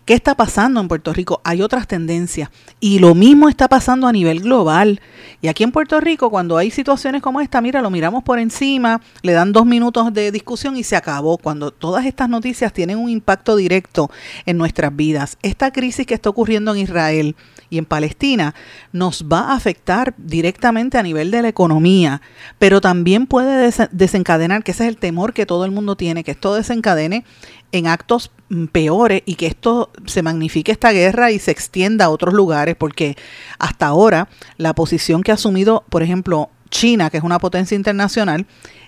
¿Qué 0.06 0.14
está 0.14 0.36
pasando 0.36 0.80
en 0.82 0.88
Puerto 0.88 1.14
Rico? 1.14 1.40
Hay 1.44 1.62
otras 1.62 1.88
tendencias 1.88 2.50
y 2.80 3.00
lo 3.00 3.14
mismo 3.14 3.48
está 3.48 3.68
pasando 3.68 4.08
a 4.08 4.12
nivel 4.12 4.42
global. 4.42 5.02
Y 5.42 5.48
aquí 5.48 5.64
en 5.64 5.72
Puerto 5.72 6.00
Rico, 6.00 6.30
cuando 6.30 6.58
hay 6.58 6.72
situaciones 6.72 7.22
como 7.22 7.42
esta, 7.42 7.62
mira, 7.62 7.82
lo 7.82 7.90
miramos 7.92 8.24
por 8.24 8.40
encima, 8.40 9.02
le 9.22 9.34
dan 9.34 9.52
dos 9.52 9.66
minutos 9.66 10.12
de 10.14 10.32
discusión 10.32 10.78
y 10.78 10.84
se 10.84 10.96
acabó. 10.96 11.38
Cuando 11.38 11.72
todas 11.72 12.06
estas 12.06 12.28
noticias 12.28 12.74
tienen 12.74 12.98
un 12.98 13.10
impacto 13.10 13.56
directo 13.56 14.10
en 14.46 14.58
nuestras 14.58 14.96
vidas. 14.96 15.38
Esta 15.44 15.72
crisis 15.72 16.08
que 16.08 16.16
está 16.16 16.30
ocurriendo 16.30 16.74
en 16.74 16.80
Israel 16.80 17.36
y 17.70 17.78
en 17.78 17.86
Palestina 17.86 18.56
nos 18.92 19.26
va 19.32 19.52
a 19.52 19.56
afectar 19.56 20.16
directamente 20.18 20.98
a 20.98 21.04
nivel 21.04 21.32
de 21.32 21.42
la 21.42 21.50
economía, 21.50 22.22
pero 22.58 22.82
también 22.82 23.28
puede 23.28 23.72
desencadenar, 23.92 24.64
que 24.64 24.72
ese 24.72 24.86
es 24.86 24.90
el 24.90 24.98
temor 24.98 25.34
que 25.34 25.46
todo 25.46 25.66
el 25.66 25.72
mundo 25.72 25.96
tiene, 25.96 26.24
que 26.24 26.32
esto 26.32 26.56
desencadene 26.56 27.26
en 27.72 27.88
actos 27.88 28.32
mm, 28.50 28.66
peores 28.66 29.24
y 29.26 29.36
que 29.36 29.48
esto 29.48 29.92
se 30.06 30.22
magnifique 30.22 30.72
esta 30.72 30.92
guerra 30.92 31.32
y 31.32 31.40
se 31.40 31.52
extienda 31.52 32.06
a 32.06 32.10
otros 32.10 32.34
lugares, 32.34 32.76
porque 32.76 33.18
hasta 33.58 33.88
ahora 33.88 34.30
la 34.58 34.74
posición 34.74 35.24
que 35.24 35.32
ha 35.32 35.36
asumido, 35.36 35.84
por 35.90 36.04
ejemplo, 36.04 36.50
China, 36.70 37.10
que 37.10 37.18
es 37.18 37.24
una 37.24 37.40
potencia 37.40 37.76
internacional, 37.76 38.46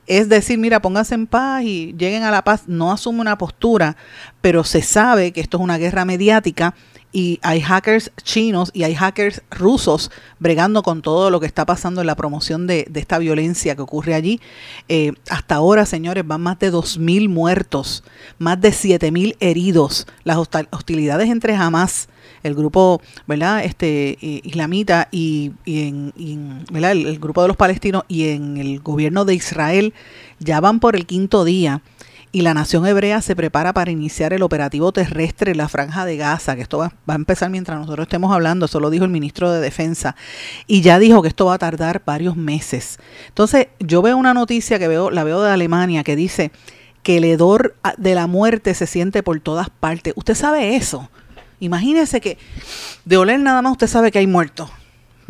es 0.07 0.29
decir, 0.29 0.57
mira, 0.57 0.81
pónganse 0.81 1.15
en 1.15 1.27
paz 1.27 1.63
y 1.63 1.95
lleguen 1.97 2.23
a 2.23 2.31
la 2.31 2.43
paz, 2.43 2.63
no 2.67 2.91
asume 2.91 3.21
una 3.21 3.37
postura, 3.37 3.97
pero 4.41 4.63
se 4.63 4.81
sabe 4.81 5.31
que 5.31 5.41
esto 5.41 5.57
es 5.57 5.63
una 5.63 5.77
guerra 5.77 6.05
mediática 6.05 6.75
y 7.11 7.39
hay 7.41 7.61
hackers 7.61 8.11
chinos 8.23 8.71
y 8.73 8.83
hay 8.83 8.95
hackers 8.95 9.41
rusos 9.51 10.11
bregando 10.39 10.83
con 10.83 11.01
todo 11.01 11.29
lo 11.29 11.39
que 11.39 11.45
está 11.45 11.65
pasando 11.65 12.01
en 12.01 12.07
la 12.07 12.15
promoción 12.15 12.67
de, 12.67 12.89
esta 12.93 13.17
violencia 13.17 13.75
que 13.75 13.81
ocurre 13.81 14.13
allí. 14.13 14.39
Eh, 14.87 15.13
hasta 15.29 15.55
ahora, 15.55 15.85
señores, 15.85 16.25
van 16.25 16.41
más 16.41 16.59
de 16.59 16.71
2.000 16.71 17.29
muertos, 17.29 18.03
más 18.37 18.61
de 18.61 18.69
7.000 18.69 19.35
heridos. 19.39 20.07
Las 20.23 20.37
hostilidades 20.37 21.29
entre 21.29 21.55
Hamas, 21.55 22.09
el 22.43 22.55
grupo 22.55 23.01
¿verdad? 23.27 23.63
Este, 23.65 24.17
islamita 24.21 25.07
y, 25.11 25.51
en, 25.65 26.13
El, 26.73 26.83
el 26.83 27.19
grupo 27.19 27.41
de 27.41 27.47
los 27.47 27.57
palestinos 27.57 28.03
y 28.07 28.29
en 28.29 28.57
el 28.57 28.79
gobierno 28.79 29.25
de 29.25 29.35
Israel 29.35 29.93
ya 30.39 30.59
van 30.59 30.79
por 30.79 30.95
el 30.95 31.05
quinto 31.05 31.43
día 31.43 31.81
y 32.31 32.41
la 32.41 32.53
nación 32.53 32.85
hebrea 32.85 33.21
se 33.21 33.35
prepara 33.35 33.73
para 33.73 33.91
iniciar 33.91 34.31
el 34.31 34.41
operativo 34.41 34.91
terrestre 34.91 35.51
en 35.51 35.57
la 35.57 35.67
franja 35.67 36.05
de 36.05 36.15
Gaza, 36.17 36.55
que 36.55 36.61
esto 36.61 36.77
va, 36.77 36.93
a 37.07 37.15
empezar 37.15 37.49
mientras 37.49 37.77
nosotros 37.77 38.05
estemos 38.05 38.33
hablando, 38.33 38.67
eso 38.67 38.79
lo 38.79 38.89
dijo 38.89 39.03
el 39.03 39.11
ministro 39.11 39.51
de 39.51 39.59
Defensa, 39.59 40.15
y 40.65 40.81
ya 40.81 40.97
dijo 40.97 41.21
que 41.21 41.27
esto 41.27 41.45
va 41.45 41.55
a 41.55 41.59
tardar 41.59 42.03
varios 42.05 42.37
meses. 42.37 42.99
Entonces, 43.27 43.67
yo 43.79 44.01
veo 44.01 44.15
una 44.15 44.33
noticia 44.33 44.79
que 44.79 44.87
veo, 44.87 45.11
la 45.11 45.23
veo 45.23 45.41
de 45.41 45.51
Alemania, 45.51 46.03
que 46.03 46.15
dice 46.15 46.51
que 47.03 47.17
el 47.17 47.25
hedor 47.25 47.75
de 47.97 48.15
la 48.15 48.27
muerte 48.27 48.73
se 48.75 48.87
siente 48.87 49.23
por 49.23 49.39
todas 49.41 49.69
partes. 49.69 50.13
¿Usted 50.15 50.35
sabe 50.35 50.75
eso? 50.75 51.09
Imagínese 51.59 52.21
que 52.21 52.37
de 53.05 53.17
oler 53.17 53.39
nada 53.39 53.61
más 53.61 53.73
usted 53.73 53.87
sabe 53.87 54.11
que 54.11 54.19
hay 54.19 54.27
muertos 54.27 54.69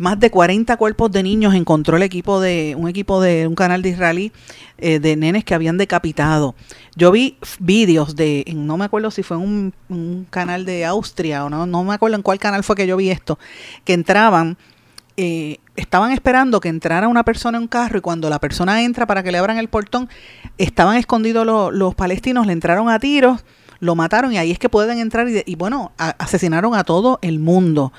más 0.02 0.18
de 0.18 0.32
40 0.32 0.76
cuerpos 0.78 1.12
de 1.12 1.22
niños 1.22 1.54
encontró 1.54 1.96
el 1.96 2.02
equipo 2.02 2.40
de 2.40 2.74
un 2.76 2.88
equipo 2.88 3.20
de 3.20 3.46
un 3.46 3.54
canal 3.54 3.82
de 3.82 3.90
israelí 3.90 4.32
eh, 4.78 4.98
de 4.98 5.14
nenes 5.14 5.44
que 5.44 5.54
habían 5.54 5.78
decapitado. 5.78 6.56
Yo 6.96 7.12
vi 7.12 7.38
vídeos 7.60 8.16
de, 8.16 8.44
no 8.52 8.76
me 8.76 8.84
acuerdo 8.84 9.12
si 9.12 9.22
fue 9.22 9.36
un, 9.36 9.72
un 9.88 10.26
canal 10.28 10.64
de 10.64 10.84
Austria 10.84 11.44
o 11.44 11.50
no, 11.50 11.66
no 11.66 11.84
me 11.84 11.94
acuerdo 11.94 12.16
en 12.16 12.22
cuál 12.22 12.40
canal 12.40 12.64
fue 12.64 12.74
que 12.74 12.88
yo 12.88 12.96
vi 12.96 13.10
esto, 13.10 13.38
que 13.84 13.92
entraban 13.92 14.58
eh, 15.16 15.58
estaban 15.76 16.10
esperando 16.10 16.58
que 16.58 16.68
entrara 16.68 17.06
una 17.06 17.22
persona 17.22 17.58
en 17.58 17.62
un 17.62 17.68
carro 17.68 17.98
y 17.98 18.00
cuando 18.00 18.28
la 18.28 18.40
persona 18.40 18.82
entra 18.82 19.06
para 19.06 19.22
que 19.22 19.30
le 19.30 19.38
abran 19.38 19.58
el 19.58 19.68
portón, 19.68 20.08
estaban 20.58 20.96
escondidos 20.96 21.46
los 21.72 21.94
palestinos, 21.94 22.48
le 22.48 22.54
entraron 22.54 22.88
a 22.88 22.98
tiros 22.98 23.44
lo 23.82 23.96
mataron 23.96 24.32
y 24.32 24.38
ahí 24.38 24.52
es 24.52 24.60
que 24.60 24.68
pueden 24.68 25.00
entrar 25.00 25.26
y, 25.28 25.54
bueno, 25.56 25.90
asesinaron 25.98 26.76
a 26.76 26.84
todo 26.84 27.18
el 27.20 27.40
mundo. 27.40 27.92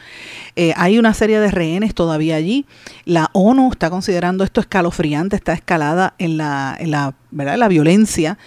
Eh, 0.56 0.74
hay 0.78 0.98
una 0.98 1.14
serie 1.14 1.42
de 1.42 1.52
rehenes 1.52 1.94
todavía 1.94 2.38
allí. 2.38 2.66
La 3.04 3.30
ONU 3.34 3.70
está 3.70 3.90
considerando 3.90 4.46
esto 4.46 4.62
escalofriante, 4.62 5.36
está 5.36 5.52
escalada 5.52 6.14
en 6.20 6.38
la, 6.38 6.78
en 6.80 6.92
la, 6.92 7.16
¿verdad? 7.32 7.58
la 7.58 7.68
violencia. 7.68 8.38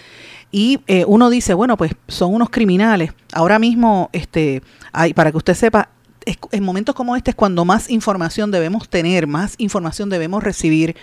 Y 0.50 0.80
eh, 0.86 1.04
uno 1.06 1.28
dice, 1.28 1.52
bueno, 1.52 1.76
pues 1.76 1.92
son 2.08 2.32
unos 2.32 2.48
criminales. 2.48 3.12
Ahora 3.34 3.58
mismo, 3.58 4.08
este, 4.14 4.62
hay, 4.94 5.12
para 5.12 5.30
que 5.30 5.36
usted 5.36 5.52
sepa, 5.52 5.90
en 6.24 6.64
momentos 6.64 6.94
como 6.94 7.16
este 7.16 7.32
es 7.32 7.34
cuando 7.36 7.66
más 7.66 7.90
información 7.90 8.50
debemos 8.50 8.88
tener, 8.88 9.26
más 9.26 9.56
información 9.58 10.08
debemos 10.08 10.42
recibir. 10.42 10.96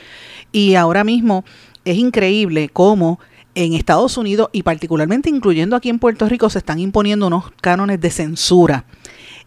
Y 0.51 0.73
ahora 0.73 1.03
mismo 1.03 1.45
es 1.85 1.95
increíble 1.95 2.69
cómo 2.73 3.19
en 3.55 3.73
Estados 3.73 4.17
Unidos 4.17 4.49
y 4.51 4.63
particularmente 4.63 5.29
incluyendo 5.29 5.75
aquí 5.75 5.89
en 5.89 5.99
Puerto 5.99 6.27
Rico 6.27 6.49
se 6.49 6.59
están 6.59 6.79
imponiendo 6.79 7.27
unos 7.27 7.51
cánones 7.61 8.01
de 8.01 8.09
censura. 8.09 8.85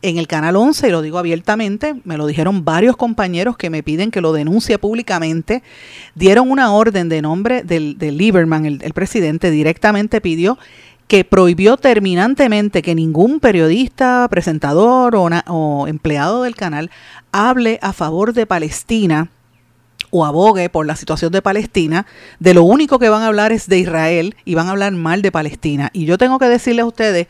En 0.02 0.18
el 0.18 0.28
Canal 0.28 0.57
11, 0.57 0.88
y 0.88 0.90
lo 0.90 1.00
digo 1.00 1.18
abiertamente, 1.18 1.94
me 2.04 2.18
lo 2.18 2.26
dijeron 2.26 2.64
varios 2.64 2.96
compañeros 2.96 3.57
que 3.57 3.70
me 3.70 3.82
piden 3.82 4.11
que 4.11 4.20
lo 4.20 4.32
denuncie 4.32 4.78
públicamente, 4.78 5.62
dieron 6.14 6.50
una 6.50 6.72
orden 6.72 7.09
de 7.09 7.22
nombre 7.22 7.62
del, 7.62 7.96
Lieberman, 7.98 8.66
el, 8.66 8.92
presidente, 8.92 9.50
directamente 9.50 10.20
pidió 10.20 10.59
que 11.09 11.24
prohibió 11.24 11.76
terminantemente 11.76 12.82
que 12.82 12.94
ningún 12.94 13.40
periodista, 13.40 14.26
presentador 14.28 15.14
o 15.16 15.86
empleado 15.86 16.42
del 16.42 16.57
canal 16.57 16.90
hable 17.32 17.78
a 17.80 17.92
favor 17.92 18.32
de 18.32 18.44
Palestina 18.44 19.30
o 20.16 20.24
abogue 20.24 20.70
por 20.70 20.86
la 20.86 20.96
situación 20.96 21.32
de 21.32 21.42
Palestina, 21.42 22.06
de 22.40 22.54
lo 22.54 22.62
único 22.62 22.98
que 22.98 23.08
van 23.08 23.22
a 23.22 23.26
hablar 23.26 23.52
es 23.52 23.68
de 23.68 23.78
Israel 23.78 24.34
y 24.44 24.54
van 24.54 24.68
a 24.68 24.70
hablar 24.70 24.92
mal 24.92 25.20
de 25.22 25.30
Palestina. 25.30 25.90
Y 25.92 26.06
yo 26.06 26.16
tengo 26.16 26.38
que 26.38 26.46
decirles 26.46 26.84
a 26.84 26.86
ustedes 26.86 27.26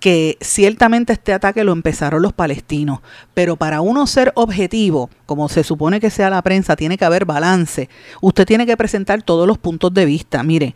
que 0.00 0.36
ciertamente 0.40 1.12
este 1.12 1.32
ataque 1.32 1.64
lo 1.64 1.72
empezaron 1.72 2.22
los 2.22 2.32
palestinos, 2.32 3.00
pero 3.32 3.56
para 3.56 3.80
uno 3.80 4.06
ser 4.06 4.32
objetivo, 4.34 5.10
como 5.26 5.48
se 5.48 5.64
supone 5.64 6.00
que 6.00 6.10
sea 6.10 6.30
la 6.30 6.42
prensa, 6.42 6.76
tiene 6.76 6.98
que 6.98 7.04
haber 7.04 7.24
balance. 7.24 7.88
Usted 8.20 8.46
tiene 8.46 8.66
que 8.66 8.76
presentar 8.76 9.22
todos 9.22 9.46
los 9.46 9.58
puntos 9.58 9.92
de 9.94 10.04
vista. 10.04 10.42
Mire, 10.42 10.74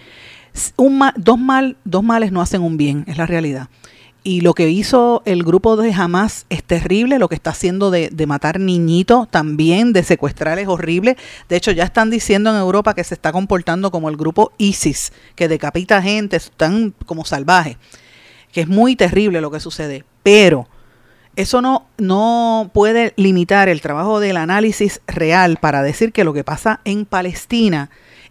dos 1.16 1.38
males 1.38 2.32
no 2.32 2.40
hacen 2.40 2.62
un 2.62 2.76
bien, 2.76 3.04
es 3.06 3.18
la 3.18 3.26
realidad. 3.26 3.68
Y 4.28 4.42
lo 4.42 4.52
que 4.52 4.68
hizo 4.68 5.22
el 5.24 5.42
grupo 5.42 5.78
de 5.78 5.90
Hamas 5.90 6.44
es 6.50 6.62
terrible, 6.62 7.18
lo 7.18 7.30
que 7.30 7.34
está 7.34 7.48
haciendo 7.48 7.90
de, 7.90 8.10
matar 8.26 8.60
niñitos 8.60 9.26
también, 9.30 9.94
de 9.94 10.02
secuestrar 10.02 10.58
es 10.58 10.68
horrible. 10.68 11.16
De 11.48 11.56
hecho, 11.56 11.70
ya 11.70 11.84
están 11.84 12.10
diciendo 12.10 12.50
en 12.50 12.56
Europa 12.56 12.92
que 12.92 13.04
se 13.04 13.14
está 13.14 13.32
comportando 13.32 13.90
como 13.90 14.10
el 14.10 14.18
grupo 14.18 14.52
ISIS, 14.58 15.14
que 15.34 15.48
decapita 15.48 16.02
gente, 16.02 16.36
están 16.36 16.92
como 17.06 17.24
salvajes, 17.24 17.78
que 18.52 18.60
es 18.60 18.68
muy 18.68 18.96
terrible 18.96 19.40
lo 19.40 19.50
que 19.50 19.60
sucede. 19.60 20.04
Pero 20.22 20.68
eso 21.34 21.62
no, 21.62 21.86
no 21.96 22.70
puede 22.74 23.14
limitar 23.16 23.70
el 23.70 23.80
trabajo 23.80 24.20
del 24.20 24.36
análisis 24.36 25.00
real 25.06 25.56
para 25.58 25.82
decir 25.82 26.12
que 26.12 26.24
lo 26.24 26.34
que 26.34 26.44
pasa 26.44 26.82
en 26.84 27.06
Palestina 27.06 27.88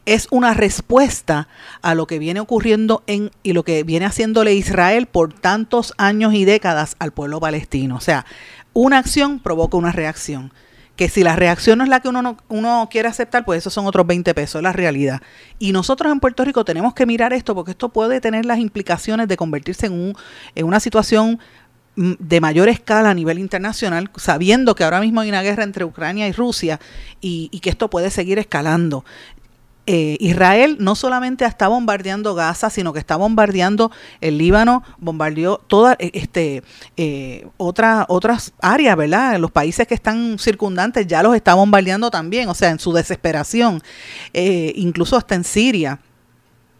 es 0.07 0.27
una 0.31 0.53
respuesta 0.53 1.49
a 1.81 1.93
lo 1.93 2.07
que 2.07 2.17
viene 2.17 2.39
ocurriendo 2.39 3.03
en 3.07 3.29
y 3.43 3.51
lo 3.51 3.63
que 3.63 3.83
viene 3.83 4.05
haciéndole 4.05 4.53
Israel 4.53 5.05
por 5.05 5.33
tantos 5.33 5.93
años 5.97 6.33
y 6.33 6.45
décadas 6.45 6.95
al 6.97 7.11
pueblo 7.11 7.41
palestino. 7.41 7.97
O 7.97 7.99
sea, 7.99 8.25
una 8.71 8.99
acción 8.99 9.39
provoca 9.39 9.77
una 9.77 9.91
reacción. 9.91 10.53
Que 10.95 11.09
si 11.09 11.23
la 11.23 11.35
reacción 11.35 11.77
no 11.77 11.83
es 11.83 11.91
la 11.91 11.99
que 11.99 12.07
uno, 12.07 12.23
no, 12.23 12.37
uno 12.47 12.87
quiere 12.89 13.07
aceptar, 13.07 13.45
pues 13.45 13.59
esos 13.59 13.73
son 13.73 13.85
otros 13.85 14.07
20 14.07 14.33
pesos, 14.33 14.59
es 14.59 14.63
la 14.63 14.71
realidad. 14.71 15.21
Y 15.59 15.71
nosotros 15.71 16.11
en 16.11 16.19
Puerto 16.19 16.43
Rico 16.43 16.65
tenemos 16.65 16.95
que 16.95 17.05
mirar 17.05 17.33
esto 17.33 17.53
porque 17.53 17.71
esto 17.71 17.89
puede 17.89 18.19
tener 18.19 18.45
las 18.45 18.57
implicaciones 18.57 19.27
de 19.27 19.37
convertirse 19.37 19.87
en, 19.87 19.93
un, 19.93 20.15
en 20.55 20.65
una 20.65 20.79
situación 20.79 21.37
mm, 21.97 22.13
de 22.17 22.41
mayor 22.41 22.67
escala 22.69 23.11
a 23.11 23.13
nivel 23.13 23.37
internacional, 23.37 24.09
sabiendo 24.15 24.73
que 24.73 24.85
ahora 24.85 25.01
mismo 25.01 25.21
hay 25.21 25.29
una 25.29 25.43
guerra 25.43 25.63
entre 25.63 25.85
Ucrania 25.85 26.27
y 26.27 26.31
Rusia 26.31 26.79
y, 27.21 27.49
y 27.51 27.59
que 27.59 27.69
esto 27.69 27.91
puede 27.91 28.09
seguir 28.09 28.39
escalando. 28.39 29.05
Eh, 29.89 30.17
Israel 30.19 30.75
no 30.81 30.95
solamente 30.95 31.45
está 31.45 31.69
bombardeando 31.69 32.35
Gaza, 32.35 32.69
sino 32.69 32.91
que 32.91 32.99
está 32.99 33.15
bombardeando 33.15 33.89
el 34.19 34.37
Líbano, 34.37 34.83
bombardeó 34.97 35.59
todas 35.65 35.95
eh, 35.99 36.11
este, 36.13 36.61
eh, 36.97 37.47
otra, 37.55 38.05
otras 38.09 38.51
áreas, 38.61 38.97
¿verdad? 38.97 39.39
Los 39.39 39.49
países 39.49 39.87
que 39.87 39.93
están 39.93 40.39
circundantes 40.39 41.07
ya 41.07 41.23
los 41.23 41.33
está 41.35 41.53
bombardeando 41.53 42.11
también, 42.11 42.49
o 42.49 42.53
sea, 42.53 42.69
en 42.71 42.79
su 42.79 42.91
desesperación, 42.91 43.81
incluso 44.33 45.15
hasta 45.15 45.35
en 45.35 45.45
Siria 45.45 45.99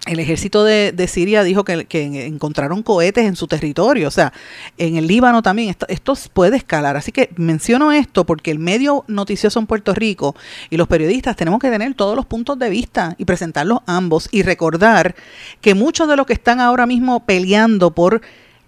el 0.07 0.19
ejército 0.19 0.63
de, 0.63 1.07
Siria 1.07 1.43
dijo 1.43 1.63
que, 1.63 1.85
encontraron 2.25 2.83
cohetes 2.83 3.25
en 3.25 3.35
su 3.35 3.47
territorio, 3.47 4.07
o 4.07 4.11
sea, 4.11 4.33
en 4.77 4.97
el 4.97 5.07
Líbano 5.07 5.41
también, 5.41 5.75
esto, 5.87 6.13
puede 6.33 6.57
escalar. 6.57 6.97
Así 6.97 7.11
que 7.11 7.29
menciono 7.35 7.91
esto 7.91 8.25
porque 8.25 8.51
el 8.51 8.59
medio 8.59 9.03
noticioso 9.07 9.59
en 9.59 9.67
Puerto 9.67 9.93
Rico 9.93 10.35
y 10.69 10.77
los 10.77 10.87
periodistas 10.87 11.35
tenemos 11.35 11.59
que 11.59 11.69
tener 11.69 11.93
todos 11.93 12.15
los 12.15 12.25
puntos 12.25 12.57
de 12.57 12.69
vista 12.69 13.15
y 13.17 13.25
presentarlos 13.25 13.79
ambos 13.85 14.29
y 14.31 14.41
recordar 14.41 15.15
que 15.61 15.75
muchos 15.75 16.07
de 16.07 16.15
los 16.15 16.25
que 16.25 16.33
están 16.33 16.59
ahora 16.59 16.85
mismo 16.85 17.25
peleando 17.25 17.91
por 17.91 18.21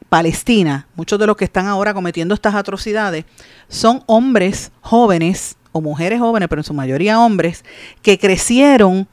Palestina, 0.09 0.87
muchos 0.95 1.19
de 1.19 1.27
los 1.27 1.37
que 1.37 1.45
están 1.45 1.67
ahora 1.67 1.93
cometiendo 1.93 2.33
estas 2.33 2.55
atrocidades, 2.55 3.25
son 3.67 4.03
hombres 4.07 4.71
jóvenes 4.81 5.55
o 5.71 5.81
mujeres 5.81 6.19
jóvenes, 6.19 6.49
pero 6.49 6.61
en 6.61 6.65
su 6.65 6.73
mayoría 6.73 7.19
hombres, 7.19 7.63
que 8.01 8.17
crecieron 8.17 9.07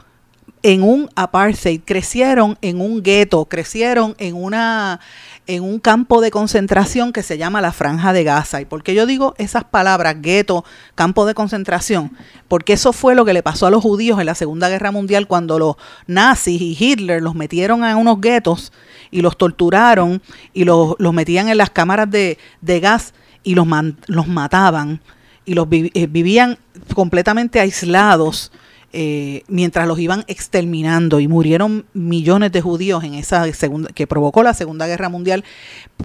en 0.66 0.82
un 0.82 1.08
apartheid, 1.14 1.80
crecieron 1.84 2.58
en 2.60 2.80
un 2.80 3.00
gueto, 3.00 3.44
crecieron 3.44 4.16
en 4.18 4.34
una 4.34 4.98
en 5.46 5.62
un 5.62 5.78
campo 5.78 6.20
de 6.20 6.32
concentración 6.32 7.12
que 7.12 7.22
se 7.22 7.38
llama 7.38 7.60
la 7.60 7.70
Franja 7.70 8.12
de 8.12 8.24
Gaza. 8.24 8.60
¿Y 8.60 8.64
por 8.64 8.82
qué 8.82 8.92
yo 8.92 9.06
digo 9.06 9.36
esas 9.38 9.62
palabras, 9.62 10.20
gueto, 10.20 10.64
campo 10.96 11.24
de 11.24 11.34
concentración? 11.34 12.10
Porque 12.48 12.72
eso 12.72 12.92
fue 12.92 13.14
lo 13.14 13.24
que 13.24 13.32
le 13.32 13.44
pasó 13.44 13.68
a 13.68 13.70
los 13.70 13.80
judíos 13.80 14.18
en 14.18 14.26
la 14.26 14.34
Segunda 14.34 14.68
Guerra 14.68 14.90
Mundial 14.90 15.28
cuando 15.28 15.60
los 15.60 15.76
nazis 16.08 16.60
y 16.60 16.76
Hitler 16.76 17.22
los 17.22 17.36
metieron 17.36 17.84
a 17.84 17.96
unos 17.96 18.20
guetos 18.20 18.72
y 19.12 19.20
los 19.20 19.38
torturaron 19.38 20.20
y 20.52 20.64
los, 20.64 20.96
metían 20.98 21.48
en 21.48 21.58
las 21.58 21.70
cámaras 21.70 22.10
de, 22.10 22.38
gas 22.80 23.14
y 23.44 23.54
los, 23.54 23.68
los 24.08 24.26
mataban 24.26 25.00
y 25.44 25.54
los 25.54 25.68
eh, 25.70 26.08
vivían 26.08 26.58
completamente 26.92 27.60
aislados 27.60 28.50
eh, 28.98 29.42
mientras 29.46 29.86
los 29.86 29.98
iban 29.98 30.24
exterminando 30.26 31.20
y 31.20 31.28
murieron 31.28 31.84
millones 31.92 32.50
de 32.50 32.62
judíos 32.62 33.04
en 33.04 33.12
esa 33.12 33.52
segunda 33.52 33.90
que 33.90 34.06
provocó 34.06 34.42
la 34.42 34.54
Segunda 34.54 34.86
Guerra 34.86 35.10
Mundial. 35.10 35.44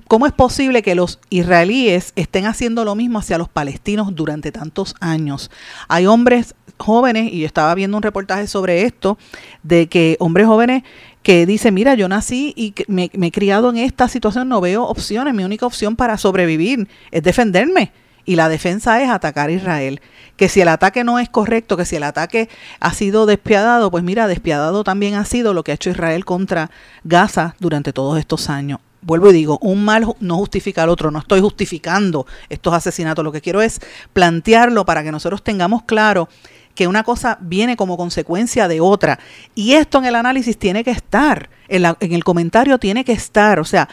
¿Cómo 0.10 0.26
es 0.26 0.34
posible 0.34 0.82
que 0.82 0.94
los 0.94 1.22
israelíes 1.30 2.12
estén 2.18 2.48
haciendo 2.48 2.84
lo 2.84 2.96
mismo 2.96 3.20
hacia 3.20 3.38
los 3.38 3.48
palestinos 3.48 4.14
durante 4.14 4.52
tantos 4.52 4.94
años? 5.00 5.52
Hay 5.88 6.06
hombres 6.06 6.54
jóvenes 6.80 7.32
y 7.32 7.40
yo 7.40 7.46
estaba 7.46 7.74
viendo 7.76 7.96
un 7.96 8.04
reportaje 8.04 8.46
sobre 8.48 8.84
esto 8.84 9.18
de 9.64 9.88
que 9.88 10.18
hombres 10.20 10.48
jóvenes 10.48 10.84
que 11.24 11.46
dicen, 11.46 11.74
mira, 11.74 11.96
yo 11.96 12.10
nací 12.10 12.52
y 12.58 12.74
me, 12.90 13.10
me 13.14 13.28
he 13.28 13.32
criado 13.32 13.70
en 13.70 13.78
esta 13.78 14.10
situación, 14.10 14.50
no 14.50 14.60
veo 14.60 14.84
opciones, 14.84 15.34
mi 15.34 15.46
única 15.46 15.66
opción 15.66 15.96
para 15.96 16.18
sobrevivir 16.18 16.90
es 17.12 17.24
defenderme 17.24 17.94
y 18.26 18.36
la 18.36 18.50
defensa 18.50 19.02
es 19.02 19.10
atacar 19.10 19.50
a 19.50 19.54
Israel. 19.54 20.02
Que 20.38 20.50
si 20.50 20.62
el 20.62 20.68
ataque 20.68 21.04
no 21.04 21.20
es 21.20 21.30
correcto, 21.30 21.78
que 21.78 21.86
si 21.86 21.96
el 21.96 22.04
ataque 22.04 22.50
ha 22.80 22.94
sido 22.94 23.26
despiadado, 23.26 23.92
pues 23.92 24.04
mira, 24.04 24.28
despiadado 24.28 24.84
también 24.84 25.16
ha 25.16 25.26
sido 25.26 25.54
lo 25.54 25.64
que 25.64 25.72
ha 25.72 25.76
hecho 25.76 25.90
Israel 25.90 26.26
contra 26.26 26.72
Gaza 27.04 27.56
durante 27.60 27.94
todos 27.94 28.18
estos 28.18 28.50
años. 28.50 28.80
Vuelvo 29.04 29.32
y 29.32 29.34
digo, 29.34 29.58
un 29.62 29.84
mal 29.84 30.06
no 30.20 30.38
justifica 30.38 30.84
al 30.84 30.90
otro, 30.90 31.10
no 31.10 31.20
estoy 31.20 31.42
justificando 31.42 32.28
estos 32.50 32.74
asesinatos, 32.74 33.26
lo 33.26 33.32
que 33.32 33.42
quiero 33.42 33.62
es 33.62 33.80
plantearlo 34.14 34.86
para 34.86 35.04
que 35.04 35.12
nosotros 35.12 35.44
tengamos 35.44 35.84
claro 35.84 36.30
que 36.76 36.88
una 36.88 37.04
cosa 37.04 37.38
viene 37.42 37.76
como 37.76 37.98
consecuencia 37.98 38.68
de 38.68 38.80
otra. 38.80 39.20
Y 39.56 39.74
esto 39.74 39.98
en 39.98 40.06
el 40.06 40.16
análisis 40.16 40.58
tiene 40.58 40.84
que 40.84 40.92
estar, 40.92 41.50
en, 41.68 41.96
el 42.00 42.24
comentario 42.24 42.78
tiene 42.78 43.04
que 43.04 43.14
estar, 43.14 43.60
o 43.60 43.66
sea, 43.66 43.90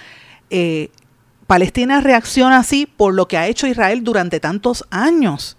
eh, 0.51 0.91
Palestina 1.49 2.03
reacciona 2.03 2.59
así 2.59 2.85
por 2.85 3.15
lo 3.15 3.27
que 3.27 3.39
ha 3.39 3.47
hecho 3.47 3.67
Israel 3.67 4.05
durante 4.05 4.39
tantos 4.39 4.85
años. 4.91 5.57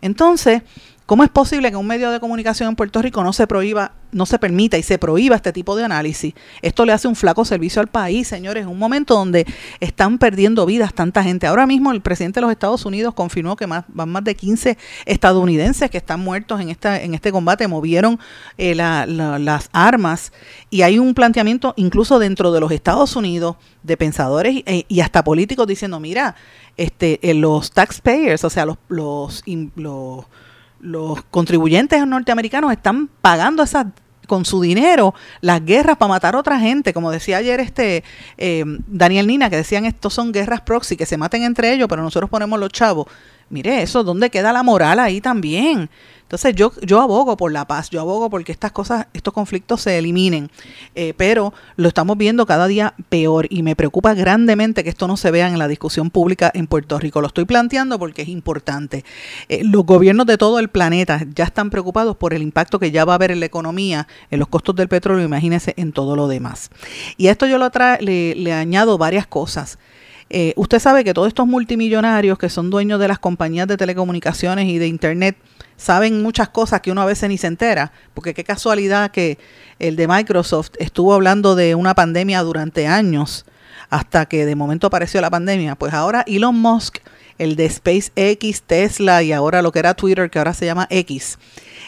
Entonces, 0.00 0.62
¿cómo 1.10 1.24
es 1.24 1.28
posible 1.28 1.72
que 1.72 1.76
un 1.76 1.88
medio 1.88 2.12
de 2.12 2.20
comunicación 2.20 2.68
en 2.68 2.76
Puerto 2.76 3.02
Rico 3.02 3.24
no 3.24 3.32
se 3.32 3.48
prohíba, 3.48 3.94
no 4.12 4.26
se 4.26 4.38
permita 4.38 4.78
y 4.78 4.84
se 4.84 4.96
prohíba 4.96 5.34
este 5.34 5.52
tipo 5.52 5.74
de 5.74 5.82
análisis? 5.82 6.34
Esto 6.62 6.84
le 6.84 6.92
hace 6.92 7.08
un 7.08 7.16
flaco 7.16 7.44
servicio 7.44 7.82
al 7.82 7.88
país, 7.88 8.28
señores, 8.28 8.62
en 8.62 8.68
un 8.68 8.78
momento 8.78 9.14
donde 9.14 9.44
están 9.80 10.18
perdiendo 10.18 10.64
vidas 10.66 10.94
tanta 10.94 11.24
gente. 11.24 11.48
Ahora 11.48 11.66
mismo 11.66 11.90
el 11.90 12.00
presidente 12.00 12.38
de 12.38 12.42
los 12.42 12.52
Estados 12.52 12.84
Unidos 12.84 13.12
confirmó 13.12 13.56
que 13.56 13.66
más, 13.66 13.86
van 13.88 14.08
más 14.08 14.22
de 14.22 14.36
15 14.36 14.78
estadounidenses 15.04 15.90
que 15.90 15.98
están 15.98 16.20
muertos 16.20 16.60
en, 16.60 16.68
esta, 16.68 17.02
en 17.02 17.14
este 17.14 17.32
combate, 17.32 17.66
movieron 17.66 18.20
eh, 18.56 18.76
las 18.76 19.68
armas 19.72 20.32
y 20.70 20.82
hay 20.82 21.00
un 21.00 21.14
planteamiento 21.14 21.74
incluso 21.76 22.20
dentro 22.20 22.52
de 22.52 22.60
los 22.60 22.70
Estados 22.70 23.16
Unidos 23.16 23.56
de 23.82 23.96
pensadores 23.96 24.62
y, 24.64 25.00
hasta 25.00 25.24
políticos 25.24 25.66
diciendo, 25.66 25.98
mira, 25.98 26.36
este, 26.76 27.18
eh, 27.28 27.34
los 27.34 27.72
taxpayers, 27.72 28.44
o 28.44 28.50
sea, 28.50 28.64
los, 28.64 29.42
los 30.80 31.22
contribuyentes 31.30 32.06
norteamericanos 32.06 32.72
están 32.72 33.08
pagando 33.20 33.62
esas 33.62 33.86
con 34.26 34.44
su 34.44 34.60
dinero 34.60 35.12
las 35.40 35.64
guerras 35.64 35.96
para 35.96 36.10
matar 36.10 36.36
a 36.36 36.38
otra 36.38 36.60
gente, 36.60 36.94
como 36.94 37.10
decía 37.10 37.38
ayer 37.38 37.58
este 37.58 38.04
eh, 38.38 38.64
Daniel 38.86 39.26
Nina, 39.26 39.50
que 39.50 39.56
decían 39.56 39.86
estos 39.86 40.14
son 40.14 40.30
guerras 40.30 40.60
proxy, 40.60 40.96
que 40.96 41.04
se 41.04 41.16
maten 41.16 41.42
entre 41.42 41.72
ellos, 41.72 41.88
pero 41.88 42.00
nosotros 42.00 42.30
ponemos 42.30 42.60
los 42.60 42.70
chavos. 42.70 43.08
Mire, 43.50 43.82
eso, 43.82 44.04
¿dónde 44.04 44.30
queda 44.30 44.52
la 44.52 44.62
moral 44.62 45.00
ahí 45.00 45.20
también? 45.20 45.90
Entonces 46.30 46.54
yo, 46.54 46.72
yo 46.82 47.00
abogo 47.00 47.36
por 47.36 47.50
la 47.50 47.66
paz, 47.66 47.90
yo 47.90 48.00
abogo 48.00 48.30
porque 48.30 48.52
estas 48.52 48.70
cosas, 48.70 49.08
estos 49.12 49.34
conflictos 49.34 49.80
se 49.80 49.98
eliminen, 49.98 50.48
eh, 50.94 51.12
pero 51.16 51.52
lo 51.74 51.88
estamos 51.88 52.16
viendo 52.16 52.46
cada 52.46 52.68
día 52.68 52.94
peor 53.08 53.48
y 53.50 53.64
me 53.64 53.74
preocupa 53.74 54.14
grandemente 54.14 54.84
que 54.84 54.90
esto 54.90 55.08
no 55.08 55.16
se 55.16 55.32
vea 55.32 55.48
en 55.48 55.58
la 55.58 55.66
discusión 55.66 56.10
pública 56.10 56.48
en 56.54 56.68
Puerto 56.68 57.00
Rico. 57.00 57.20
Lo 57.20 57.26
estoy 57.26 57.46
planteando 57.46 57.98
porque 57.98 58.22
es 58.22 58.28
importante. 58.28 59.04
Eh, 59.48 59.64
los 59.64 59.84
gobiernos 59.84 60.24
de 60.26 60.38
todo 60.38 60.60
el 60.60 60.68
planeta 60.68 61.20
ya 61.34 61.42
están 61.42 61.68
preocupados 61.68 62.16
por 62.16 62.32
el 62.32 62.42
impacto 62.42 62.78
que 62.78 62.92
ya 62.92 63.04
va 63.04 63.14
a 63.14 63.16
haber 63.16 63.32
en 63.32 63.40
la 63.40 63.46
economía, 63.46 64.06
en 64.30 64.38
los 64.38 64.46
costos 64.46 64.76
del 64.76 64.86
petróleo, 64.86 65.24
imagínense 65.24 65.74
en 65.76 65.90
todo 65.90 66.14
lo 66.14 66.28
demás. 66.28 66.70
Y 67.16 67.26
a 67.26 67.32
esto 67.32 67.48
yo 67.48 67.58
lo 67.58 67.68
le, 67.98 68.36
le 68.36 68.52
añado 68.52 68.98
varias 68.98 69.26
cosas. 69.26 69.80
Eh, 70.32 70.52
usted 70.54 70.78
sabe 70.78 71.02
que 71.02 71.12
todos 71.12 71.26
estos 71.26 71.48
multimillonarios 71.48 72.38
que 72.38 72.48
son 72.48 72.70
dueños 72.70 73.00
de 73.00 73.08
las 73.08 73.18
compañías 73.18 73.66
de 73.66 73.76
telecomunicaciones 73.76 74.68
y 74.68 74.78
de 74.78 74.86
Internet 74.86 75.36
saben 75.76 76.22
muchas 76.22 76.48
cosas 76.50 76.82
que 76.82 76.92
uno 76.92 77.02
a 77.02 77.06
veces 77.06 77.28
ni 77.28 77.36
se 77.36 77.48
entera, 77.48 77.90
porque 78.14 78.32
qué 78.32 78.44
casualidad 78.44 79.10
que 79.10 79.38
el 79.80 79.96
de 79.96 80.06
Microsoft 80.06 80.70
estuvo 80.78 81.14
hablando 81.14 81.56
de 81.56 81.74
una 81.74 81.94
pandemia 81.94 82.42
durante 82.42 82.86
años 82.86 83.44
hasta 83.88 84.26
que 84.26 84.46
de 84.46 84.54
momento 84.54 84.86
apareció 84.86 85.20
la 85.20 85.30
pandemia. 85.30 85.74
Pues 85.74 85.92
ahora 85.92 86.22
Elon 86.28 86.56
Musk, 86.56 86.98
el 87.38 87.56
de 87.56 87.68
SpaceX, 87.68 88.62
Tesla 88.62 89.24
y 89.24 89.32
ahora 89.32 89.62
lo 89.62 89.72
que 89.72 89.80
era 89.80 89.94
Twitter, 89.94 90.30
que 90.30 90.38
ahora 90.38 90.54
se 90.54 90.64
llama 90.64 90.86
X, 90.90 91.38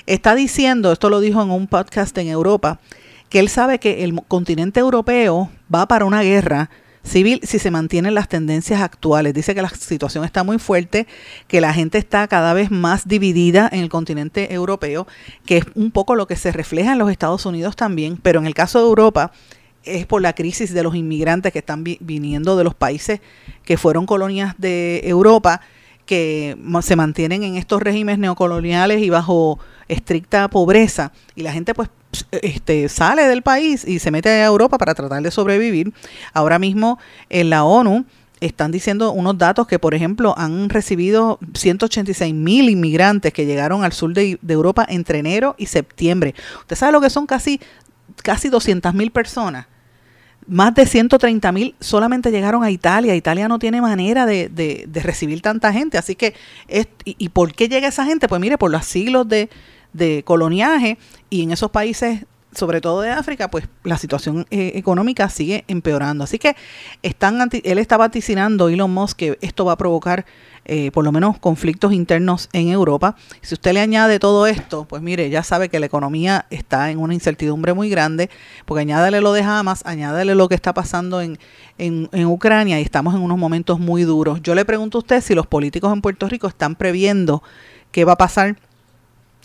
está 0.06 0.34
diciendo, 0.34 0.90
esto 0.90 1.10
lo 1.10 1.20
dijo 1.20 1.40
en 1.40 1.50
un 1.50 1.68
podcast 1.68 2.18
en 2.18 2.26
Europa, 2.26 2.80
que 3.28 3.38
él 3.38 3.48
sabe 3.48 3.78
que 3.78 4.02
el 4.02 4.20
continente 4.26 4.80
europeo 4.80 5.48
va 5.72 5.86
para 5.86 6.06
una 6.06 6.22
guerra 6.22 6.70
civil 7.04 7.40
si 7.42 7.58
se 7.58 7.70
mantienen 7.70 8.14
las 8.14 8.28
tendencias 8.28 8.80
actuales. 8.80 9.34
Dice 9.34 9.54
que 9.54 9.62
la 9.62 9.68
situación 9.68 10.24
está 10.24 10.44
muy 10.44 10.58
fuerte, 10.58 11.06
que 11.48 11.60
la 11.60 11.72
gente 11.74 11.98
está 11.98 12.26
cada 12.28 12.54
vez 12.54 12.70
más 12.70 13.06
dividida 13.08 13.68
en 13.72 13.80
el 13.80 13.88
continente 13.88 14.52
europeo, 14.52 15.06
que 15.46 15.58
es 15.58 15.64
un 15.74 15.90
poco 15.90 16.14
lo 16.14 16.26
que 16.26 16.36
se 16.36 16.52
refleja 16.52 16.92
en 16.92 16.98
los 16.98 17.10
Estados 17.10 17.46
Unidos 17.46 17.76
también, 17.76 18.16
pero 18.16 18.40
en 18.40 18.46
el 18.46 18.54
caso 18.54 18.78
de 18.78 18.86
Europa 18.86 19.32
es 19.84 20.06
por 20.06 20.22
la 20.22 20.32
crisis 20.34 20.72
de 20.72 20.82
los 20.82 20.94
inmigrantes 20.94 21.52
que 21.52 21.58
están 21.58 21.82
viniendo 21.82 22.56
de 22.56 22.64
los 22.64 22.74
países 22.74 23.20
que 23.64 23.76
fueron 23.76 24.06
colonias 24.06 24.54
de 24.58 25.00
Europa 25.04 25.60
que 26.06 26.56
se 26.82 26.96
mantienen 26.96 27.42
en 27.42 27.56
estos 27.56 27.82
regímenes 27.82 28.18
neocoloniales 28.18 29.02
y 29.02 29.10
bajo 29.10 29.58
estricta 29.88 30.48
pobreza 30.48 31.12
y 31.34 31.42
la 31.42 31.52
gente 31.52 31.74
pues 31.74 31.88
este, 32.30 32.88
sale 32.88 33.22
del 33.22 33.42
país 33.42 33.86
y 33.86 33.98
se 33.98 34.10
mete 34.10 34.28
a 34.28 34.44
Europa 34.44 34.78
para 34.78 34.94
tratar 34.94 35.22
de 35.22 35.30
sobrevivir. 35.30 35.92
Ahora 36.32 36.58
mismo 36.58 36.98
en 37.30 37.50
la 37.50 37.64
ONU 37.64 38.04
están 38.40 38.72
diciendo 38.72 39.12
unos 39.12 39.38
datos 39.38 39.66
que, 39.66 39.78
por 39.78 39.94
ejemplo, 39.94 40.34
han 40.36 40.68
recibido 40.68 41.38
186 41.54 42.34
mil 42.34 42.68
inmigrantes 42.68 43.32
que 43.32 43.46
llegaron 43.46 43.84
al 43.84 43.92
sur 43.92 44.12
de, 44.12 44.38
Europa 44.48 44.84
entre 44.88 45.18
enero 45.18 45.54
y 45.58 45.66
septiembre. 45.66 46.34
Usted 46.60 46.76
sabe 46.76 46.92
lo 46.92 47.00
que 47.00 47.10
son 47.10 47.26
casi, 47.26 47.60
casi 48.22 48.48
200 48.48 48.94
mil 48.94 49.10
personas. 49.10 49.66
Más 50.48 50.74
de 50.74 50.86
130 50.86 51.52
mil 51.52 51.76
solamente 51.78 52.32
llegaron 52.32 52.64
a 52.64 52.70
Italia. 52.72 53.14
Italia 53.14 53.46
no 53.46 53.60
tiene 53.60 53.80
manera 53.80 54.26
de, 54.26 54.48
de, 54.48 55.00
recibir 55.02 55.40
tanta 55.40 55.72
gente. 55.72 55.96
Así 55.96 56.16
que, 56.16 56.34
es, 56.66 56.88
y, 57.04 57.14
¿y 57.16 57.28
por 57.28 57.54
qué 57.54 57.68
llega 57.68 57.86
esa 57.86 58.04
gente? 58.04 58.26
Pues 58.26 58.40
mire, 58.40 58.58
por 58.58 58.72
los 58.72 58.84
siglos 58.84 59.28
de, 59.28 59.50
de 59.92 60.22
coloniaje 60.24 60.98
y 61.32 61.42
en 61.42 61.50
esos 61.50 61.70
países 61.70 62.26
sobre 62.54 62.82
todo 62.82 63.00
de 63.00 63.08
África, 63.08 63.50
pues 63.50 63.66
la 63.82 63.96
situación 63.96 64.46
eh, 64.50 64.72
económica 64.74 65.30
sigue 65.30 65.64
empeorando. 65.68 66.24
Así 66.24 66.38
que 66.38 66.54
están 67.02 67.48
él 67.50 67.78
está 67.78 67.96
vaticinando, 67.96 68.68
Elon 68.68 68.92
Musk, 68.92 69.16
que 69.16 69.38
esto 69.40 69.64
va 69.64 69.72
a 69.72 69.78
provocar 69.78 70.26
eh, 70.66 70.90
por 70.90 71.02
lo 71.02 71.12
menos 71.12 71.38
conflictos 71.38 71.94
internos 71.94 72.50
en 72.52 72.68
Europa. 72.68 73.16
Si 73.40 73.54
usted 73.54 73.72
le 73.72 73.80
añade 73.80 74.18
todo 74.18 74.46
esto, 74.46 74.84
pues 74.84 75.00
mire, 75.00 75.30
ya 75.30 75.42
sabe 75.42 75.70
que 75.70 75.80
la 75.80 75.86
economía 75.86 76.44
está 76.50 76.90
en 76.90 76.98
una 76.98 77.14
incertidumbre 77.14 77.72
muy 77.72 77.88
grande, 77.88 78.28
porque 78.66 78.82
añádale 78.82 79.22
lo 79.22 79.32
de 79.32 79.40
Hamas, 79.40 79.80
añádale 79.86 80.34
lo 80.34 80.50
que 80.50 80.54
está 80.54 80.74
pasando 80.74 81.22
en, 81.22 81.38
en 81.78 82.26
Ucrania 82.26 82.78
y 82.78 82.82
estamos 82.82 83.14
en 83.14 83.22
unos 83.22 83.38
momentos 83.38 83.80
muy 83.80 84.02
duros. 84.02 84.42
Yo 84.42 84.54
le 84.54 84.66
pregunto 84.66 84.98
a 84.98 85.00
usted 85.00 85.22
si 85.22 85.34
los 85.34 85.46
políticos 85.46 85.90
en 85.90 86.02
Puerto 86.02 86.28
Rico 86.28 86.48
están 86.48 86.76
previendo 86.76 87.42
qué 87.92 88.04
va 88.04 88.12
a 88.12 88.18
pasar 88.18 88.56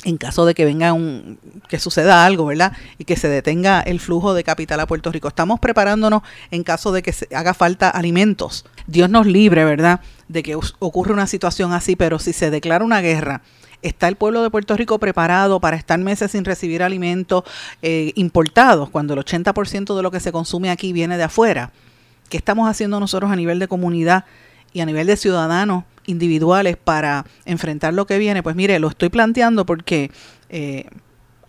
en 0.04 0.18
caso 0.18 0.46
de 0.46 0.54
que 0.54 0.64
venga 0.64 0.94
un, 0.94 1.40
que 1.68 1.80
suceda 1.80 2.26
algo, 2.26 2.46
¿verdad? 2.46 2.74
Y 2.98 3.06
que 3.06 3.16
se 3.16 3.28
detenga 3.30 3.82
el 3.82 4.00
flujo 4.00 4.34
de 4.34 4.44
capital 4.44 4.80
a 4.80 4.88
Puerto 4.88 5.12
Rico. 5.12 5.28
Estamos 5.28 5.60
preparándonos 5.60 6.22
en 6.52 6.64
caso 6.64 6.92
de 6.92 7.02
que 7.02 7.14
se 7.14 7.28
haga 7.36 7.54
falta 7.54 7.90
alimentos. 7.90 8.66
Dios 8.86 9.10
nos 9.10 9.26
libre, 9.26 9.66
¿verdad? 9.66 10.02
De 10.28 10.44
que 10.44 10.56
ocurra 10.56 11.14
una 11.14 11.28
situación 11.28 11.74
así, 11.74 11.96
pero 11.96 12.20
si 12.20 12.32
se 12.32 12.52
declara 12.52 12.86
una 12.86 13.02
guerra, 13.02 13.42
¿está 13.82 14.08
el 14.08 14.16
pueblo 14.16 14.44
de 14.44 14.52
Puerto 14.52 14.78
Rico 14.78 15.00
preparado 15.00 15.60
para 15.60 15.78
estar 15.78 16.00
meses 16.00 16.32
sin 16.32 16.46
recibir 16.46 16.84
alimentos 16.84 17.44
eh, 17.82 18.12
importados 18.16 18.90
cuando 18.90 19.16
el 19.16 19.20
80% 19.20 19.96
de 19.96 20.04
lo 20.04 20.12
que 20.12 20.20
se 20.20 20.32
consume 20.32 20.70
aquí 20.70 20.94
viene 20.94 21.18
de 21.18 21.24
afuera? 21.24 21.72
¿Qué 22.30 22.38
estamos 22.38 22.70
haciendo 22.70 23.00
nosotros 23.00 23.32
a 23.32 23.36
nivel 23.36 23.58
de 23.58 23.68
comunidad 23.68 24.26
y 24.74 24.82
a 24.82 24.86
nivel 24.86 25.08
de 25.08 25.18
ciudadanos? 25.18 25.86
Individuales 26.08 26.78
para 26.78 27.26
enfrentar 27.46 27.94
lo 27.94 28.08
que 28.08 28.18
viene, 28.18 28.42
pues 28.42 28.56
mire, 28.56 28.80
lo 28.80 28.88
estoy 28.88 29.10
planteando 29.10 29.66
porque 29.66 30.10
eh, 30.50 30.86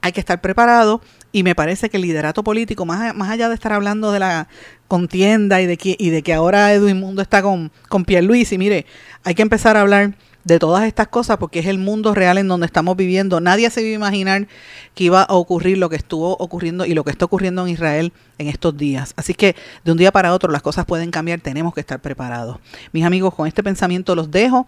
hay 0.03 0.13
que 0.13 0.21
estar 0.21 0.41
preparado 0.41 1.01
y 1.33 1.43
me 1.43 1.55
parece 1.55 1.89
que 1.89 1.97
el 1.97 2.03
liderato 2.03 2.45
político, 2.45 2.85
más, 2.85 3.15
más 3.15 3.31
allá 3.31 3.49
de 3.49 3.55
estar 3.55 3.73
hablando 3.73 4.13
de 4.13 4.19
la 4.19 4.49
contienda 4.87 5.61
y 5.61 5.67
de 5.67 5.77
que, 5.77 5.97
y 5.99 6.11
de 6.11 6.23
que 6.23 6.35
ahora 6.35 6.73
Edwin 6.73 6.99
Mundo 6.99 7.23
está 7.23 7.43
con, 7.43 7.73
con 7.89 8.05
Luis 8.23 8.53
y 8.53 8.59
mire, 8.59 8.87
hay 9.25 9.35
que 9.35 9.43
empezar 9.43 9.77
a 9.77 9.83
hablar 9.83 10.15
de 10.49 10.59
todas 10.59 10.85
estas 10.85 11.09
cosas 11.09 11.37
porque 11.37 11.59
es 11.59 11.67
el 11.67 11.77
mundo 11.79 12.15
real 12.15 12.39
en 12.39 12.49
donde 12.49 12.65
estamos 12.65 12.97
viviendo. 12.97 13.39
Nadie 13.39 13.69
se 13.69 13.83
iba 13.83 13.91
a 13.91 13.95
imaginar 13.95 14.49
que 14.95 15.05
iba 15.05 15.23
a 15.23 15.35
ocurrir 15.35 15.77
lo 15.77 15.91
que 15.91 15.97
estuvo 15.97 16.37
ocurriendo 16.39 16.87
y 16.87 16.95
lo 16.95 17.05
que 17.05 17.11
está 17.11 17.27
ocurriendo 17.27 17.67
en 17.67 17.69
Israel 17.69 18.15
en 18.39 18.49
estos 18.49 18.75
días. 18.75 19.13
Así 19.17 19.35
que 19.35 19.55
de 19.85 19.93
un 19.93 19.99
día 19.99 20.11
para 20.11 20.33
otro 20.33 20.51
las 20.51 20.63
cosas 20.63 20.87
pueden 20.87 21.11
cambiar, 21.11 21.41
tenemos 21.41 21.75
que 21.75 21.81
estar 21.81 22.01
preparados. 22.01 22.57
Mis 22.93 23.05
amigos, 23.05 23.35
con 23.35 23.47
este 23.47 23.63
pensamiento 23.63 24.15
los 24.15 24.31
dejo. 24.31 24.67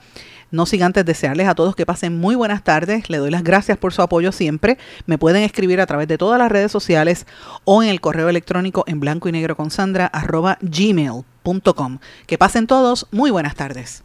No 0.51 0.67
sin 0.67 0.83
antes 0.83 1.07
desearles 1.07 1.49
a 1.49 1.55
todos 1.55 1.75
que 1.75 1.87
pasen 1.87 2.19
muy 2.19 2.35
buenas 2.35 2.63
tardes. 2.63 3.09
Le 3.09 3.17
doy 3.17 3.31
las 3.31 3.43
gracias 3.43 3.79
por 3.79 3.95
su 3.95 4.03
apoyo 4.03 4.33
siempre. 4.33 4.77
Me 5.07 5.17
pueden 5.17 5.45
escribir 5.45 5.81
a 5.81 5.87
través 5.87 6.09
de 6.09 6.19
todas 6.19 6.39
las 6.39 6.53
redes 6.53 6.71
sociales 6.71 7.27
o 7.65 7.83
en 7.83 7.89
el 7.89 8.03
correo 8.03 8.29
electrónico 8.29 8.85
en 8.87 9.01
blanco 9.01 9.31
y 9.31 9.33
negro 9.33 9.57
con 9.57 9.71
Sandra 9.71 10.13
gmail.com. 10.61 11.99
Que 12.27 12.37
pasen 12.37 12.67
todos 12.67 13.07
muy 13.13 13.31
buenas 13.31 13.55
tardes. 13.55 14.05